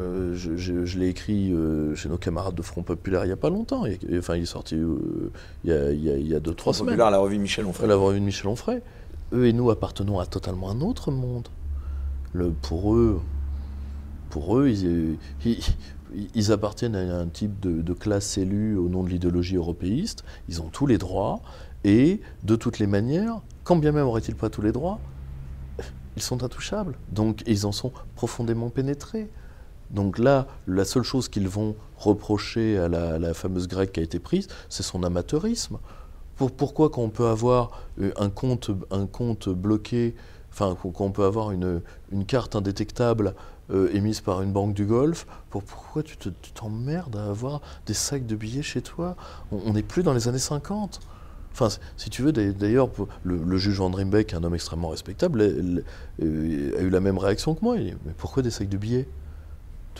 euh, 0.00 0.34
je, 0.34 0.98
l'ai 0.98 1.08
écrit 1.08 1.52
euh, 1.52 1.94
chez 1.94 2.08
nos 2.08 2.16
camarades 2.16 2.54
de 2.54 2.62
Front 2.62 2.82
Populaire 2.82 3.24
il 3.24 3.28
n'y 3.28 3.32
a 3.32 3.36
pas 3.36 3.50
longtemps. 3.50 3.84
enfin, 4.18 4.36
il 4.36 4.42
est 4.42 4.46
sorti 4.46 4.74
euh, 4.74 5.30
il, 5.64 5.70
y 5.70 5.72
a, 5.72 5.90
il, 5.90 6.26
y 6.26 6.34
a, 6.34 6.40
deux, 6.40 6.54
trois 6.54 6.72
semaines. 6.72 6.94
Populaire, 6.94 7.10
la 7.10 7.18
revue 7.18 7.36
de 7.36 7.42
Michel 7.42 7.66
Onfray. 7.66 7.88
La 7.88 7.96
revue 7.96 8.20
de 8.20 8.24
Michel 8.24 8.48
Onfray. 8.48 8.82
Eux 9.32 9.46
et 9.46 9.52
nous 9.52 9.70
appartenons 9.70 10.18
à 10.18 10.26
totalement 10.26 10.70
un 10.70 10.80
autre 10.80 11.10
monde. 11.10 11.48
Le, 12.32 12.50
pour 12.50 12.94
eux, 12.94 13.20
pour 14.30 14.58
eux 14.58 14.70
ils 16.34 16.52
appartiennent 16.52 16.96
à 16.96 17.18
un 17.18 17.26
type 17.26 17.60
de, 17.60 17.92
classe 17.92 18.38
élue 18.38 18.76
au 18.76 18.88
nom 18.88 19.02
de 19.02 19.08
l'idéologie 19.08 19.56
européiste, 19.56 20.24
ils 20.48 20.62
ont 20.62 20.68
tous 20.68 20.86
les 20.86 20.98
droits, 20.98 21.40
et 21.84 22.20
de 22.44 22.56
toutes 22.56 22.78
les 22.78 22.86
manières, 22.86 23.40
quand 23.64 23.76
bien 23.76 23.92
même 23.92 24.06
auraient-ils 24.06 24.36
pas 24.36 24.50
tous 24.50 24.62
les 24.62 24.72
droits, 24.72 24.98
ils 26.16 26.22
sont 26.22 26.42
intouchables. 26.42 26.96
Donc 27.12 27.42
ils 27.46 27.66
en 27.66 27.72
sont 27.72 27.92
profondément 28.14 28.70
pénétrés. 28.70 29.28
Donc 29.90 30.18
là, 30.18 30.46
la 30.66 30.84
seule 30.84 31.02
chose 31.02 31.28
qu'ils 31.28 31.48
vont 31.48 31.74
reprocher 31.96 32.78
à 32.78 32.88
la, 32.88 33.34
fameuse 33.34 33.68
grecque 33.68 33.92
qui 33.92 34.00
a 34.00 34.02
été 34.02 34.18
prise, 34.18 34.48
c'est 34.68 34.82
son 34.82 35.02
amateurisme. 35.02 35.78
pourquoi 36.36 36.90
quand 36.90 37.02
on 37.02 37.10
peut 37.10 37.26
avoir 37.26 37.82
euh, 38.00 38.12
un 38.16 38.30
compte, 38.30 38.70
un 38.90 39.06
compte 39.06 39.48
bloqué, 39.48 40.14
enfin 40.52 40.76
quand 40.80 41.04
on 41.04 41.10
peut 41.10 41.24
avoir 41.24 41.50
une, 41.50 41.82
carte 42.26 42.56
indétectable 42.56 43.34
euh, 43.70 43.90
émise 43.92 44.20
par 44.20 44.42
une 44.42 44.52
banque 44.52 44.74
du 44.74 44.86
Golfe, 44.86 45.26
pourquoi 45.50 46.02
tu 46.02 46.16
t'emmerdes 46.54 47.16
à 47.16 47.26
avoir 47.26 47.60
des 47.86 47.94
sacs 47.94 48.26
de 48.26 48.36
billets 48.36 48.62
chez 48.62 48.82
toi? 48.82 49.16
On 49.50 49.72
n'est 49.72 49.82
plus 49.82 50.02
dans 50.02 50.14
les 50.14 50.28
années 50.28 50.38
50. 50.38 51.00
Enfin, 51.52 51.68
si 51.96 52.10
tu 52.10 52.22
veux, 52.22 52.32
d'ailleurs, 52.32 52.90
le, 53.24 53.56
juge 53.58 53.78
Van 53.78 53.90
Rimbeck, 53.90 54.34
un 54.34 54.44
homme 54.44 54.54
extrêmement 54.54 54.90
respectable, 54.90 55.40
euh, 55.42 56.78
a 56.78 56.80
eu 56.80 56.90
la 56.90 57.00
même 57.00 57.18
réaction 57.18 57.54
que 57.54 57.64
moi. 57.64 57.76
Il 57.76 57.86
dit, 57.86 57.96
mais 58.06 58.12
pourquoi 58.16 58.42
des 58.42 58.50
sacs 58.50 58.68
de 58.68 58.76
billets? 58.76 59.08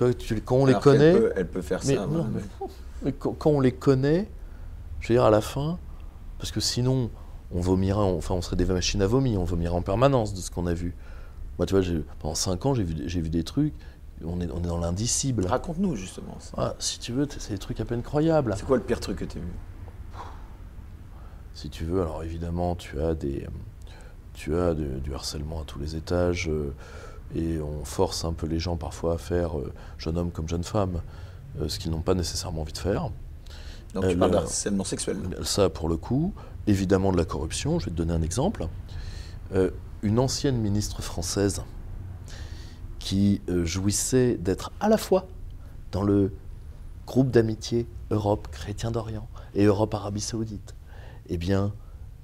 Tu 0.08 0.40
quand 0.40 0.56
on 0.56 0.66
les 0.66 0.74
connaît. 0.74 1.14
Elle 1.36 1.48
peut, 1.48 1.62
faire 1.62 1.82
ça. 1.82 2.06
mais, 3.02 3.12
quand, 3.18 3.46
on 3.46 3.60
les 3.60 3.72
connaît, 3.72 4.28
je 5.00 5.08
veux 5.08 5.14
dire, 5.14 5.24
à 5.24 5.30
la 5.30 5.40
fin, 5.40 5.78
parce 6.38 6.52
que 6.52 6.60
sinon, 6.60 7.10
on 7.52 7.60
vomirait, 7.60 8.00
enfin, 8.00 8.34
on 8.34 8.42
serait 8.42 8.56
des 8.56 8.64
machines 8.64 9.02
à 9.02 9.06
vomir, 9.06 9.40
on 9.40 9.44
vomirait 9.44 9.74
en 9.74 9.82
permanence 9.82 10.34
de 10.34 10.40
ce 10.40 10.50
qu'on 10.50 10.66
a 10.66 10.74
vu. 10.74 10.94
Moi, 11.58 11.66
tu 11.66 11.78
vois, 11.78 12.02
pendant 12.18 12.34
5 12.34 12.66
ans, 12.66 12.74
j'ai 12.74 12.84
vu, 12.84 12.94
vu 13.06 13.30
des 13.30 13.44
trucs. 13.44 13.74
On 14.24 14.40
est, 14.40 14.50
on 14.50 14.58
est 14.58 14.66
dans 14.66 14.78
l'indicible. 14.78 15.46
Raconte-nous 15.46 15.96
justement 15.96 16.36
ça. 16.40 16.52
Ah, 16.58 16.74
si 16.78 16.98
tu 16.98 17.12
veux, 17.12 17.26
c'est 17.38 17.52
des 17.54 17.58
trucs 17.58 17.80
à 17.80 17.86
peine 17.86 18.02
croyables. 18.02 18.54
C'est 18.56 18.66
quoi 18.66 18.76
le 18.76 18.82
pire 18.82 19.00
truc 19.00 19.18
que 19.18 19.24
tu 19.24 19.38
as 19.38 19.40
vu? 19.40 19.46
Si 21.54 21.70
tu 21.70 21.84
veux, 21.84 22.02
alors 22.02 22.22
évidemment, 22.22 22.74
tu 22.74 23.00
as 23.00 23.14
des, 23.14 23.46
tu 24.34 24.56
as 24.56 24.74
du 24.74 25.14
harcèlement 25.14 25.62
à 25.62 25.64
tous 25.64 25.78
les 25.78 25.96
étages. 25.96 26.48
Euh, 26.48 26.74
et 27.35 27.61
on 27.61 27.85
force 27.85 28.25
un 28.25 28.33
peu 28.33 28.47
les 28.47 28.59
gens 28.59 28.77
parfois 28.77 29.14
à 29.14 29.19
faire 29.19 29.59
euh, 29.59 29.73
jeune 29.99 30.19
homme 30.19 30.31
comme 30.31 30.49
jeune 30.49 30.64
femme, 30.64 31.03
euh, 31.61 31.69
ce 31.69 31.79
qu'ils 31.79 31.90
n'ont 31.90 32.01
pas 32.01 32.14
nécessairement 32.14 32.62
envie 32.62 32.73
de 32.73 32.79
faire. 32.79 33.11
Donc 33.95 34.09
tu 34.09 34.16
parles 34.16 34.31
d'harcèlement 34.31 34.85
sexuel 34.85 35.19
Ça, 35.43 35.69
pour 35.69 35.88
le 35.88 35.97
coup, 35.97 36.33
évidemment 36.66 37.12
de 37.12 37.16
la 37.16 37.25
corruption. 37.25 37.79
Je 37.79 37.87
vais 37.87 37.90
te 37.90 37.97
donner 37.97 38.12
un 38.12 38.23
exemple. 38.23 38.66
Euh, 39.55 39.71
une 40.03 40.19
ancienne 40.19 40.57
ministre 40.57 41.03
française 41.03 41.62
qui 42.99 43.40
jouissait 43.49 44.37
d'être 44.37 44.73
à 44.79 44.88
la 44.88 44.97
fois 44.97 45.27
dans 45.90 46.03
le 46.03 46.33
groupe 47.07 47.31
d'amitié 47.31 47.87
Europe 48.11 48.49
chrétien 48.53 48.90
d'Orient 48.90 49.29
et 49.55 49.64
Europe 49.64 49.95
Arabie 49.95 50.21
Saoudite. 50.21 50.75
Eh 51.29 51.37
bien, 51.37 51.73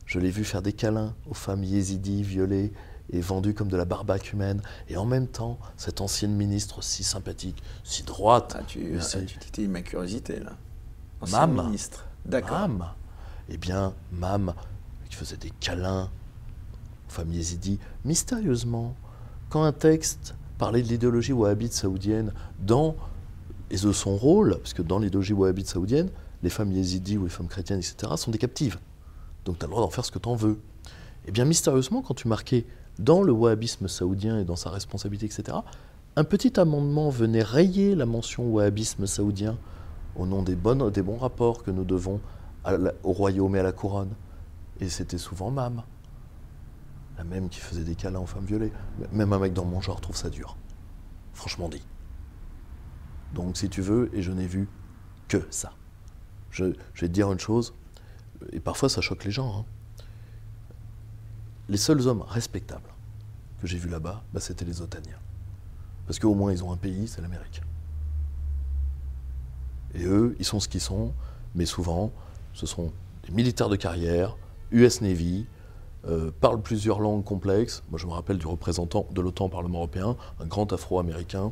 je 0.07 0.21
l'ai 0.21 0.31
vu 0.31 0.45
faire 0.45 0.63
des 0.63 0.73
câlins 0.73 1.15
aux 1.29 1.35
femmes 1.35 1.65
yézidis 1.65 2.23
violées 2.23 2.73
est 3.13 3.21
vendue 3.21 3.55
comme 3.55 3.69
de 3.69 3.77
la 3.77 3.85
barbaque 3.85 4.33
humaine. 4.33 4.63
Et 4.89 4.97
en 4.97 5.05
même 5.05 5.27
temps, 5.27 5.59
cette 5.77 6.01
ancienne 6.01 6.35
ministre 6.35 6.83
si 6.83 7.05
sympathique, 7.05 7.63
si 7.85 8.03
droite. 8.03 8.57
Ah, 8.59 8.63
tu, 8.67 8.99
ah, 8.99 9.61
ma 9.69 9.83
curiosité 9.83 10.41
là. 10.41 10.53
Ancienne 11.21 11.53
Mam. 11.53 11.67
ministre. 11.67 12.05
D'accord. 12.25 12.69
Mam. 12.69 12.87
Eh 13.49 13.57
bien, 13.57 13.95
Mam, 14.13 14.55
qui 15.09 15.17
faisait 15.17 15.37
des 15.37 15.51
câlins 15.61 16.11
aux 17.09 17.13
familles 17.13 17.39
yézidis, 17.39 17.79
mystérieusement, 18.05 18.95
quand 19.49 19.63
un 19.63 19.73
texte 19.73 20.35
parlait 20.59 20.83
de 20.83 20.89
l'idéologie 20.89 21.33
wahhabite 21.33 21.73
saoudienne 21.73 22.33
dans 22.59 22.97
et 23.71 23.77
de 23.77 23.93
son 23.93 24.17
rôle, 24.17 24.59
parce 24.59 24.75
que 24.75 24.83
dans 24.83 24.99
l'idéologie 24.99 25.33
wahhabite 25.33 25.69
saoudienne, 25.69 26.09
les 26.43 26.51
femmes 26.51 26.73
yézidis 26.73 27.19
ou 27.19 27.25
les 27.25 27.31
femmes 27.31 27.49
chrétiennes, 27.49 27.81
etc., 27.81 28.13
sont 28.17 28.31
des 28.31 28.39
captives. 28.39 28.79
Donc 29.45 29.59
tu 29.59 29.65
as 29.65 29.67
le 29.67 29.71
droit 29.71 29.83
d'en 29.83 29.91
faire 29.91 30.05
ce 30.05 30.13
que 30.13 30.19
tu 30.19 30.29
en 30.29 30.37
veux. 30.37 30.61
Eh 31.27 31.33
bien, 31.33 31.45
mystérieusement, 31.45 32.03
quand 32.03 32.15
tu 32.15 32.29
marquais 32.29 32.65
dans 32.99 33.23
le 33.23 33.33
wahhabisme 33.33 33.89
saoudien 33.89 34.39
et 34.39 34.45
dans 34.45 34.57
sa 34.57 34.71
responsabilité, 34.71 35.27
etc., 35.27 35.59
un 36.17 36.25
petit 36.25 36.59
amendement 36.59 37.11
venait 37.11 37.43
rayer 37.43 37.95
la 37.95 38.07
mention 38.07 38.49
wahhabisme 38.49 39.07
saoudien 39.07 39.59
au 40.17 40.25
nom 40.25 40.43
des, 40.43 40.55
bons 40.57 41.17
rapports 41.19 41.63
que 41.63 41.71
nous 41.71 41.85
devons 41.85 42.21
au 43.03 43.13
royaume 43.13 43.55
et 43.57 43.59
à 43.59 43.63
la 43.63 43.73
couronne. 43.73 44.15
Et 44.81 44.89
c'était 44.89 45.19
souvent 45.19 45.51
Mam, 45.51 45.83
la 47.19 47.25
même 47.25 47.49
qui 47.49 47.61
faisait 47.61 47.85
des 47.85 47.95
câlins 47.95 48.21
aux 48.21 48.27
femmes 48.27 48.45
violées. 48.45 48.73
Même 49.13 49.33
un 49.33 49.39
mec 49.39 49.53
dans 49.53 49.65
mon 49.65 49.81
genre 49.81 50.01
trouve 50.01 50.17
ça 50.17 50.31
dur. 50.31 50.57
Franchement 51.35 51.69
dit. 51.69 51.85
Donc 53.35 53.57
si 53.57 53.69
tu 53.69 53.83
veux, 53.83 54.11
et 54.15 54.23
je 54.23 54.33
n'ai 54.33 54.47
vu 54.47 54.69
que 55.29 55.47
ça. 55.51 55.73
Je, 56.51 56.65
vais 56.65 56.75
te 56.95 57.07
dire 57.07 57.31
une 57.31 57.39
chose, 57.39 57.75
et 58.53 58.61
parfois 58.61 58.89
ça 58.89 59.03
choque 59.03 59.25
les 59.25 59.31
gens. 59.31 59.61
Hein 59.61 59.65
les 61.69 61.77
seuls 61.77 62.07
hommes 62.07 62.23
respectables 62.23 62.91
que 63.61 63.67
j'ai 63.67 63.79
vus 63.79 63.89
là-bas, 63.89 64.23
bah, 64.33 64.41
c'était 64.41 64.65
les 64.65 64.83
Otaniens. 64.83 65.19
Parce 66.07 66.19
qu'au 66.19 66.35
moins, 66.35 66.53
ils 66.53 66.63
ont 66.63 66.73
un 66.73 66.77
pays, 66.77 67.09
c'est 67.09 67.21
l'Amérique. 67.21 67.63
Et 69.95 70.05
eux, 70.05 70.37
ils 70.39 70.45
sont 70.45 70.61
ce 70.61 70.69
qu'ils 70.69 70.81
sont, 70.81 71.13
mais 71.55 71.67
souvent, 71.67 72.13
ce 72.53 72.67
sont 72.67 72.93
des 73.27 73.33
militaires 73.33 73.69
de 73.69 73.77
carrière, 73.77 74.37
US 74.71 75.01
Navy, 75.01 75.47
euh, 76.07 76.31
parlent 76.41 76.61
plusieurs 76.61 77.01
langues 77.01 77.25
complexes. 77.25 77.83
Moi, 77.91 77.99
je 77.99 78.07
me 78.07 78.13
rappelle 78.13 78.39
du 78.39 78.47
représentant 78.47 79.07
de 79.11 79.21
l'OTAN 79.21 79.47
au 79.47 79.49
Parlement 79.49 79.79
européen, 79.79 80.17
un 80.39 80.47
grand 80.47 80.73
afro-américain, 80.73 81.51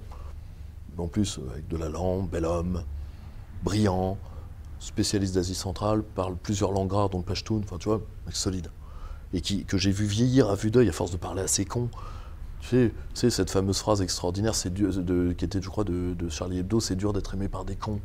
en 0.97 1.09
plus 1.09 1.39
euh, 1.39 1.51
avec 1.53 1.67
de 1.67 1.77
la 1.77 1.89
langue, 1.89 2.29
bel 2.29 2.45
homme, 2.45 2.85
brillant, 3.65 4.19
spécialiste 4.79 5.35
d'Asie 5.35 5.55
centrale, 5.55 6.03
parle 6.03 6.37
plusieurs 6.37 6.71
langues 6.71 6.93
rares, 6.93 7.09
dont 7.09 7.19
le 7.19 7.25
Pashtun, 7.25 7.61
enfin, 7.65 7.79
tu 7.79 7.89
vois, 7.89 8.03
solide 8.31 8.69
et 9.35 9.41
qui, 9.41 9.65
que 9.65 9.77
j'ai 9.77 9.91
vu 9.91 10.07
vieillir 10.07 10.49
à 10.49 10.55
vue 10.55 10.71
d'œil 10.71 10.89
à 10.89 10.93
force 10.93 11.11
de 11.11 11.17
parler 11.17 11.43
à 11.43 11.47
ces 11.47 11.65
cons. 11.65 11.91
Tu 12.61 12.93
sais, 13.13 13.31
cette 13.31 13.51
fameuse 13.51 13.79
phrase 13.79 14.01
extraordinaire 14.01 14.55
c'est 14.55 14.73
qui 14.73 15.45
était, 15.45 15.61
je 15.61 15.69
crois, 15.69 15.85
de, 15.85 16.17
Charlie 16.31 16.61
Hebdo, 16.61 16.81
c'est 16.81 16.97
dur 16.97 17.13
d'être 17.13 17.35
aimé 17.35 17.49
par 17.49 17.67
des 17.67 17.77
cons. 17.77 18.01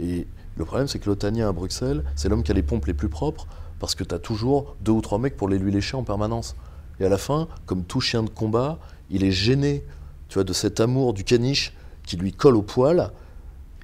Et 0.00 0.26
le 0.56 0.64
problème, 0.64 0.88
c'est 0.88 0.98
que 0.98 1.08
l'Otanien 1.08 1.48
à 1.48 1.52
Bruxelles, 1.52 2.02
c'est 2.16 2.28
l'homme 2.28 2.42
qui 2.42 2.50
a 2.50 2.54
les 2.54 2.62
pompes 2.62 2.86
les 2.86 2.94
plus 2.94 3.08
propres, 3.08 3.46
parce 3.78 3.94
que 3.94 4.02
tu 4.02 4.14
as 4.14 4.18
toujours 4.18 4.74
deux 4.80 4.92
ou 4.92 5.00
trois 5.02 5.18
mecs 5.18 5.36
pour 5.36 5.48
les 5.48 5.58
lui 5.58 5.70
lécher 5.70 5.96
en 5.96 6.02
permanence. 6.02 6.56
Et 6.98 7.04
à 7.04 7.08
la 7.08 7.18
fin, 7.18 7.46
comme 7.66 7.84
tout 7.84 8.00
chien 8.00 8.22
de 8.22 8.30
combat, 8.30 8.78
il 9.10 9.22
est 9.24 9.30
gêné 9.30 9.84
tu 10.28 10.34
vois, 10.34 10.44
de 10.44 10.52
cet 10.52 10.80
amour 10.80 11.12
du 11.12 11.22
caniche 11.22 11.72
qui 12.04 12.16
lui 12.16 12.32
colle 12.32 12.56
au 12.56 12.62
poil, 12.62 13.12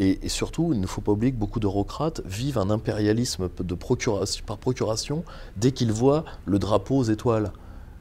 et, 0.01 0.29
surtout, 0.29 0.73
il 0.73 0.81
ne 0.81 0.87
faut 0.87 1.01
pas 1.01 1.11
oublier 1.11 1.33
que 1.33 1.39
beaucoup 1.39 1.59
d'eurocrates 1.59 2.21
vivent 2.25 2.59
un 2.59 2.71
impérialisme 2.71 3.49
par 3.49 4.59
procuration 4.59 5.25
dès 5.57 5.73
qu'ils 5.73 5.91
voient 5.91 6.25
le 6.47 6.61
drapeau 6.61 6.99
aux 6.99 7.05
étoiles. 7.05 7.53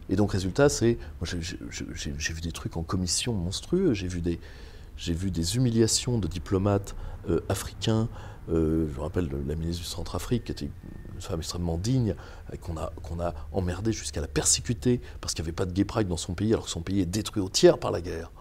Et 0.09 0.15
donc, 0.15 0.31
résultat, 0.33 0.69
c'est. 0.69 0.99
J'ai 1.23 2.33
vu 2.33 2.41
des 2.41 2.51
trucs 2.51 2.77
en 2.77 2.83
commission 2.83 3.33
monstrueux, 3.33 3.93
j'ai 3.93 4.07
vu, 4.07 4.21
des, 4.21 5.55
humiliations 5.55 6.19
de 6.19 6.27
diplomates 6.27 6.95
euh, 7.29 7.41
africains. 7.49 8.07
Euh, 8.49 8.87
je 8.91 8.95
me 8.95 9.01
rappelle 9.01 9.29
la 9.47 9.55
ministre 9.55 9.81
du 9.81 9.89
Centrafrique, 9.89 10.45
qui 10.45 10.51
était 10.51 10.69
une 11.15 11.21
femme 11.21 11.39
extrêmement 11.39 11.79
digne, 11.79 12.13
qu'on 12.61 12.77
a, 12.77 12.91
a 13.25 13.33
emmerdé 13.51 13.91
jusqu'à 13.91 14.21
la 14.21 14.27
persécuter 14.27 15.01
parce 15.19 15.33
qu'il 15.33 15.43
n'y 15.43 15.47
avait 15.47 15.55
pas 15.55 15.65
de 15.65 15.71
gay 15.73 15.83
pride 15.83 16.07
dans 16.07 16.15
son 16.15 16.35
pays, 16.35 16.53
alors 16.53 16.65
que 16.65 16.71
son 16.71 16.81
pays 16.81 17.01
est 17.01 17.07
détruit 17.07 17.41
au 17.41 17.49
tiers 17.49 17.79
par 17.79 17.89
la 17.89 18.01
guerre. 18.01 18.31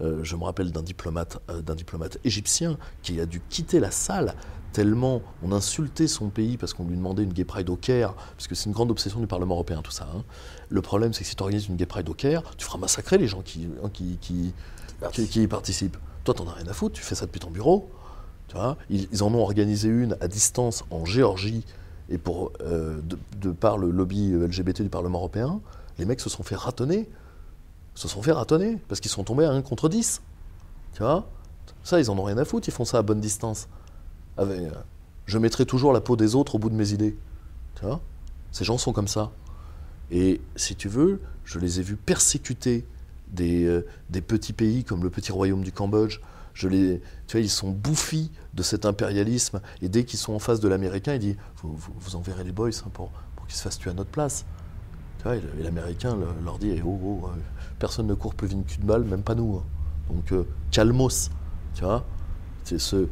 Euh, 0.00 0.24
je 0.24 0.36
me 0.36 0.44
rappelle 0.44 0.72
d'un 0.72 0.82
diplomate, 0.82 1.40
euh, 1.50 1.62
d'un 1.62 1.74
diplomate 1.74 2.18
égyptien 2.24 2.76
qui 3.02 3.20
a 3.20 3.26
dû 3.26 3.40
quitter 3.48 3.78
la 3.80 3.90
salle 3.90 4.34
tellement 4.72 5.22
on 5.42 5.52
insultait 5.52 6.08
son 6.08 6.30
pays 6.30 6.56
parce 6.56 6.74
qu'on 6.74 6.84
lui 6.84 6.96
demandait 6.96 7.22
une 7.22 7.32
gay 7.32 7.44
pride 7.44 7.70
au 7.70 7.76
Caire, 7.76 8.14
parce 8.14 8.48
que 8.48 8.56
c'est 8.56 8.66
une 8.66 8.72
grande 8.72 8.90
obsession 8.90 9.20
du 9.20 9.28
Parlement 9.28 9.54
européen 9.54 9.82
tout 9.82 9.92
ça. 9.92 10.08
Hein. 10.12 10.24
Le 10.68 10.82
problème 10.82 11.12
c'est 11.12 11.20
que 11.22 11.28
si 11.28 11.36
tu 11.36 11.42
organises 11.42 11.68
une 11.68 11.76
gay 11.76 11.86
pride 11.86 12.08
au 12.08 12.14
Caire, 12.14 12.42
tu 12.56 12.64
feras 12.64 12.78
massacrer 12.78 13.16
les 13.16 13.28
gens 13.28 13.40
qui, 13.42 13.68
hein, 13.82 13.88
qui, 13.92 14.18
qui, 14.20 14.52
qui, 15.12 15.42
y 15.42 15.46
participent. 15.46 15.96
Toi 16.24 16.34
t'en 16.34 16.48
as 16.48 16.54
rien 16.54 16.66
à 16.66 16.72
foutre, 16.72 16.96
tu 16.96 17.02
fais 17.02 17.14
ça 17.14 17.26
depuis 17.26 17.40
ton 17.40 17.50
bureau. 17.50 17.88
Tu 18.48 18.56
vois 18.56 18.76
ils, 18.90 19.22
en 19.22 19.32
ont 19.32 19.40
organisé 19.40 19.88
une 19.88 20.16
à 20.20 20.26
distance 20.26 20.84
en 20.90 21.04
Géorgie 21.04 21.64
et 22.08 22.18
pour, 22.18 22.52
euh, 22.60 23.00
de, 23.00 23.16
de, 23.38 23.52
par 23.52 23.78
le 23.78 23.90
lobby 23.90 24.32
LGBT 24.32 24.82
du 24.82 24.90
Parlement 24.90 25.18
européen, 25.18 25.60
les 25.98 26.04
mecs 26.04 26.20
se 26.20 26.28
sont 26.28 26.42
fait 26.42 26.56
ratonner 26.56 27.08
se 27.94 28.08
sont 28.08 28.22
fait 28.22 28.32
ratonner 28.32 28.78
parce 28.88 29.00
qu'ils 29.00 29.10
sont 29.10 29.24
tombés 29.24 29.44
à 29.44 29.50
1 29.50 29.62
contre 29.62 29.88
10. 29.88 30.22
Tu 30.92 31.02
vois? 31.02 31.28
Ça, 31.82 32.00
ils 32.00 32.10
en 32.10 32.18
ont 32.18 32.24
rien 32.24 32.38
à 32.38 32.44
foutre, 32.44 32.68
ils 32.68 32.72
font 32.72 32.84
ça 32.84 32.98
à 32.98 33.02
bonne 33.02 33.20
distance. 33.20 33.68
Euh, 34.38 34.70
je 35.26 35.38
mettrai 35.38 35.66
toujours 35.66 35.92
la 35.92 36.00
peau 36.00 36.16
des 36.16 36.34
autres 36.34 36.56
au 36.56 36.58
bout 36.58 36.70
de 36.70 36.74
mes 36.74 36.92
idées. 36.92 37.16
Tu 37.76 37.84
vois? 37.84 38.00
Ces 38.52 38.64
gens 38.64 38.78
sont 38.78 38.92
comme 38.92 39.08
ça. 39.08 39.32
Et 40.10 40.40
si 40.56 40.76
tu 40.76 40.88
veux, 40.88 41.20
je 41.44 41.58
les 41.58 41.80
ai 41.80 41.82
vus 41.82 41.96
persécuter 41.96 42.86
des, 43.28 43.64
euh, 43.64 43.86
des 44.10 44.20
petits 44.20 44.52
pays 44.52 44.84
comme 44.84 45.02
le 45.02 45.10
petit 45.10 45.32
royaume 45.32 45.62
du 45.62 45.72
Cambodge. 45.72 46.20
Je 46.52 46.68
les, 46.68 47.00
tu 47.26 47.36
vois, 47.36 47.40
ils 47.40 47.50
sont 47.50 47.70
bouffis 47.70 48.30
de 48.54 48.62
cet 48.62 48.86
impérialisme. 48.86 49.60
Et 49.82 49.88
dès 49.88 50.04
qu'ils 50.04 50.18
sont 50.18 50.32
en 50.32 50.38
face 50.38 50.60
de 50.60 50.68
l'américain, 50.68 51.14
ils 51.14 51.18
disent 51.18 51.36
vous, 51.62 51.76
vous, 51.76 52.16
enverrez 52.16 52.44
les 52.44 52.52
boys 52.52 52.68
hein, 52.68 52.90
pour, 52.92 53.10
qu'ils 53.48 53.56
se 53.56 53.62
fassent 53.62 53.78
tuer 53.78 53.90
à 53.90 53.94
notre 53.94 54.10
place. 54.10 54.44
Tu 55.18 55.24
vois, 55.24 55.36
et 55.36 55.42
l'américain 55.60 56.16
leur 56.44 56.58
dit 56.58 56.80
oh, 56.84 56.98
oh, 57.02 57.30
personne 57.84 58.06
ne 58.06 58.14
court 58.14 58.34
plus 58.34 58.48
vite 58.48 58.66
qu'une 58.66 58.84
balle, 58.84 59.04
même 59.04 59.22
pas 59.22 59.34
nous. 59.34 59.58
Hein. 59.58 59.64
Donc 60.08 60.32
euh, 60.32 60.46
calmos, 60.70 61.30
tu 61.74 61.84
vois. 61.84 62.02
ce, 62.64 63.08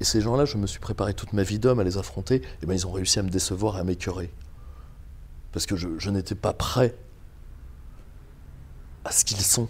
et 0.00 0.04
ces 0.04 0.20
gens-là, 0.20 0.44
je 0.44 0.56
me 0.56 0.66
suis 0.66 0.80
préparé 0.80 1.14
toute 1.14 1.32
ma 1.32 1.44
vie 1.44 1.60
d'homme 1.60 1.78
à 1.78 1.84
les 1.84 1.96
affronter, 1.96 2.42
et 2.60 2.66
ben 2.66 2.74
ils 2.74 2.84
ont 2.88 2.90
réussi 2.90 3.20
à 3.20 3.22
me 3.22 3.30
décevoir 3.30 3.76
et 3.76 3.80
à 3.80 3.84
m'écœurer. 3.84 4.32
Parce 5.52 5.66
que 5.66 5.76
je, 5.76 5.88
je 5.98 6.10
n'étais 6.10 6.34
pas 6.34 6.52
prêt 6.52 6.96
à 9.04 9.12
ce 9.12 9.24
qu'ils 9.24 9.40
sont, 9.40 9.68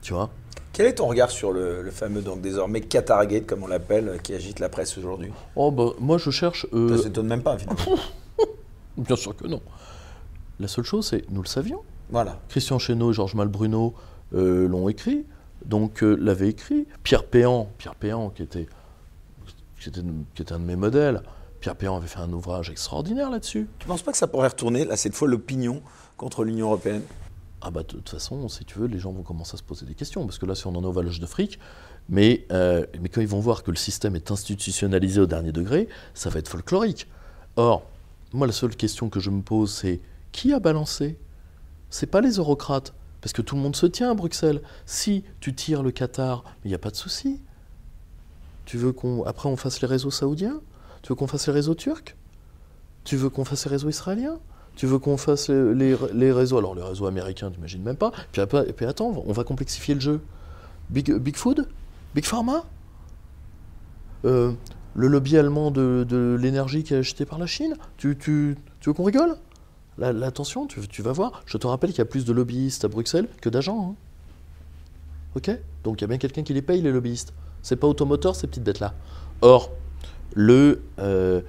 tu 0.00 0.14
vois. 0.14 0.30
Quel 0.72 0.86
est 0.86 0.94
ton 0.94 1.08
regard 1.08 1.30
sur 1.30 1.52
le, 1.52 1.90
fameux, 1.90 2.22
donc 2.22 2.40
désormais, 2.40 2.80
Qatargate, 2.80 3.44
comme 3.44 3.62
on 3.62 3.66
l'appelle, 3.66 4.20
qui 4.22 4.32
agite 4.32 4.58
la 4.58 4.70
presse 4.70 4.96
aujourd'hui? 4.96 5.32
Oh, 5.54 5.70
bah, 5.70 5.90
moi 5.98 6.16
je 6.16 6.30
cherche. 6.30 6.66
Euh... 6.72 6.96
Ça 6.96 7.02
s'étonne 7.02 7.26
même 7.26 7.42
pas, 7.42 7.58
finalement. 7.58 7.98
Bien 8.96 9.16
sûr 9.16 9.36
que 9.36 9.46
non. 9.46 9.60
La 10.58 10.66
seule 10.66 10.84
chose, 10.84 11.08
c'est 11.08 11.30
nous 11.30 11.42
le 11.42 11.46
savions. 11.46 11.82
Voilà. 12.10 12.38
Christian 12.48 12.78
Chesneau 12.78 13.10
et 13.10 13.14
Georges 13.14 13.34
Malbruno 13.34 13.94
euh, 14.34 14.68
l'ont 14.68 14.88
écrit, 14.88 15.24
donc 15.64 16.02
euh, 16.02 16.16
l'avait 16.20 16.48
écrit. 16.48 16.86
Pierre 17.02 17.24
Péan, 17.24 17.70
Pierre 17.78 17.94
Péan 17.94 18.30
qui 18.30 18.42
était 18.42 18.66
qui 19.80 19.88
était, 19.88 20.52
un 20.52 20.58
de 20.58 20.64
mes 20.64 20.76
modèles. 20.76 21.22
Pierre 21.60 21.76
Péan 21.76 21.96
avait 21.96 22.06
fait 22.06 22.18
un 22.18 22.32
ouvrage 22.32 22.68
extraordinaire 22.70 23.30
là-dessus. 23.30 23.66
Tu 23.78 23.86
ne 23.86 23.92
penses 23.92 24.02
pas 24.02 24.12
que 24.12 24.18
ça 24.18 24.26
pourrait 24.26 24.48
retourner, 24.48 24.84
là, 24.84 24.96
cette 24.96 25.14
fois, 25.14 25.26
l'opinion 25.26 25.82
contre 26.18 26.44
l'Union 26.44 26.66
européenne? 26.66 27.02
Ah 27.62 27.70
bah 27.70 27.82
de 27.82 27.86
toute 27.86 28.08
façon, 28.08 28.48
si 28.48 28.64
tu 28.64 28.78
veux, 28.78 28.86
les 28.86 28.98
gens 28.98 29.12
vont 29.12 29.22
commencer 29.22 29.54
à 29.54 29.56
se 29.58 29.62
poser 29.62 29.86
des 29.86 29.94
questions, 29.94 30.24
parce 30.24 30.38
que 30.38 30.46
là, 30.46 30.54
si 30.54 30.66
on 30.66 30.74
en 30.74 30.82
est 30.82 30.86
au 30.86 30.92
valoge 30.92 31.20
de 31.20 31.26
fric, 31.26 31.58
mais, 32.08 32.46
euh, 32.52 32.86
mais 33.00 33.08
quand 33.08 33.20
ils 33.20 33.28
vont 33.28 33.40
voir 33.40 33.62
que 33.62 33.70
le 33.70 33.76
système 33.76 34.16
est 34.16 34.30
institutionnalisé 34.30 35.20
au 35.20 35.26
dernier 35.26 35.52
degré, 35.52 35.88
ça 36.14 36.30
va 36.30 36.38
être 36.38 36.48
folklorique. 36.48 37.06
Or, 37.56 37.82
moi, 38.32 38.46
la 38.46 38.52
seule 38.52 38.76
question 38.76 39.10
que 39.10 39.20
je 39.20 39.30
me 39.30 39.42
pose, 39.42 39.72
c'est 39.72 40.00
qui 40.32 40.52
a 40.52 40.60
balancé 40.60 41.18
C'est 41.90 42.06
pas 42.06 42.20
les 42.20 42.36
eurocrates, 42.36 42.94
parce 43.20 43.32
que 43.32 43.42
tout 43.42 43.56
le 43.56 43.60
monde 43.60 43.76
se 43.76 43.86
tient 43.86 44.10
à 44.10 44.14
Bruxelles. 44.14 44.62
Si 44.86 45.24
tu 45.40 45.54
tires 45.54 45.82
le 45.82 45.90
Qatar, 45.90 46.44
il 46.64 46.68
n'y 46.68 46.74
a 46.74 46.78
pas 46.78 46.90
de 46.90 46.96
souci. 46.96 47.40
Tu 48.64 48.78
veux 48.78 48.92
qu'on 48.92 49.24
après 49.24 49.48
on 49.48 49.56
fasse 49.56 49.80
les 49.80 49.88
réseaux 49.88 50.10
saoudiens? 50.10 50.60
Tu 51.02 51.08
veux 51.08 51.16
qu'on 51.16 51.26
fasse 51.26 51.46
les 51.46 51.52
réseaux 51.52 51.74
turcs? 51.74 52.16
Tu 53.04 53.16
veux 53.16 53.30
qu'on 53.30 53.44
fasse 53.44 53.64
les 53.64 53.70
réseaux 53.72 53.88
israéliens? 53.88 54.38
Tu 54.76 54.86
veux 54.86 54.98
qu'on 54.98 55.16
fasse 55.16 55.50
les, 55.50 55.94
réseaux 56.32 56.58
alors 56.58 56.74
les 56.74 56.82
réseaux 56.82 57.06
américains, 57.06 57.50
t'imagines 57.50 57.82
même 57.82 57.96
pas. 57.96 58.12
Puis, 58.32 58.40
après, 58.40 58.72
puis 58.72 58.86
attends, 58.86 59.22
on 59.26 59.32
va 59.32 59.44
complexifier 59.44 59.94
le 59.94 60.00
jeu. 60.00 60.20
Big, 60.90 61.36
Food? 61.36 61.68
Big 62.14 62.24
Pharma? 62.24 62.64
Euh, 64.24 64.52
Le 64.94 65.06
lobby 65.06 65.36
allemand 65.36 65.70
de, 65.70 66.36
l'énergie 66.40 66.82
qui 66.82 66.94
est 66.94 66.98
acheté 66.98 67.24
par 67.24 67.38
la 67.38 67.46
Chine? 67.46 67.76
Tu, 67.96 68.16
tu, 68.16 68.56
veux 68.84 68.92
qu'on 68.92 69.04
rigole? 69.04 69.36
Attention, 70.00 70.66
tu, 70.66 71.02
vas 71.02 71.12
voir. 71.12 71.42
Je 71.46 71.58
te 71.58 71.66
rappelle 71.66 71.90
qu'il 71.90 71.98
y 71.98 72.02
a 72.02 72.06
plus 72.06 72.24
de 72.24 72.32
lobbyistes 72.32 72.84
à 72.84 72.88
Bruxelles 72.88 73.28
que 73.40 73.48
d'agents. 73.48 73.90
Hein. 73.90 73.94
Ok? 75.36 75.50
Donc 75.84 76.00
il 76.00 76.02
y 76.02 76.04
a 76.04 76.08
bien 76.08 76.18
quelqu'un 76.18 76.42
qui 76.42 76.54
les 76.54 76.62
paye, 76.62 76.80
les 76.80 76.92
lobbyistes. 76.92 77.34
C'est 77.62 77.76
pas 77.76 77.86
automoteur, 77.86 78.34
ces 78.34 78.46
petites 78.46 78.64
bêtes-là. 78.64 78.94
Or, 79.42 79.70
le, 80.34 80.82
euh, 80.98 81.42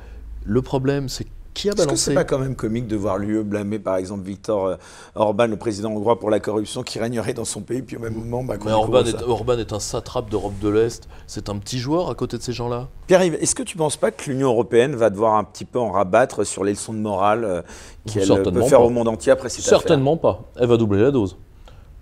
le 0.44 0.62
problème, 0.62 1.08
c'est 1.08 1.28
qui 1.54 1.70
a 1.70 1.74
balancé 1.74 1.94
Est-ce 1.94 2.06
que 2.06 2.12
c'est 2.12 2.16
pas 2.16 2.24
quand 2.24 2.40
même 2.40 2.56
comique 2.56 2.88
de 2.88 2.96
voir 2.96 3.18
l'UE 3.18 3.44
blâmer 3.44 3.80
par 3.80 3.98
exemple 3.98 4.24
Victor 4.24 4.66
euh, 4.66 4.76
Orban, 5.16 5.48
le 5.48 5.58
président 5.58 5.90
hongrois, 5.92 6.20
pour 6.20 6.30
la 6.30 6.40
corruption 6.40 6.84
qui 6.84 7.00
régnerait 7.00 7.34
dans 7.34 7.46
son 7.46 7.62
pays, 7.62 7.82
puis 7.82 7.98
au 7.98 8.00
même 8.00 8.14
moment, 8.14 8.44
bah, 8.44 8.56
Mais 8.64 8.72
Orban 8.72 9.04
est, 9.04 9.22
Orban 9.24 9.58
est, 9.58 9.74
un 9.74 9.80
satrape 9.80 10.30
d'Europe 10.30 10.60
de 10.62 10.70
l'Est, 10.70 11.08
c'est 11.28 11.50
un 11.50 11.58
petit 11.58 11.80
joueur 11.80 12.10
à 12.10 12.16
côté 12.16 12.38
de 12.38 12.44
ces 12.44 12.54
gens-là. 12.54 12.88
Pierre-Yves, 13.08 13.38
est-ce 13.42 13.56
que 13.56 13.64
tu 13.64 13.78
ne 13.78 13.80
penses 13.80 13.98
pas 13.98 14.12
que 14.12 14.30
l'Union 14.30 14.50
européenne 14.50 14.96
va 14.96 15.10
devoir 15.10 15.36
un 15.36 15.44
petit 15.44 15.66
peu 15.66 15.80
en 15.80 15.92
rabattre 15.92 16.46
sur 16.46 16.64
les 16.64 16.72
leçons 16.72 16.94
de 16.94 17.00
morale 17.00 17.44
euh, 17.44 17.62
qu'elle 18.12 18.28
peut 18.44 18.62
faire 18.64 18.82
au 18.82 18.90
monde 18.90 19.08
entier 19.08 19.32
après 19.32 19.50
cette 19.50 19.66
Certainement 19.66 20.18
pas. 20.18 20.44
Elle 20.58 20.68
va 20.68 20.78
doubler 20.78 21.02
la 21.02 21.12
dose. 21.12 21.38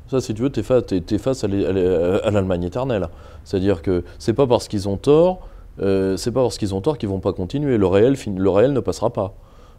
Ça, 0.09 0.21
si 0.21 0.33
tu 0.33 0.41
veux, 0.41 0.49
tu 0.49 0.61
es, 0.61 1.17
face 1.19 1.43
à 1.43 1.47
l'Allemagne 1.47 2.63
éternelle. 2.63 3.09
C'est-à-dire 3.43 3.83
que 3.83 4.03
c'est 4.17 4.33
pas 4.33 4.47
parce 4.47 4.67
qu'ils 4.67 4.89
ont 4.89 4.97
tort, 4.97 5.47
euh, 5.81 6.17
c'est 6.17 6.31
pas 6.31 6.41
parce 6.41 6.57
qu'ils 6.57 6.73
ont 6.73 6.81
tort 6.81 6.97
qu'ils 6.97 7.09
vont 7.09 7.19
pas 7.19 7.33
continuer. 7.33 7.77
Le 7.77 7.87
réel, 7.87 8.15
le 8.35 8.49
réel 8.49 8.73
ne 8.73 8.79
passera 8.79 9.11
pas. 9.11 9.33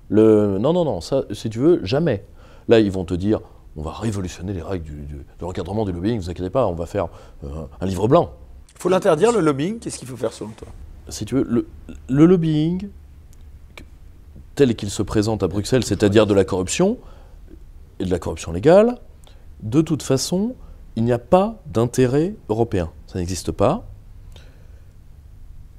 Le, 0.09 0.59
non, 0.59 0.73
non, 0.73 0.85
non, 0.85 1.01
ça, 1.01 1.25
si 1.33 1.51
tu 1.51 1.59
veux, 1.59 1.85
jamais. 1.85 2.25
Là, 2.69 2.81
ils 2.81 2.91
vont 2.91 3.05
te 3.05 3.15
dire, 3.15 3.41
on 3.77 3.83
va 3.83 3.93
révolutionner 3.93 4.53
les 4.53 4.63
règles 4.63 4.85
du, 4.85 4.93
de 4.93 5.25
l'encadrement 5.41 5.85
du 5.85 5.93
lobbying, 5.93 6.17
ne 6.17 6.23
vous 6.23 6.31
inquiétez 6.31 6.51
pas, 6.51 6.67
on 6.67 6.75
va 6.75 6.87
faire 6.87 7.09
euh, 7.45 7.49
un 7.81 7.87
livre 7.87 8.09
blanc. 8.09 8.33
Il 8.77 8.83
faut 8.83 8.89
l'interdire, 8.89 9.33
le 9.33 9.41
lobbying 9.41 9.79
Qu'est-ce 9.79 9.99
qu'il 9.99 10.09
faut 10.09 10.17
faire 10.17 10.33
selon 10.33 10.51
toi? 10.51 10.69
Si 11.09 11.25
tu 11.25 11.37
veux, 11.37 11.45
le, 11.49 11.67
le 12.09 12.27
lobbying, 12.27 12.89
tel 14.55 14.75
qu'il 14.75 14.91
se 14.91 15.03
présente 15.03 15.43
à 15.43 15.49
Bruxelles, 15.49 15.85
c'est-à-dire 15.85 16.27
de 16.27 16.35
la 16.35 16.45
corruption, 16.45 16.99
et 18.01 18.05
de 18.05 18.11
la 18.11 18.19
corruption 18.19 18.51
légale, 18.51 18.99
de 19.63 19.83
toute 19.83 20.03
façon, 20.03 20.55
il 20.97 21.05
n'y 21.05 21.13
a 21.13 21.19
pas 21.19 21.61
d'intérêt 21.67 22.35
européen. 22.49 22.91
Ça 23.07 23.19
n'existe 23.19 23.53
pas. 23.53 23.85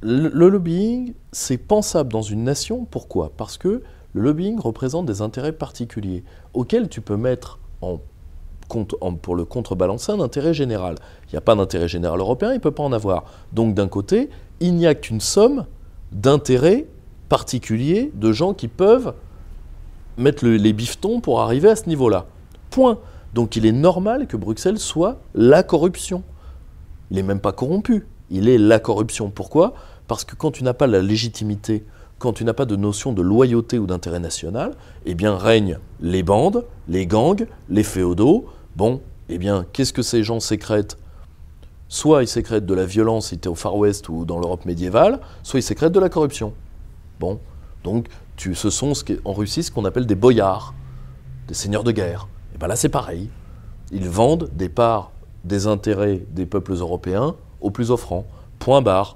Le, 0.01 0.49
lobbying, 0.49 1.13
c'est 1.31 1.57
pensable 1.57 2.11
dans 2.11 2.21
une 2.21 2.43
nation. 2.43 2.85
Pourquoi? 2.89 3.31
Parce 3.37 3.57
que 3.57 3.83
le 4.13 4.21
lobbying 4.21 4.59
représente 4.59 5.05
des 5.05 5.21
intérêts 5.21 5.51
particuliers 5.51 6.23
auxquels 6.53 6.89
tu 6.89 7.01
peux 7.01 7.17
mettre 7.17 7.59
en, 7.81 7.99
pour 9.21 9.35
le 9.35 9.45
contrebalancer 9.45 10.11
un 10.11 10.19
intérêt 10.19 10.53
général. 10.53 10.95
Il 11.27 11.33
n'y 11.33 11.37
a 11.37 11.41
pas 11.41 11.55
d'intérêt 11.55 11.87
général 11.87 12.19
européen, 12.19 12.51
il 12.51 12.55
ne 12.55 12.59
peut 12.59 12.71
pas 12.71 12.83
en 12.83 12.93
avoir. 12.93 13.25
Donc 13.53 13.75
d'un 13.75 13.87
côté, 13.87 14.29
il 14.59 14.75
n'y 14.75 14.87
a 14.87 14.95
qu'une 14.95 15.21
somme 15.21 15.65
d'intérêts 16.11 16.87
particuliers 17.29 18.11
de 18.13 18.31
gens 18.31 18.53
qui 18.53 18.67
peuvent 18.67 19.13
mettre 20.17 20.45
les 20.45 20.73
bifetons 20.73 21.21
pour 21.21 21.41
arriver 21.41 21.69
à 21.69 21.75
ce 21.75 21.87
niveau-là. 21.87 22.25
Point. 22.69 22.99
Donc 23.33 23.55
il 23.55 23.65
est 23.65 23.71
normal 23.71 24.27
que 24.27 24.35
Bruxelles 24.35 24.79
soit 24.79 25.21
la 25.33 25.63
corruption. 25.63 26.23
Il 27.09 27.15
n'est 27.15 27.23
même 27.23 27.39
pas 27.39 27.51
corrompu, 27.51 28.07
il 28.29 28.49
est 28.49 28.57
la 28.57 28.79
corruption. 28.79 29.29
Pourquoi? 29.29 29.73
Parce 30.11 30.25
que 30.25 30.35
quand 30.35 30.51
tu 30.51 30.65
n'as 30.65 30.73
pas 30.73 30.87
la 30.87 31.01
légitimité, 31.01 31.85
quand 32.19 32.33
tu 32.33 32.43
n'as 32.43 32.51
pas 32.51 32.65
de 32.65 32.75
notion 32.75 33.13
de 33.13 33.21
loyauté 33.21 33.79
ou 33.79 33.87
d'intérêt 33.87 34.19
national, 34.19 34.75
eh 35.05 35.15
bien 35.15 35.37
règnent 35.37 35.79
les 36.01 36.21
bandes, 36.21 36.65
les 36.89 37.07
gangs, 37.07 37.47
les 37.69 37.83
féodaux. 37.83 38.45
Bon, 38.75 38.99
eh 39.29 39.37
bien, 39.37 39.65
qu'est-ce 39.71 39.93
que 39.93 40.01
ces 40.01 40.21
gens 40.21 40.41
sécrètent? 40.41 40.97
Soit 41.87 42.23
ils 42.23 42.27
sécrètent 42.27 42.65
de 42.65 42.73
la 42.73 42.85
violence, 42.85 43.27
si 43.27 43.39
tu 43.39 43.47
es 43.47 43.47
au 43.47 43.55
Far 43.55 43.77
West 43.77 44.09
ou 44.09 44.25
dans 44.25 44.37
l'Europe 44.37 44.65
médiévale, 44.65 45.21
soit 45.43 45.61
ils 45.61 45.63
sécrètent 45.63 45.93
de 45.93 45.99
la 46.01 46.09
corruption. 46.09 46.51
Bon, 47.21 47.39
donc 47.85 48.07
ce 48.35 48.69
sont 48.69 48.91
en 49.23 49.31
Russie 49.31 49.63
ce 49.63 49.71
qu'on 49.71 49.85
appelle 49.85 50.07
des 50.07 50.15
boyards, 50.15 50.73
des 51.47 51.53
seigneurs 51.53 51.85
de 51.85 51.93
guerre. 51.93 52.27
Ben 52.59 52.67
là, 52.67 52.75
c'est 52.75 52.89
pareil. 52.89 53.29
Ils 53.93 54.09
vendent 54.09 54.49
des 54.51 54.67
parts 54.67 55.13
des 55.45 55.67
intérêts 55.67 56.21
des 56.31 56.45
peuples 56.45 56.73
européens 56.73 57.37
aux 57.61 57.71
plus 57.71 57.91
offrants. 57.91 58.25
Point 58.59 58.81
barre. 58.81 59.15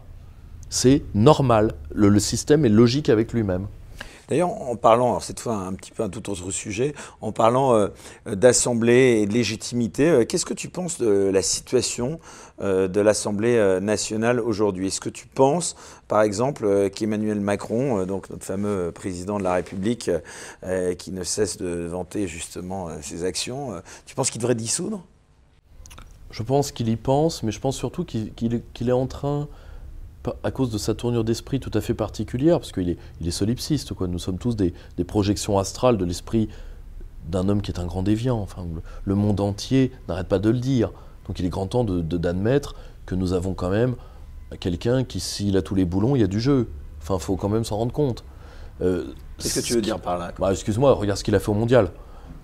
C'est 0.75 1.03
normal. 1.13 1.71
Le, 1.93 2.19
système 2.19 2.65
est 2.65 2.69
logique 2.69 3.07
avec 3.07 3.31
lui-même. 3.31 3.67
D'ailleurs, 4.27 4.49
en 4.49 4.75
parlant, 4.75 5.21
cette 5.21 5.39
fois 5.39 5.55
un 5.55 5.71
petit 5.71 5.91
peu 5.91 6.03
un 6.03 6.09
tout 6.09 6.29
autre 6.29 6.51
sujet, 6.51 6.93
en 7.21 7.31
parlant 7.31 7.73
euh, 7.75 7.87
d'assemblée 8.25 9.21
et 9.21 9.25
de 9.25 9.31
légitimité, 9.31 10.09
euh, 10.09 10.25
qu'est-ce 10.25 10.45
que 10.45 10.53
tu 10.53 10.67
penses 10.67 10.99
de 10.99 11.29
la 11.33 11.41
situation 11.41 12.19
euh, 12.59 12.89
de 12.89 12.99
l'Assemblée 12.99 13.79
nationale 13.79 14.41
aujourd'hui? 14.41 14.87
Est-ce 14.87 14.99
que 14.99 15.07
tu 15.07 15.27
penses, 15.27 15.77
par 16.09 16.23
exemple, 16.23 16.89
qu'Emmanuel 16.89 17.39
Macron, 17.39 18.05
donc 18.05 18.29
notre 18.29 18.43
fameux 18.43 18.91
président 18.93 19.37
de 19.39 19.43
la 19.43 19.53
République, 19.53 20.11
qui 20.97 21.11
ne 21.13 21.23
cesse 21.23 21.55
de 21.55 21.85
vanter 21.85 22.27
justement 22.27 22.89
ses 23.01 23.23
actions, 23.23 23.81
tu 24.05 24.13
penses 24.13 24.29
qu'il 24.29 24.41
devrait 24.41 24.55
dissoudre? 24.55 25.05
Je 26.31 26.43
pense 26.43 26.73
qu'il 26.73 26.89
y 26.89 26.97
pense, 26.97 27.43
mais 27.43 27.53
je 27.53 27.61
pense 27.61 27.77
surtout 27.77 28.03
qu'il 28.03 28.89
est 28.89 28.91
en 28.91 29.07
train 29.07 29.47
à 30.43 30.51
cause 30.51 30.71
de 30.71 30.77
sa 30.77 30.93
tournure 30.93 31.23
d'esprit 31.23 31.59
tout 31.59 31.71
à 31.73 31.81
fait 31.81 31.93
particulière, 31.93 32.59
parce 32.59 32.71
qu'il 32.71 32.89
est, 32.89 32.97
il 33.21 33.27
est 33.27 33.31
solipsiste, 33.31 33.93
quoi. 33.93 34.07
nous 34.07 34.19
sommes 34.19 34.37
tous 34.37 34.55
des, 34.55 34.73
projections 35.05 35.57
astrales 35.57 35.97
de 35.97 36.05
l'esprit 36.05 36.49
d'un 37.29 37.49
homme 37.49 37.61
qui 37.61 37.71
est 37.71 37.79
un 37.79 37.85
grand 37.85 38.03
déviant. 38.03 38.39
Enfin, 38.39 38.65
le 39.03 39.15
monde 39.15 39.39
entier 39.39 39.91
n'arrête 40.07 40.27
pas 40.27 40.39
de 40.39 40.49
le 40.49 40.59
dire. 40.59 40.91
Donc 41.27 41.39
il 41.39 41.45
est 41.45 41.49
grand 41.49 41.67
temps 41.67 41.83
d'admettre 41.83 42.73
de, 42.73 42.79
que 43.07 43.15
nous 43.15 43.33
avons 43.33 43.53
quand 43.53 43.69
même 43.69 43.95
quelqu'un 44.59 45.03
qui, 45.03 45.19
s'il 45.19 45.57
a 45.57 45.61
tous 45.61 45.75
les 45.75 45.85
boulons, 45.85 46.15
il 46.15 46.21
y 46.21 46.23
a 46.23 46.27
du 46.27 46.39
jeu. 46.39 46.69
Enfin, 47.01 47.15
il 47.15 47.21
faut 47.21 47.35
quand 47.35 47.49
même 47.49 47.63
s'en 47.63 47.77
rendre 47.77 47.93
compte. 47.93 48.23
Euh, 48.81 49.05
Qu'est-ce 49.37 49.59
que 49.59 49.65
tu 49.65 49.73
veux 49.73 49.81
dire 49.81 49.99
par 49.99 50.17
là 50.17 50.31
bah, 50.37 50.51
Excuse-moi, 50.51 50.93
regarde 50.93 51.17
ce 51.17 51.23
qu'il 51.23 51.35
a 51.35 51.39
fait 51.39 51.49
au 51.49 51.53
mondial. 51.53 51.91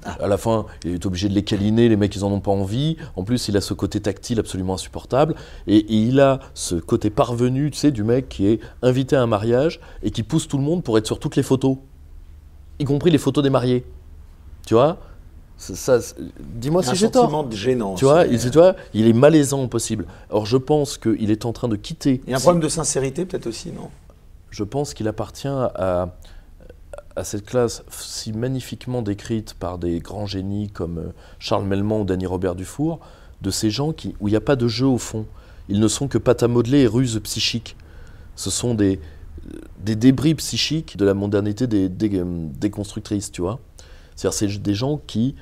À 0.04 0.28
la 0.28 0.38
fin, 0.38 0.66
il 0.84 0.94
est 0.96 1.06
obligé 1.06 1.30
de 1.30 1.36
les 1.36 1.44
câliner, 1.44 1.88
les 1.88 1.96
mecs, 1.96 2.16
ils 2.16 2.24
en 2.24 2.32
ont 2.32 2.40
pas 2.40 2.52
envie. 2.52 2.98
En 3.16 3.24
plus, 3.24 3.48
il 3.50 3.58
a 3.58 3.62
ce 3.62 3.76
côté 3.76 4.00
tactile 4.00 4.40
absolument 4.40 4.74
insupportable. 4.74 5.36
Et, 5.68 5.86
il 5.94 6.20
a 6.20 6.40
ce 6.56 6.76
côté 6.76 7.12
parvenu, 7.12 7.70
tu 7.70 7.78
sais, 7.78 7.92
du 7.92 8.04
mec 8.04 8.28
qui 8.28 8.48
est 8.48 8.60
invité 8.82 9.16
à 9.16 9.22
un 9.22 9.28
mariage 9.28 9.80
et 10.02 10.10
qui 10.10 10.24
pousse 10.24 10.48
tout 10.48 10.58
le 10.58 10.64
monde 10.64 10.84
pour 10.84 10.98
être 10.98 11.06
sur 11.06 11.20
toutes 11.20 11.36
les 11.36 11.44
photos, 11.44 11.78
y 12.80 12.86
compris 12.86 13.12
les 13.12 13.20
photos 13.20 13.44
des 13.44 13.52
mariés. 13.52 13.86
Tu 14.66 14.74
vois? 14.74 14.98
Ça, 15.58 16.00
dis-moi 16.40 16.82
si 16.82 16.96
j'ai 16.96 17.12
tort. 17.12 17.44
de 17.44 17.56
gênant. 17.56 17.94
Tu 17.94 18.06
vois, 18.06 18.26
il, 18.26 18.40
tu 18.40 18.50
vois, 18.58 18.76
il 18.96 19.08
est 19.08 19.14
malaisant 19.14 19.62
au 19.62 19.68
possible. 19.68 20.08
Or, 20.32 20.48
je 20.48 20.58
pense 20.58 20.98
qu'il 20.98 21.30
est 21.30 21.46
en 21.46 21.54
train 21.54 21.68
de 21.68 21.76
quitter. 21.76 22.22
Il 22.26 22.32
y 22.32 22.34
a 22.34 22.38
un 22.38 22.40
problème 22.40 22.64
de 22.64 22.70
sincérité, 22.70 23.26
peut-être 23.26 23.46
aussi, 23.46 23.72
non? 23.72 23.90
Je 24.50 24.64
pense 24.64 24.96
qu'il 24.96 25.08
appartient 25.08 25.48
à, 25.48 26.16
à 27.16 27.24
cette 27.24 27.46
classe 27.46 27.84
si 27.90 28.32
magnifiquement 28.32 29.02
décrite 29.02 29.54
par 29.54 29.78
des 29.78 30.00
grands 30.00 30.26
génies 30.26 30.70
comme 30.70 30.98
euh, 30.98 31.12
Charles 31.40 31.66
Melman 31.66 32.02
ou 32.02 32.06
Danny 32.06 32.26
Robert 32.26 32.56
Dufour, 32.56 33.00
de 33.42 33.52
ces 33.52 33.70
gens 33.70 33.92
qui, 33.92 34.16
où 34.20 34.28
il 34.28 34.32
n'y 34.32 34.38
a 34.38 34.42
pas 34.42 34.56
de 34.56 34.68
jeu 34.68 34.86
au 34.86 34.98
fond. 34.98 35.26
Ils 35.70 35.80
ne 35.80 35.88
sont 35.88 36.08
que 36.08 36.18
pâte 36.18 36.44
à 36.44 36.48
modeler 36.48 36.82
et 36.82 36.88
ruses 36.88 37.20
psychiques. 37.24 37.76
Ce 38.36 38.50
sont 38.50 38.74
des, 38.74 39.00
des 39.84 39.96
débris 39.96 40.36
psychiques 40.36 40.98
de 40.98 41.06
la 41.06 41.14
modernité 41.14 41.68
des, 41.68 41.90
des, 41.90 42.70
constructrices, 42.70 43.32
tu 43.32 43.42
vois. 43.42 43.60
C'est-à-dire, 44.16 44.38
c'est 44.38 44.62
des 44.62 44.74
gens 44.74 45.00
qui. 45.08 45.36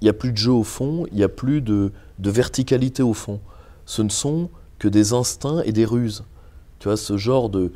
Il 0.00 0.04
n'y 0.04 0.10
a 0.10 0.14
plus 0.14 0.32
de 0.32 0.38
jeu 0.38 0.52
au 0.52 0.64
fond, 0.64 1.04
il 1.10 1.18
n'y 1.18 1.22
a 1.22 1.28
plus 1.28 1.60
de, 1.60 1.92
de, 2.18 2.30
verticalité 2.30 3.02
au 3.02 3.12
fond. 3.12 3.38
Ce 3.84 4.00
ne 4.00 4.08
sont 4.08 4.48
que 4.78 4.88
des 4.88 5.12
instincts 5.12 5.60
et 5.66 5.72
des 5.72 5.84
ruses. 5.84 6.24
Tu 6.78 6.88
vois, 6.88 6.96
ce 6.96 7.18
genre 7.18 7.50
de, 7.50 7.70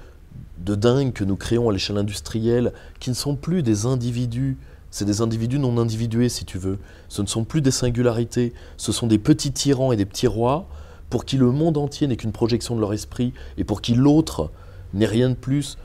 de 0.64 0.74
dingue 0.74 1.12
que 1.12 1.24
nous 1.24 1.36
créons 1.36 1.68
à 1.68 1.72
l'échelle 1.72 1.98
industrielle, 1.98 2.72
qui 3.00 3.10
ne 3.10 3.14
sont 3.14 3.36
plus 3.36 3.62
des 3.62 3.86
individus, 3.86 4.56
c'est 4.90 5.04
des 5.04 5.20
individus 5.20 5.58
non 5.58 5.76
individués, 5.78 6.28
si 6.28 6.44
tu 6.44 6.58
veux. 6.58 6.78
Ce 7.08 7.20
ne 7.20 7.26
sont 7.26 7.44
plus 7.44 7.60
des 7.60 7.70
singularités, 7.70 8.52
ce 8.76 8.92
sont 8.92 9.06
des 9.06 9.18
petits 9.18 9.52
tyrans 9.52 9.92
et 9.92 9.96
des 9.96 10.06
petits 10.06 10.26
rois, 10.26 10.66
pour 11.10 11.24
qui 11.24 11.36
le 11.36 11.50
monde 11.50 11.76
entier 11.76 12.06
n'est 12.06 12.16
qu'une 12.16 12.32
projection 12.32 12.76
de 12.76 12.80
leur 12.80 12.92
esprit, 12.92 13.32
et 13.58 13.64
pour 13.64 13.80
qui 13.82 13.94
l'autre 13.94 14.50
n'est 14.94 15.06
rien 15.06 15.30
de 15.30 15.34
plus 15.34 15.76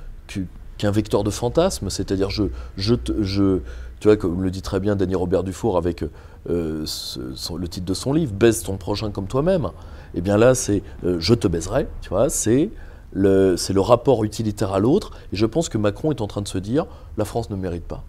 qu'un 0.78 0.92
vecteur 0.92 1.24
de 1.24 1.30
fantasme, 1.30 1.90
c'est-à-dire 1.90 2.30
je, 2.30 2.44
je, 2.78 2.96
je, 3.20 3.60
tu 4.00 4.08
vois, 4.08 4.16
comme 4.16 4.42
le 4.42 4.52
dit 4.52 4.62
très 4.62 4.80
bien 4.80 4.96
Dany 4.96 5.16
Robert 5.16 5.44
Dufour 5.44 5.78
avec 5.78 6.04
euh, 6.50 6.86
le 6.88 7.68
titre 7.68 7.86
de 7.86 7.94
son 7.94 8.14
livre, 8.14 8.32
Baise 8.34 8.64
ton 8.64 8.78
prochain 8.78 9.12
comme 9.12 9.28
toi-même. 9.28 9.66
Et 10.14 10.20
eh 10.20 10.22
bien 10.22 10.38
là, 10.38 10.56
c'est 10.56 10.82
euh, 11.04 11.18
je 11.20 11.34
te 11.34 11.48
baiserai, 11.48 11.88
tu 12.02 12.10
vois, 12.10 12.30
c'est 12.30 12.70
c'est 13.14 13.74
le 13.74 13.82
rapport 13.82 14.24
utilitaire 14.24 14.74
à 14.74 14.80
l'autre. 14.80 15.12
Et 15.34 15.36
je 15.36 15.46
pense 15.46 15.70
que 15.70 15.78
Macron 15.78 16.12
est 16.12 16.22
en 16.22 16.28
train 16.28 16.42
de 16.42 16.48
se 16.48 16.58
dire, 16.58 16.86
la 17.18 17.26
France 17.26 17.50
ne 17.50 17.56
mérite 17.56 17.86
pas. 17.86 18.04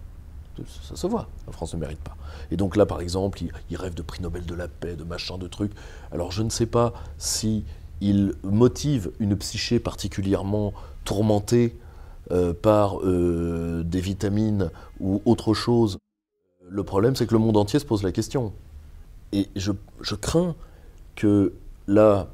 Ça 0.83 0.95
se 0.95 1.07
voit, 1.07 1.27
la 1.47 1.53
France 1.53 1.73
ne 1.73 1.79
mérite 1.79 1.99
pas. 1.99 2.15
Et 2.51 2.57
donc 2.57 2.75
là, 2.75 2.85
par 2.85 3.01
exemple, 3.01 3.41
il, 3.69 3.77
rêve 3.77 3.93
de 3.93 4.01
prix 4.01 4.21
Nobel 4.21 4.45
de 4.45 4.53
la 4.53 4.67
paix, 4.67 4.95
de 4.95 5.03
machin, 5.03 5.37
de 5.37 5.47
trucs. 5.47 5.71
Alors 6.11 6.31
je 6.31 6.43
ne 6.43 6.49
sais 6.49 6.65
pas 6.65 6.93
si 7.17 7.63
il 8.01 8.33
motive 8.43 9.11
une 9.19 9.35
psyché 9.37 9.79
particulièrement 9.79 10.73
tourmenté 11.05 11.75
euh, 12.31 12.53
par 12.53 12.99
euh, 12.99 13.83
des 13.83 14.01
vitamines 14.01 14.69
ou 14.99 15.21
autre 15.25 15.53
chose. 15.53 15.97
Le 16.69 16.83
problème, 16.83 17.15
c'est 17.15 17.27
que 17.27 17.33
le 17.33 17.39
monde 17.39 17.57
entier 17.57 17.79
se 17.79 17.85
pose 17.85 18.03
la 18.03 18.11
question. 18.11 18.53
Et 19.33 19.47
je, 19.55 19.71
crains 20.15 20.55
que 21.15 21.53
là, 21.87 22.27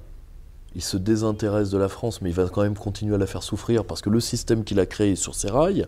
il 0.78 0.82
se 0.82 0.96
désintéresse 0.96 1.70
de 1.70 1.78
la 1.78 1.90
France, 1.90 2.22
mais 2.22 2.30
il 2.30 2.36
va 2.36 2.48
quand 2.48 2.62
même 2.62 2.78
continuer 2.78 3.16
à 3.16 3.18
la 3.18 3.28
faire 3.28 3.44
souffrir 3.44 3.84
parce 3.84 4.02
que 4.02 4.10
le 4.10 4.22
système 4.22 4.64
qu'il 4.64 4.80
a 4.80 4.86
créé 4.86 5.12
est 5.12 5.16
sur 5.16 5.36
ses 5.36 5.50
rails, 5.50 5.86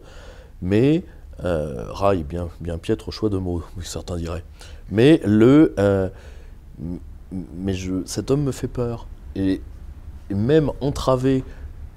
mais 0.61 1.05
euh, 1.45 1.85
rail, 1.89 2.23
bien, 2.23 2.49
bien 2.59 2.77
piètre 2.77 3.11
choix 3.11 3.29
de 3.29 3.37
mots, 3.37 3.63
certains 3.81 4.17
diraient. 4.17 4.43
Mais 4.91 5.21
le, 5.23 5.73
mais 7.55 7.73
je, 7.73 7.93
cet 8.05 8.31
homme 8.31 8.43
me 8.43 8.51
fait 8.51 8.67
peur. 8.67 9.07
Et, 9.35 9.61
même 10.29 10.71
entravé 10.81 11.43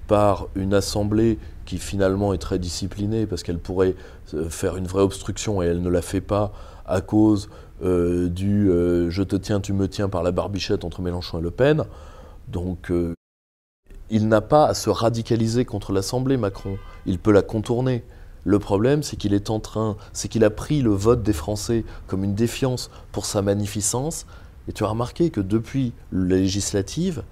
par 0.07 0.49
une 0.55 0.75
assemblée 0.75 1.39
qui 1.65 1.79
finalement 1.79 2.35
est 2.35 2.39
très 2.39 2.59
disciplinée 2.59 3.27
parce 3.27 3.43
qu'elle 3.43 3.59
pourrait 3.59 3.95
euh, 4.35 4.49
faire 4.49 4.77
une 4.77 4.87
vraie 4.87 5.03
obstruction 5.03 5.63
et 5.63 5.67
elle 5.67 5.81
ne 5.81 5.89
la 5.89 6.03
fait 6.03 6.21
pas 6.21 6.53
à 6.87 7.01
cause 7.01 7.49
euh, 7.83 8.29
du 8.29 8.71
euh, 8.71 9.11
je 9.11 9.23
te 9.23 9.37
tiens, 9.37 9.61
tu 9.61 9.73
me 9.73 9.89
tiens 9.89 10.09
par 10.09 10.23
la 10.23 10.33
barbichette 10.33 10.85
entre 10.85 11.03
Mélenchon 11.03 11.39
et 11.39 11.43
Le 11.43 11.51
Pen. 11.51 11.85
Donc 12.49 12.91
il 14.11 14.29
n'a 14.29 14.43
pas 14.43 14.67
à 14.67 14.75
se 14.75 14.91
radicaliser 14.91 15.65
contre 15.65 15.93
l'Assemblée, 15.93 16.37
Macron. 16.37 16.77
Il 17.07 17.19
peut 17.19 17.33
la 17.33 17.43
contourner. 17.43 18.05
Le 18.45 18.59
problème, 18.59 19.03
c'est 19.03 19.17
qu'il 19.17 19.35
est 19.35 19.51
en 19.51 19.61
train, 19.61 19.97
c'est 20.13 20.29
qu'il 20.29 20.45
a 20.45 20.51
pris 20.51 20.83
le 20.83 20.91
vote 20.91 21.23
des 21.23 21.33
Français 21.33 21.85
comme 22.09 22.25
une 22.25 22.35
défiance 22.35 22.91
pour 23.13 23.25
sa 23.25 23.41
magnificence. 23.41 24.27
Et 24.69 24.73
tu 24.73 24.85
as 24.85 24.89
remarqué 24.89 25.31
que 25.31 25.41
depuis 25.41 25.93
la 26.13 26.37
législative, 26.37 27.23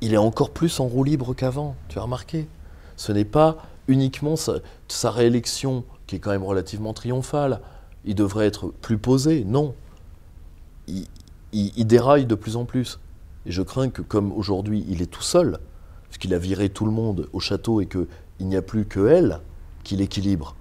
il 0.00 0.12
est 0.12 0.18
encore 0.18 0.50
plus 0.50 0.78
en 0.80 0.86
roue 0.86 1.04
libre 1.04 1.34
qu'avant, 1.34 1.74
tu 1.88 1.98
as 1.98 2.02
remarqué? 2.02 2.46
Ce 2.96 3.12
n'est 3.12 3.24
pas 3.24 3.58
uniquement 3.88 4.34
sa, 4.36 5.10
réélection 5.10 5.84
qui 6.06 6.16
est 6.16 6.18
quand 6.18 6.30
même 6.30 6.44
relativement 6.44 6.92
triomphale. 6.92 7.60
Il 8.04 8.14
devrait 8.14 8.46
être 8.46 8.68
plus 8.68 8.98
posé, 8.98 9.44
non. 9.44 9.74
Déraille 11.84 12.26
de 12.26 12.34
plus 12.34 12.56
en 12.56 12.64
plus. 12.64 13.00
Et 13.46 13.52
je 13.52 13.62
crains 13.62 13.90
que 13.90 14.02
comme 14.02 14.32
aujourd'hui 14.32 14.84
il 14.88 15.02
est 15.02 15.06
tout 15.06 15.22
seul, 15.22 15.58
puisqu'il 16.08 16.34
a 16.34 16.38
viré 16.38 16.68
tout 16.68 16.84
le 16.84 16.92
monde 16.92 17.28
au 17.32 17.40
château 17.40 17.80
et 17.80 17.86
qu'il 17.86 18.06
n'y 18.40 18.56
a 18.56 18.62
plus 18.62 18.86
que 18.86 19.06
elle 19.06 19.40
qui 19.84 19.96
l'équilibre, 19.96 20.56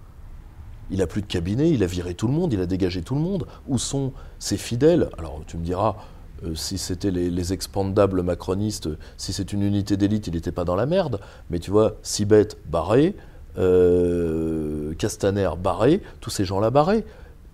il 0.92 1.00
n'a 1.00 1.08
plus 1.08 1.22
de 1.22 1.28
cabinet, 1.28 1.72
il 1.72 1.84
a 1.84 1.88
viré 1.88 2.14
tout 2.14 2.28
le 2.28 2.34
monde, 2.34 2.54
il 2.54 2.60
a 2.60 2.66
dégagé 2.66 3.02
tout 3.02 3.16
le 3.16 3.22
monde. 3.22 3.48
Où 3.68 3.78
sont 3.78 4.14
ses 4.40 4.58
fidèles? 4.58 5.10
Alors 5.18 5.42
tu 5.48 5.58
me 5.58 5.64
diras, 5.64 5.96
euh, 6.44 6.54
si 6.54 6.78
c'était 6.78 7.12
les, 7.12 7.54
expandables 7.54 8.22
macronistes, 8.22 8.90
si 9.18 9.34
c'est 9.34 9.54
une 9.54 9.64
unité 9.64 9.98
d'élite, 9.98 10.28
il 10.28 10.34
n'était 10.34 10.52
pas 10.52 10.64
dans 10.64 10.76
la 10.76 10.86
merde. 10.86 11.20
Mais 11.50 11.60
tu 11.60 11.72
vois, 11.72 11.96
Sibeth 12.04 12.58
barré, 12.68 13.16
euh, 13.58 14.94
Castaner 14.96 15.50
barré, 15.62 16.02
tous 16.22 16.30
ces 16.30 16.46
gens-là 16.46 16.70
barrés. 16.70 17.06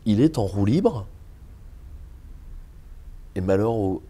Il 0.06 0.20
est 0.20 0.38
en 0.38 0.46
roue 0.46 0.66
libre. 0.66 1.06
Et 3.36 3.42
malheur 3.42 3.74
au 3.74 4.02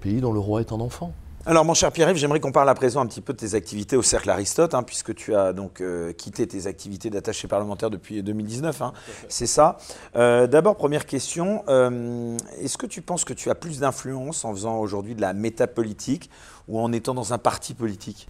pays 0.00 0.20
dont 0.20 0.32
le 0.32 0.40
roi 0.40 0.60
est 0.60 0.72
un 0.72 0.80
enfant. 0.80 1.12
Alors, 1.46 1.64
mon 1.64 1.72
cher 1.72 1.90
Pierre-Yves, 1.90 2.18
j'aimerais 2.18 2.38
qu'on 2.38 2.52
parle 2.52 2.68
à 2.68 2.74
présent 2.74 3.00
un 3.00 3.06
petit 3.06 3.22
peu 3.22 3.32
de 3.32 3.38
tes 3.38 3.54
activités 3.54 3.96
au 3.96 4.02
Cercle 4.02 4.28
Aristote, 4.28 4.74
hein, 4.74 4.82
puisque 4.82 5.14
tu 5.14 5.34
as 5.34 5.54
donc 5.54 5.80
euh, 5.80 6.12
quitté 6.12 6.46
tes 6.46 6.66
activités 6.66 7.08
d'attaché 7.08 7.48
parlementaire 7.48 7.88
depuis 7.88 8.22
2019. 8.22 8.82
Hein. 8.82 8.92
C'est 9.30 9.46
ça. 9.46 9.78
Euh, 10.16 10.46
d'abord, 10.46 10.76
première 10.76 11.06
question 11.06 11.64
euh, 11.68 12.36
est-ce 12.60 12.76
que 12.76 12.84
tu 12.84 13.00
penses 13.00 13.24
que 13.24 13.32
tu 13.32 13.48
as 13.48 13.54
plus 13.54 13.80
d'influence 13.80 14.44
en 14.44 14.52
faisant 14.52 14.78
aujourd'hui 14.78 15.14
de 15.14 15.22
la 15.22 15.32
métapolitique 15.32 16.28
ou 16.68 16.78
en 16.78 16.92
étant 16.92 17.14
dans 17.14 17.32
un 17.32 17.38
parti 17.38 17.72
politique? 17.72 18.28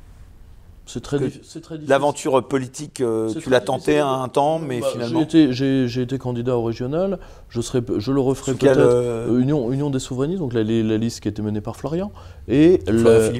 C'est 0.92 1.00
très, 1.00 1.18
difficile. 1.20 1.62
L'aventure 1.86 2.46
politique, 2.46 3.00
euh, 3.00 3.32
tu 3.32 3.48
l'as 3.48 3.60
tenté 3.60 3.98
un 4.00 4.28
temps, 4.28 4.58
mais 4.58 4.80
bah, 4.80 4.88
finalement. 4.92 5.24
J'ai 5.30 6.02
été, 6.02 6.18
candidat 6.18 6.56
au 6.56 6.64
régional. 6.64 7.18
Je, 7.48 7.60
serai, 7.60 7.80
je 7.98 8.10
le 8.10 8.20
referai 8.20 8.54
peut-être. 8.54 8.78
Euh, 8.78 9.38
Union, 9.38 9.70
Union 9.70 9.90
des 9.90 10.00
souverainistes, 10.00 10.40
donc 10.40 10.52
la, 10.52 10.62
liste 10.62 11.20
qui 11.20 11.28
a 11.28 11.30
été 11.30 11.42
menée 11.42 11.60
par 11.60 11.76
Florian. 11.76 12.10
Et 12.48 12.80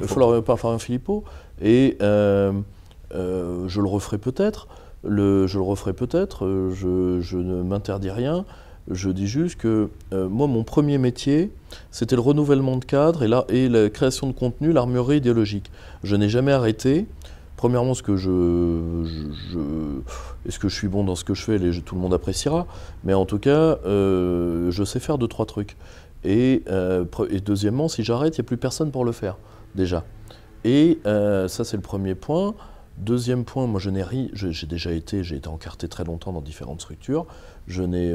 Florian, 0.05 0.41
par 0.41 0.59
Florian 0.59 0.79
Philippot. 0.79 1.25
Et 1.61 1.97
euh, 2.01 2.53
je 3.11 3.81
le 3.81 3.87
referai 3.87 4.17
peut-être. 4.17 4.67
Je 5.03 5.09
le 5.57 5.61
referai 5.61 5.93
peut-être. 5.93 6.47
Je, 6.73 7.19
je, 7.19 7.37
ne 7.37 7.63
m'interdis 7.63 8.11
rien. 8.11 8.45
Je 8.89 9.09
dis 9.09 9.27
juste 9.27 9.57
que 9.57 9.89
moi, 10.11 10.47
mon 10.47 10.63
premier 10.63 10.97
métier, 10.97 11.51
c'était 11.91 12.15
le 12.15 12.21
renouvellement 12.21 12.77
de 12.77 12.85
cadres 12.85 13.23
et 13.23 13.27
la, 13.27 13.43
et 13.49 13.67
la 13.67 13.89
création 13.89 14.27
de 14.27 14.31
contenu, 14.33 14.71
l'armurerie 14.71 15.17
idéologique. 15.17 15.69
Je 16.03 16.15
n'ai 16.15 16.29
jamais 16.29 16.53
arrêté. 16.53 17.07
Premièrement, 17.61 17.91
est-ce 17.91 18.01
que 18.01 18.17
je 18.17 19.05
suis 20.67 20.87
bon 20.87 21.03
dans 21.03 21.15
ce 21.15 21.23
que 21.23 21.35
je 21.35 21.43
fais 21.43 21.59
Tout 21.85 21.93
le 21.93 22.01
monde 22.01 22.15
appréciera. 22.15 22.65
Mais 23.03 23.13
en 23.13 23.27
tout 23.27 23.37
cas, 23.37 23.77
euh, 23.85 24.71
je 24.71 24.83
sais 24.83 24.99
faire 24.99 25.19
deux, 25.19 25.27
trois 25.27 25.45
trucs. 25.45 25.77
Et, 26.23 26.63
euh, 26.69 27.05
deuxièmement, 27.45 27.87
si 27.87 28.03
j'arrête, 28.03 28.35
il 28.35 28.41
n'y 28.41 28.45
a 28.45 28.47
plus 28.47 28.57
personne 28.57 28.89
pour 28.89 29.05
le 29.05 29.11
faire, 29.11 29.37
déjà. 29.75 30.03
Et 30.63 31.01
euh, 31.05 31.47
ça, 31.47 31.63
c'est 31.63 31.77
le 31.77 31.83
premier 31.83 32.15
point. 32.15 32.55
Deuxième 32.97 33.45
point, 33.45 33.67
moi, 33.67 33.79
je 33.79 33.91
n'ai 33.91 34.01
ri, 34.01 34.31
j'ai 34.33 34.65
déjà 34.65 34.91
été, 34.91 35.23
j'ai 35.23 35.35
été 35.35 35.47
encarté 35.47 35.87
très 35.87 36.03
longtemps 36.03 36.33
dans 36.33 36.41
différentes 36.41 36.81
structures. 36.81 37.27
Je 37.67 37.83
n'ai, 37.83 38.11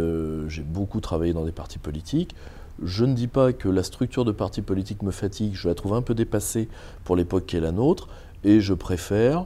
j'ai 0.48 0.62
beaucoup 0.62 1.00
travaillé 1.00 1.32
dans 1.32 1.44
des 1.44 1.52
partis 1.52 1.78
politiques. 1.78 2.34
Je 2.82 3.04
ne 3.04 3.14
dis 3.14 3.28
pas 3.28 3.52
que 3.52 3.68
la 3.68 3.82
structure 3.82 4.24
de 4.24 4.32
parti 4.32 4.60
politique 4.60 5.02
me 5.02 5.10
fatigue, 5.10 5.54
je 5.54 5.68
la 5.68 5.74
trouve 5.74 5.94
un 5.94 6.02
peu 6.02 6.14
dépassée 6.14 6.68
pour 7.04 7.16
l'époque 7.16 7.46
qui 7.46 7.56
est 7.56 7.60
la 7.60 7.72
nôtre, 7.72 8.08
et 8.46 8.60
je 8.60 8.72
préfère 8.72 9.44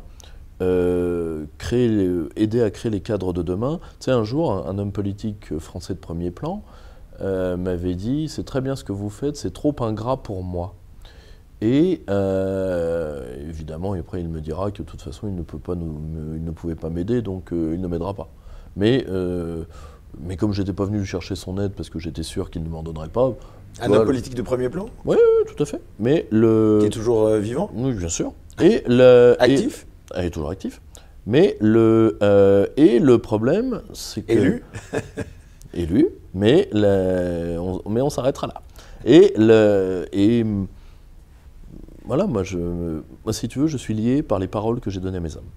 euh, 0.60 1.46
créer, 1.56 2.06
aider 2.36 2.62
à 2.62 2.70
créer 2.70 2.92
les 2.92 3.00
cadres 3.00 3.32
de 3.32 3.42
demain. 3.42 3.80
Tu 3.98 4.04
sais, 4.04 4.10
un 4.10 4.24
jour, 4.24 4.52
un, 4.68 4.78
homme 4.78 4.92
politique 4.92 5.58
français 5.58 5.94
de 5.94 5.98
premier 5.98 6.30
plan 6.30 6.62
euh, 7.22 7.56
m'avait 7.56 7.94
dit 7.94 8.28
C'est 8.28 8.44
très 8.44 8.60
bien 8.60 8.76
ce 8.76 8.84
que 8.84 8.92
vous 8.92 9.08
faites, 9.08 9.36
c'est 9.36 9.52
trop 9.52 9.74
ingrat 9.80 10.22
pour 10.22 10.44
moi. 10.44 10.74
Et 11.62 12.02
euh, 12.08 13.48
évidemment, 13.48 13.94
et 13.94 14.00
après, 14.00 14.20
il 14.20 14.28
me 14.28 14.40
dira 14.40 14.70
que 14.70 14.82
de 14.82 14.86
toute 14.86 15.00
façon, 15.00 15.28
il 15.28 15.34
ne, 15.34 15.42
peut 15.42 15.58
pas 15.58 15.74
il 15.74 16.44
ne 16.44 16.50
pouvait 16.50 16.74
pas 16.74 16.90
m'aider, 16.90 17.22
donc 17.22 17.48
il 17.52 17.80
ne 17.80 17.88
m'aidera 17.88 18.14
pas. 18.14 18.28
Mais, 18.76 19.06
mais 20.20 20.36
comme 20.36 20.52
je 20.52 20.60
n'étais 20.60 20.74
pas 20.74 20.84
venu 20.84 20.98
lui 20.98 21.06
chercher 21.06 21.36
son 21.36 21.58
aide 21.58 21.72
parce 21.72 21.88
que 21.88 21.98
j'étais 21.98 22.22
sûr 22.22 22.50
qu'il 22.50 22.62
ne 22.62 22.68
m'en 22.68 22.82
donnerait 22.82 23.08
pas. 23.08 23.32
Un 23.80 23.90
homme 23.92 24.04
politique 24.04 24.34
de 24.34 24.42
premier 24.42 24.68
plan? 24.68 24.88
Oui, 25.06 25.16
tout 25.46 25.62
à 25.62 25.66
fait. 25.66 25.80
Mais 25.98 26.26
le... 26.30 26.78
Qui 26.80 26.86
est 26.86 26.90
toujours 26.90 27.28
vivant? 27.36 27.70
Oui, 27.74 27.92
bien 27.92 28.08
sûr. 28.08 28.32
Et 28.62 28.82
le, 28.86 29.36
actif 29.38 29.86
Elle 30.14 30.26
est 30.26 30.30
toujours 30.30 30.50
actif. 30.50 30.80
Mais 31.26 31.56
le, 31.60 32.18
euh, 32.22 32.66
et 32.76 32.98
le 32.98 33.18
problème, 33.18 33.82
c'est 33.92 34.22
que. 34.22 34.32
Élu 34.32 34.64
Élu, 35.74 36.08
mais, 36.34 36.68
on, 36.74 37.80
mais 37.88 38.00
on 38.00 38.10
s'arrêtera 38.10 38.48
là. 38.48 38.62
Et, 39.04 39.32
le, 39.36 40.06
et 40.12 40.44
voilà, 42.04 42.26
moi, 42.26 42.42
je, 42.42 42.58
moi, 43.24 43.32
si 43.32 43.46
tu 43.46 43.60
veux, 43.60 43.66
je 43.68 43.76
suis 43.76 43.94
lié 43.94 44.22
par 44.22 44.40
les 44.40 44.48
paroles 44.48 44.80
que 44.80 44.90
j'ai 44.90 44.98
données 44.98 45.18
à 45.18 45.20
mes 45.20 45.36
hommes. 45.36 45.48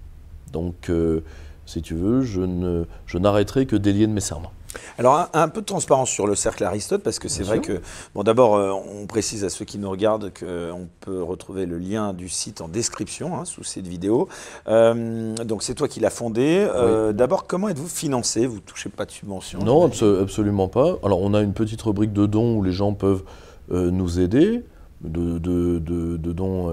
Donc, 0.52 0.88
euh, 0.88 1.20
si 1.66 1.82
tu 1.82 1.94
veux, 1.94 2.22
je, 2.22 2.84
je 3.06 3.18
n'arrêterai 3.18 3.66
que 3.66 3.74
délier 3.74 4.06
de 4.06 4.12
mes 4.12 4.20
serments. 4.20 4.52
Alors, 4.98 5.28
un, 5.32 5.48
peu 5.48 5.60
de 5.60 5.66
transparence 5.66 6.10
sur 6.10 6.26
le 6.26 6.34
cercle 6.34 6.64
Aristote, 6.64 7.02
parce 7.02 7.18
que 7.18 7.28
c'est 7.28 7.42
vrai 7.42 7.60
que, 7.60 7.80
bon, 8.14 8.22
d'abord, 8.22 8.54
euh, 8.54 8.72
on 8.72 9.06
précise 9.06 9.44
à 9.44 9.48
ceux 9.48 9.64
qui 9.64 9.78
nous 9.78 9.90
regardent 9.90 10.32
qu'on 10.32 10.88
peut 11.00 11.22
retrouver 11.22 11.66
le 11.66 11.78
lien 11.78 12.12
du 12.12 12.28
site 12.28 12.60
en 12.60 12.68
description, 12.68 13.36
hein, 13.36 13.44
sous 13.44 13.64
cette 13.64 13.86
vidéo. 13.86 14.28
Euh, 14.68 15.34
donc, 15.36 15.62
c'est 15.62 15.74
toi 15.74 15.88
qui 15.88 16.00
l'as 16.00 16.10
fondé. 16.10 16.66
Euh, 16.74 17.12
d'abord, 17.12 17.46
comment 17.46 17.68
êtes-vous 17.68 17.88
financé? 17.88 18.46
Vous 18.46 18.56
ne 18.56 18.60
touchez 18.60 18.88
pas 18.88 19.04
de 19.04 19.10
subvention 19.10 19.60
Non, 19.60 19.84
absolument 19.86 20.68
pas. 20.68 20.96
Alors, 21.02 21.20
on 21.20 21.34
a 21.34 21.40
une 21.40 21.54
petite 21.54 21.82
rubrique 21.82 22.12
de 22.12 22.26
dons 22.26 22.56
où 22.56 22.62
les 22.62 22.72
gens 22.72 22.92
peuvent 22.94 23.24
nous 23.70 24.20
aider, 24.20 24.62
de, 25.02 25.38
de 25.38 26.32
dons 26.32 26.72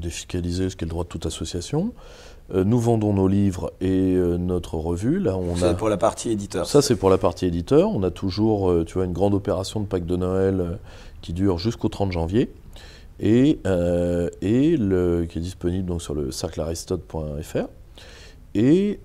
défiscalisés, 0.00 0.70
ce 0.70 0.76
qui 0.76 0.84
est 0.84 0.86
le 0.86 0.90
droit 0.90 1.04
de 1.04 1.08
toute 1.08 1.26
association. 1.26 1.92
Euh, 2.52 2.64
nous 2.64 2.78
vendons 2.78 3.14
nos 3.14 3.28
livres 3.28 3.72
et 3.80 4.14
euh, 4.14 4.36
notre 4.36 4.74
revue. 4.74 5.18
Là, 5.18 5.36
on 5.36 5.62
a 5.62 5.74
pour 5.74 5.88
la 5.88 5.96
partie 5.96 6.30
éditeur. 6.30 6.66
Ça, 6.66 6.82
c'est 6.82 6.96
pour 6.96 7.08
la 7.08 7.18
partie 7.18 7.46
éditeur. 7.46 7.90
On 7.90 8.02
a 8.02 8.10
toujours, 8.10 8.70
euh, 8.70 8.84
tu 8.84 8.94
vois, 8.94 9.04
une 9.04 9.12
grande 9.12 9.34
opération 9.34 9.80
de 9.80 9.86
Pâques 9.86 10.06
de 10.06 10.16
Noël 10.16 10.78
qui 11.20 11.32
dure 11.32 11.58
jusqu'au 11.58 11.88
30 11.88 12.12
janvier 12.12 12.50
et, 13.20 13.60
et 14.42 14.76
le, 14.76 15.26
qui 15.28 15.38
est 15.38 15.42
disponible 15.42 15.86
donc 15.86 16.02
sur 16.02 16.14
le 16.14 16.32
cerclearistote.fr. 16.32 17.68
Et, 18.54 18.98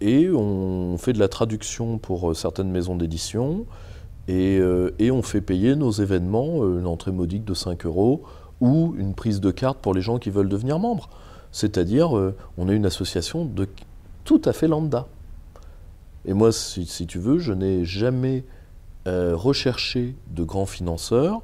et 0.00 0.30
on 0.30 0.96
fait 0.96 1.12
de 1.12 1.18
la 1.18 1.28
traduction 1.28 1.98
pour 1.98 2.36
certaines 2.36 2.70
maisons 2.70 2.94
d'édition 2.94 3.66
et, 4.28 4.60
et, 5.00 5.10
on 5.10 5.22
fait 5.22 5.40
payer 5.40 5.74
nos 5.74 5.90
événements 5.90 6.64
une 6.64 6.86
entrée 6.86 7.10
modique 7.10 7.44
de 7.44 7.54
5 7.54 7.84
euros 7.84 8.22
ou 8.60 8.94
une 8.96 9.14
prise 9.14 9.40
de 9.40 9.50
carte 9.50 9.78
pour 9.78 9.92
les 9.92 10.02
gens 10.02 10.18
qui 10.18 10.30
veulent 10.30 10.48
devenir 10.48 10.78
membres. 10.78 11.10
C'est-à-dire, 11.52 12.16
euh, 12.16 12.36
on 12.56 12.68
est 12.68 12.74
une 12.76 12.86
association 12.86 13.44
de 13.44 13.68
tout 14.24 14.42
à 14.44 14.52
fait 14.52 14.68
lambda. 14.68 15.08
Et 16.24 16.34
moi, 16.34 16.52
si, 16.52 17.06
tu 17.06 17.18
veux, 17.18 17.38
je 17.38 17.52
n'ai 17.52 17.84
jamais 17.84 18.44
euh, 19.06 19.34
recherché 19.34 20.14
de 20.30 20.44
grands 20.44 20.66
financeurs, 20.66 21.40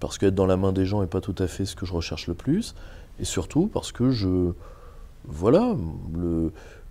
parce 0.00 0.18
qu'être 0.18 0.34
dans 0.34 0.46
la 0.46 0.56
main 0.56 0.72
des 0.72 0.86
gens 0.86 1.00
n'est 1.00 1.06
pas 1.06 1.20
tout 1.20 1.34
à 1.38 1.46
fait 1.46 1.64
ce 1.64 1.76
que 1.76 1.86
je 1.86 1.92
recherche 1.92 2.26
le 2.26 2.34
plus, 2.34 2.74
et 3.18 3.24
surtout 3.24 3.66
parce 3.66 3.92
que 3.92 4.10
je... 4.10 4.52
Voilà, 5.26 5.76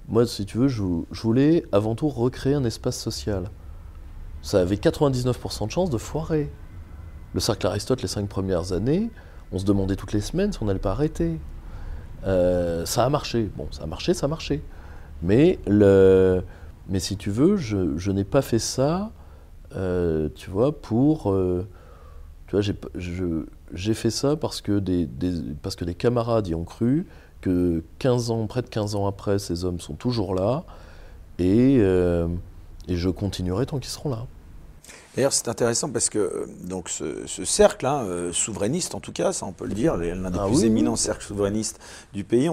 moi, 0.08 0.26
si 0.26 0.46
tu 0.46 0.58
veux, 0.58 0.68
je, 0.68 0.84
voulais 1.12 1.66
avant 1.72 1.96
tout 1.96 2.10
recréer 2.10 2.54
un 2.54 2.64
espace 2.64 2.98
social. 2.98 3.50
Ça 4.42 4.62
avait 4.62 4.76
99% 4.76 5.68
de 5.68 5.72
chances 5.72 5.90
de 5.90 5.98
foirer. 5.98 6.52
Le 7.34 7.40
cercle 7.40 7.68
Aristote, 7.68 8.02
les 8.02 8.08
cinq 8.08 8.28
premières 8.30 8.72
années, 8.72 9.12
on 9.52 9.60
se 9.60 9.66
demandait 9.66 9.96
toutes 9.96 10.14
les 10.14 10.22
semaines 10.22 10.54
si 10.54 10.64
on 10.64 10.66
n'allait 10.66 10.80
pas 10.80 10.92
arrêter. 10.92 11.40
Euh, 12.26 12.86
ça 12.86 13.06
a 13.06 13.10
marché. 13.10 13.50
Bon, 13.56 13.68
ça 13.72 13.84
a 13.84 13.86
marché, 13.86 14.14
ça 14.14 14.26
a 14.26 14.30
marché. 14.30 14.62
Mais, 15.22 15.60
le, 15.68 16.44
mais 16.88 17.00
si 17.00 17.18
tu 17.18 17.30
veux, 17.30 17.58
je, 17.58 18.12
n'ai 18.12 18.24
pas 18.24 18.42
fait 18.42 18.60
ça, 18.60 19.12
euh, 19.76 20.30
tu 20.36 20.50
vois, 20.50 20.72
pour... 20.80 21.32
Euh, 21.32 21.68
tu 22.48 22.56
vois, 22.56 22.62
j'ai 23.74 23.94
fait 23.94 24.10
ça 24.10 24.36
parce 24.36 24.62
que 24.62 24.80
des, 24.80 25.06
des, 25.06 25.34
parce 25.62 25.76
que 25.76 25.86
des 25.86 25.94
camarades 25.94 26.48
y 26.48 26.56
ont 26.56 26.64
cru, 26.64 27.06
que 27.42 27.84
15 28.00 28.32
ans, 28.32 28.48
près 28.48 28.64
de 28.64 28.68
15 28.68 28.96
ans 28.96 29.06
après, 29.06 29.38
ces 29.38 29.66
hommes 29.66 29.80
sont 29.80 29.94
toujours 29.94 30.34
là, 30.34 30.64
et, 31.38 31.76
et 31.76 32.96
je 32.96 33.10
continuerai 33.10 33.68
tant 33.68 33.78
qu'ils 33.78 33.92
seront 33.92 34.10
là. 34.10 34.26
D'ailleurs, 35.16 35.34
c'est 35.34 35.48
intéressant 35.50 35.90
parce 35.90 36.10
que 36.10 36.20
euh, 36.20 36.46
donc 36.64 36.88
ce, 36.88 37.44
cercle 37.44 37.86
hein, 37.86 38.04
euh, 38.08 38.32
souverainiste, 38.32 38.94
en 38.94 39.00
tout 39.00 39.12
cas, 39.12 39.34
ça 39.34 39.46
on 39.46 39.52
peut 39.52 39.66
le 39.66 39.74
dire, 39.74 39.98
l'un 39.98 40.30
des 40.30 40.40
ah 40.40 40.46
plus 40.46 40.64
éminents 40.64 40.96
cercles 40.96 41.26
souverainistes 41.26 41.80
du 42.14 42.24
pays. 42.24 42.50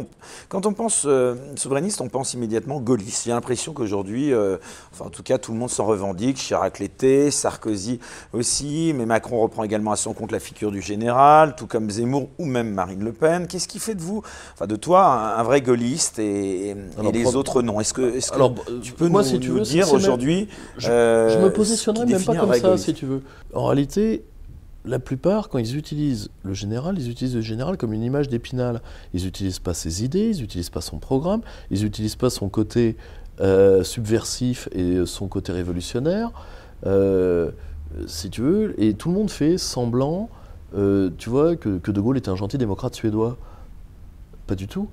quand 0.49 0.67
on 0.67 0.73
pense 0.73 1.05
euh, 1.07 1.35
souverainiste, 1.55 2.01
on 2.01 2.09
pense 2.09 2.35
immédiatement 2.35 2.81
gaulliste. 2.81 3.25
J'ai 3.27 3.31
l'impression 3.31 3.73
qu'aujourd'hui, 3.73 4.33
enfin 4.35 5.05
en 5.05 5.11
tout 5.11 5.23
cas, 5.23 5.39
tout 5.39 5.53
le 5.53 5.59
monde 5.59 5.71
s'en 5.71 5.85
revendique. 5.85 6.39
Chirac 6.39 6.79
l'était, 6.79 7.31
Sarkozy 7.31 8.01
aussi, 8.33 8.93
mais 8.97 9.07
Macron 9.07 9.41
reprend 9.41 9.63
également 9.63 9.93
à 9.93 9.97
son 9.97 10.13
compte 10.13 10.33
la 10.33 10.41
figure 10.41 10.73
du 10.73 10.81
général, 10.83 11.55
tout 11.57 11.67
comme 11.67 11.89
Zemmour 11.91 12.31
ou 12.39 12.47
même 12.47 12.73
Marine 12.73 13.05
Le 13.05 13.13
Pen. 13.13 13.47
Qu'est-ce 13.47 13.69
qui 13.69 13.79
fait 13.79 13.95
de 13.95 14.03
vous, 14.03 14.23
enfin 14.55 14.67
de 14.67 14.77
toi, 14.77 15.05
un, 15.39 15.43
vrai 15.43 15.61
gaulliste 15.61 16.19
et, 16.19 16.75
les 17.13 17.37
autres 17.37 17.63
non? 17.63 17.81
Est-ce 17.81 17.95
que, 17.95 18.19
tu 18.81 18.93
peux 18.93 19.09
moi, 19.09 19.23
nous, 19.23 19.29
si 19.29 19.41
tu 19.41 19.51
veux, 19.51 19.61
dire 19.61 19.93
aujourd'hui 19.93 20.49
je, 20.79 20.89
je, 20.89 21.39
me 21.39 21.53
positionnerai 21.53 22.07
même 22.07 22.25
pas 22.35 22.59
ça, 22.59 22.77
si 22.77 22.95
tu 22.95 23.07
veux. 23.07 23.23
En 23.55 23.67
réalité, 23.67 24.25
la 24.87 24.99
plupart, 24.99 25.49
quand 25.49 25.59
ils 25.59 25.77
utilisent 25.77 26.31
le 26.45 26.55
général, 26.55 26.97
ils 26.99 27.11
utilisent 27.11 27.35
le 27.35 27.41
général 27.41 27.77
comme 27.77 27.93
une 27.93 28.03
image 28.03 28.29
d'épinal. 28.29 28.81
Ils 29.15 29.25
n'utilisent 29.25 29.59
pas 29.59 29.75
ses 29.75 30.05
idées, 30.05 30.31
ils 30.31 30.41
n'utilisent 30.41 30.71
pas 30.71 30.81
son 30.81 30.99
programme, 30.99 31.41
ils 31.71 31.83
n'utilisent 31.83 32.17
pas 32.17 32.31
son 32.31 32.49
côté 32.49 32.97
euh, 33.41 33.83
subversif 33.83 34.69
et 34.73 35.05
son 35.05 35.29
côté 35.29 35.53
révolutionnaire. 35.53 36.31
Euh, 36.87 37.51
si 38.07 38.31
tu 38.31 38.43
veux, 38.43 38.81
et 38.83 38.95
tout 38.95 39.09
le 39.09 39.15
monde 39.15 39.31
fait 39.31 39.59
semblant, 39.59 40.29
euh, 40.77 41.11
tu 41.19 41.31
vois, 41.31 41.57
que, 41.57 41.79
que, 41.79 41.91
De 41.91 42.01
Gaulle 42.01 42.17
est 42.17 42.29
un 42.29 42.37
gentil 42.37 42.59
démocrate 42.59 42.95
suédois. 42.95 43.37
Pas 44.47 44.55
du 44.55 44.69
tout. 44.69 44.89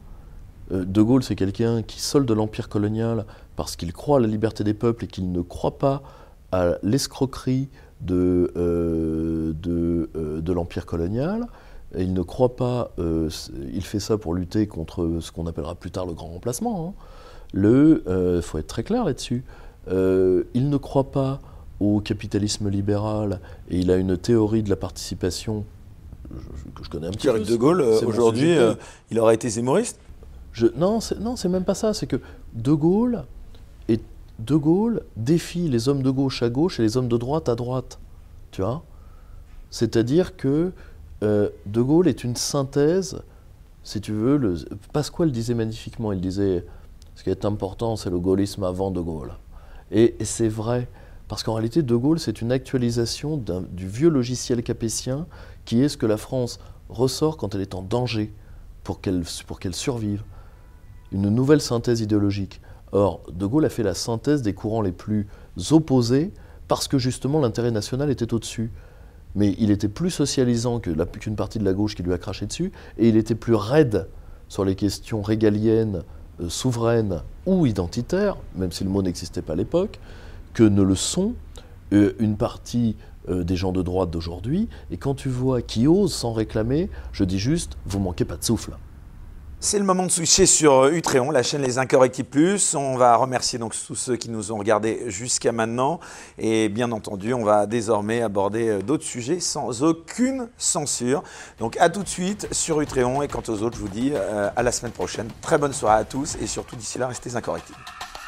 De 0.72 1.02
Gaulle, 1.02 1.24
c'est 1.24 1.36
quelqu'un 1.36 1.84
qui 1.84 2.00
solde 2.00 2.32
l'empire 2.32 2.68
colonial 2.68 3.26
parce 3.56 3.76
qu'il 3.76 3.94
croit 3.94 4.18
à 4.18 4.20
la 4.22 4.28
liberté 4.28 4.64
des 4.64 4.74
peuples 4.74 5.06
et 5.06 5.08
qu'il 5.08 5.32
ne 5.32 5.42
croit 5.42 5.78
pas 5.78 6.02
à 6.54 6.78
l'escroquerie 6.84 7.68
de, 8.02 8.52
euh, 8.56 9.54
euh, 9.66 10.42
de, 10.42 10.54
l'empire 10.54 10.86
colonial. 10.86 11.48
il 11.98 12.14
ne 12.14 12.22
croit 12.22 12.56
pas, 12.56 12.92
euh, 13.00 13.30
il 13.74 13.84
fait 13.84 14.00
ça 14.00 14.18
pour 14.20 14.36
lutter 14.36 14.68
contre 14.68 15.18
ce 15.20 15.32
qu'on 15.32 15.48
appellera 15.48 15.74
plus 15.74 15.90
tard 15.90 16.06
le 16.06 16.14
grand 16.14 16.28
remplacement. 16.28 16.90
Hein. 16.90 16.94
Il 17.56 18.42
faut 18.44 18.60
être 18.60 18.68
très 18.68 18.84
clair 18.84 19.04
là-dessus. 19.04 19.44
il 19.88 20.70
ne 20.70 20.78
croit 20.78 21.12
pas 21.12 21.40
au 21.80 22.02
capitalisme 22.02 22.70
libéral 22.70 23.40
et 23.70 23.80
il 23.80 23.90
a 23.90 23.98
une 23.98 24.16
théorie 24.16 24.62
de 24.62 24.70
la 24.70 24.76
participation 24.76 25.66
que 26.76 26.84
je 26.84 26.90
connais 26.90 27.08
un 27.08 27.12
petit 27.12 27.28
peu. 27.28 27.40
de 27.40 27.56
Gaulle, 27.56 27.82
aujourd'hui, 28.06 28.56
il 29.10 29.20
aurait 29.20 29.36
été 29.36 29.50
zémoriste? 29.50 30.00
Je, 30.52 30.68
Non, 30.76 31.00
c'est 31.00 31.50
même 31.50 31.66
pas 31.66 31.74
ça. 31.74 31.96
C'est 31.96 32.06
que 32.06 32.18
De 32.54 32.74
Gaulle 32.74 33.24
de 34.46 34.56
Gaulle 34.56 35.04
défie 35.16 35.70
les 35.70 35.88
hommes 35.88 36.04
de 36.04 36.10
gauche 36.10 36.44
à 36.44 36.50
gauche 36.50 36.80
et 36.80 36.84
les 36.84 36.98
hommes 36.98 37.08
de 37.08 37.18
droite 37.18 37.50
à 37.50 37.56
droite. 37.56 38.00
Tu 38.52 38.62
vois? 38.62 38.84
C'est-à-dire 39.70 40.36
que 40.36 40.72
euh, 41.24 41.50
De 41.66 41.82
Gaulle 41.82 42.08
est 42.08 42.24
une 42.24 42.36
synthèse, 42.36 43.22
si 43.84 44.02
tu 44.02 44.12
veux. 44.12 44.38
Le, 44.38 44.56
Pasquale 44.92 45.32
disait 45.32 45.54
magnifiquement 45.54 46.12
il 46.12 46.22
disait 46.22 46.66
ce 47.16 47.24
qui 47.24 47.30
est 47.30 47.46
important, 47.46 47.96
c'est 47.96 48.10
le 48.10 48.20
gaullisme 48.20 48.64
avant 48.64 48.92
De 48.92 49.00
Gaulle. 49.00 49.34
Et, 49.92 50.16
c'est 50.24 50.50
vrai, 50.50 50.90
parce 51.28 51.44
qu'en 51.44 51.54
réalité, 51.54 51.82
De 51.82 51.96
Gaulle, 51.96 52.20
c'est 52.20 52.42
une 52.42 52.52
actualisation 52.52 53.38
du 53.38 53.88
vieux 53.88 54.10
logiciel 54.10 54.62
capétien 54.64 55.28
qui 55.66 55.82
est 55.82 55.90
ce 55.90 55.98
que 55.98 56.06
la 56.06 56.18
France 56.18 56.60
ressort 56.90 57.38
quand 57.38 57.56
elle 57.56 57.62
est 57.62 57.76
en 57.76 57.82
danger 57.82 58.34
pour 58.84 59.00
qu'elle 59.00 59.24
survive. 59.76 60.24
Une 61.12 61.30
nouvelle 61.30 61.62
synthèse 61.62 62.02
idéologique. 62.02 62.60
Or, 62.94 63.22
De 63.32 63.48
Gaulle 63.48 63.66
a 63.66 63.70
fait 63.70 63.84
la 63.84 63.96
synthèse 63.96 64.44
des 64.44 64.54
courants 64.54 64.82
les 64.82 64.92
plus 64.92 65.28
opposés 65.72 66.32
parce 66.68 66.88
que 66.88 67.00
justement 67.00 67.42
l'intérêt 67.42 67.72
national 67.72 68.10
était 68.12 68.34
au-dessus. 68.34 68.72
Mais 69.36 69.56
il 69.58 69.72
était 69.72 69.88
plus 69.88 70.12
socialisant 70.12 70.80
qu'une 70.80 71.36
partie 71.36 71.58
de 71.58 71.66
la 71.66 71.74
gauche 71.74 71.96
qui 71.96 72.04
lui 72.04 72.14
a 72.14 72.20
craché 72.20 72.46
dessus, 72.46 72.72
et 73.00 73.10
il 73.10 73.18
était 73.18 73.36
plus 73.36 73.56
raide 73.56 74.08
sur 74.48 74.64
les 74.64 74.76
questions 74.76 75.24
régaliennes, 75.24 76.04
euh, 76.40 76.50
souveraines 76.50 77.24
ou 77.48 77.66
identitaires, 77.66 78.38
même 78.56 78.72
si 78.72 78.84
le 78.84 78.92
mot 78.92 79.02
n'existait 79.02 79.42
pas 79.42 79.54
à 79.54 79.56
l'époque, 79.56 80.00
que 80.54 80.64
ne 80.64 80.84
le 80.84 80.94
sont 80.94 81.34
euh, 81.94 82.14
une 82.20 82.38
partie 82.38 82.96
euh, 83.28 83.44
des 83.44 83.56
gens 83.56 83.72
de 83.72 83.82
droite 83.82 84.12
d'aujourd'hui. 84.12 84.70
Et 84.92 84.98
quand 84.98 85.16
tu 85.16 85.30
vois 85.30 85.64
qui 85.64 85.88
osent 85.88 86.14
s'en 86.14 86.32
réclamer, 86.32 86.92
je 87.12 87.24
dis 87.24 87.40
juste, 87.40 87.76
vous 87.88 88.00
manquez 88.00 88.26
pas 88.26 88.38
de 88.38 88.44
souffle. 88.44 88.74
C'est 89.66 89.80
le 89.80 89.86
moment 89.86 90.06
de 90.06 90.12
switcher 90.12 90.46
sur 90.46 90.88
Utréon, 90.88 91.32
la 91.32 91.42
chaîne 91.42 91.62
Les 91.62 91.78
Incorrectibles 91.78 92.28
Plus. 92.28 92.76
On 92.76 92.98
va 92.98 93.16
remercier 93.16 93.58
donc 93.58 93.74
tous 93.88 93.96
ceux 93.96 94.18
qui 94.18 94.30
nous 94.30 94.52
ont 94.52 94.58
regardés 94.58 95.04
jusqu'à 95.08 95.54
maintenant. 95.54 96.02
Et 96.38 96.68
bien 96.68 96.92
entendu, 96.92 97.34
on 97.34 97.46
va 97.46 97.66
désormais 97.66 98.22
aborder 98.22 98.68
euh, 98.68 98.82
d'autres 98.82 99.06
sujets 99.06 99.40
sans 99.40 99.82
aucune 99.82 100.50
censure. 100.58 101.24
Donc 101.60 101.78
à 101.80 101.88
tout 101.88 102.04
de 102.04 102.10
suite 102.10 102.50
sur 102.52 102.82
Utréon. 102.82 103.24
Et 103.24 103.30
quant 103.30 103.42
aux 103.48 103.64
autres, 103.64 103.78
je 103.78 103.82
vous 103.82 103.88
dis 103.88 104.12
euh, 104.14 104.50
à 104.54 104.64
la 104.64 104.72
semaine 104.74 104.92
prochaine. 104.92 105.30
Très 105.42 105.58
bonne 105.58 105.72
soirée 105.72 106.02
à 106.02 106.04
tous. 106.04 106.36
Et 106.42 106.46
surtout 106.46 106.76
d'ici 106.76 107.00
là, 107.00 107.08
restez 107.08 107.34
incorrectibles. 107.34 107.80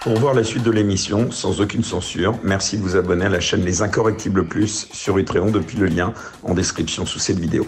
Pour 0.03 0.17
voir 0.17 0.35
la 0.35 0.43
suite 0.45 0.63
de 0.63 0.71
l'émission 0.71 1.31
sans 1.31 1.59
aucune 1.59 1.83
censure, 1.83 2.33
merci 2.43 2.77
de 2.77 2.81
vous 2.81 2.95
abonner 2.95 3.25
à 3.25 3.29
la 3.29 3.41
chaîne 3.41 3.65
Les 3.65 3.81
Incorrectibles 3.81 4.47
Plus 4.47 4.87
sur 4.93 5.17
Utréon 5.17 5.51
depuis 5.51 5.77
le 5.77 5.87
lien 5.87 6.13
en 6.43 6.53
description 6.53 7.05
sous 7.05 7.19
cette 7.19 7.39
vidéo. 7.39 7.67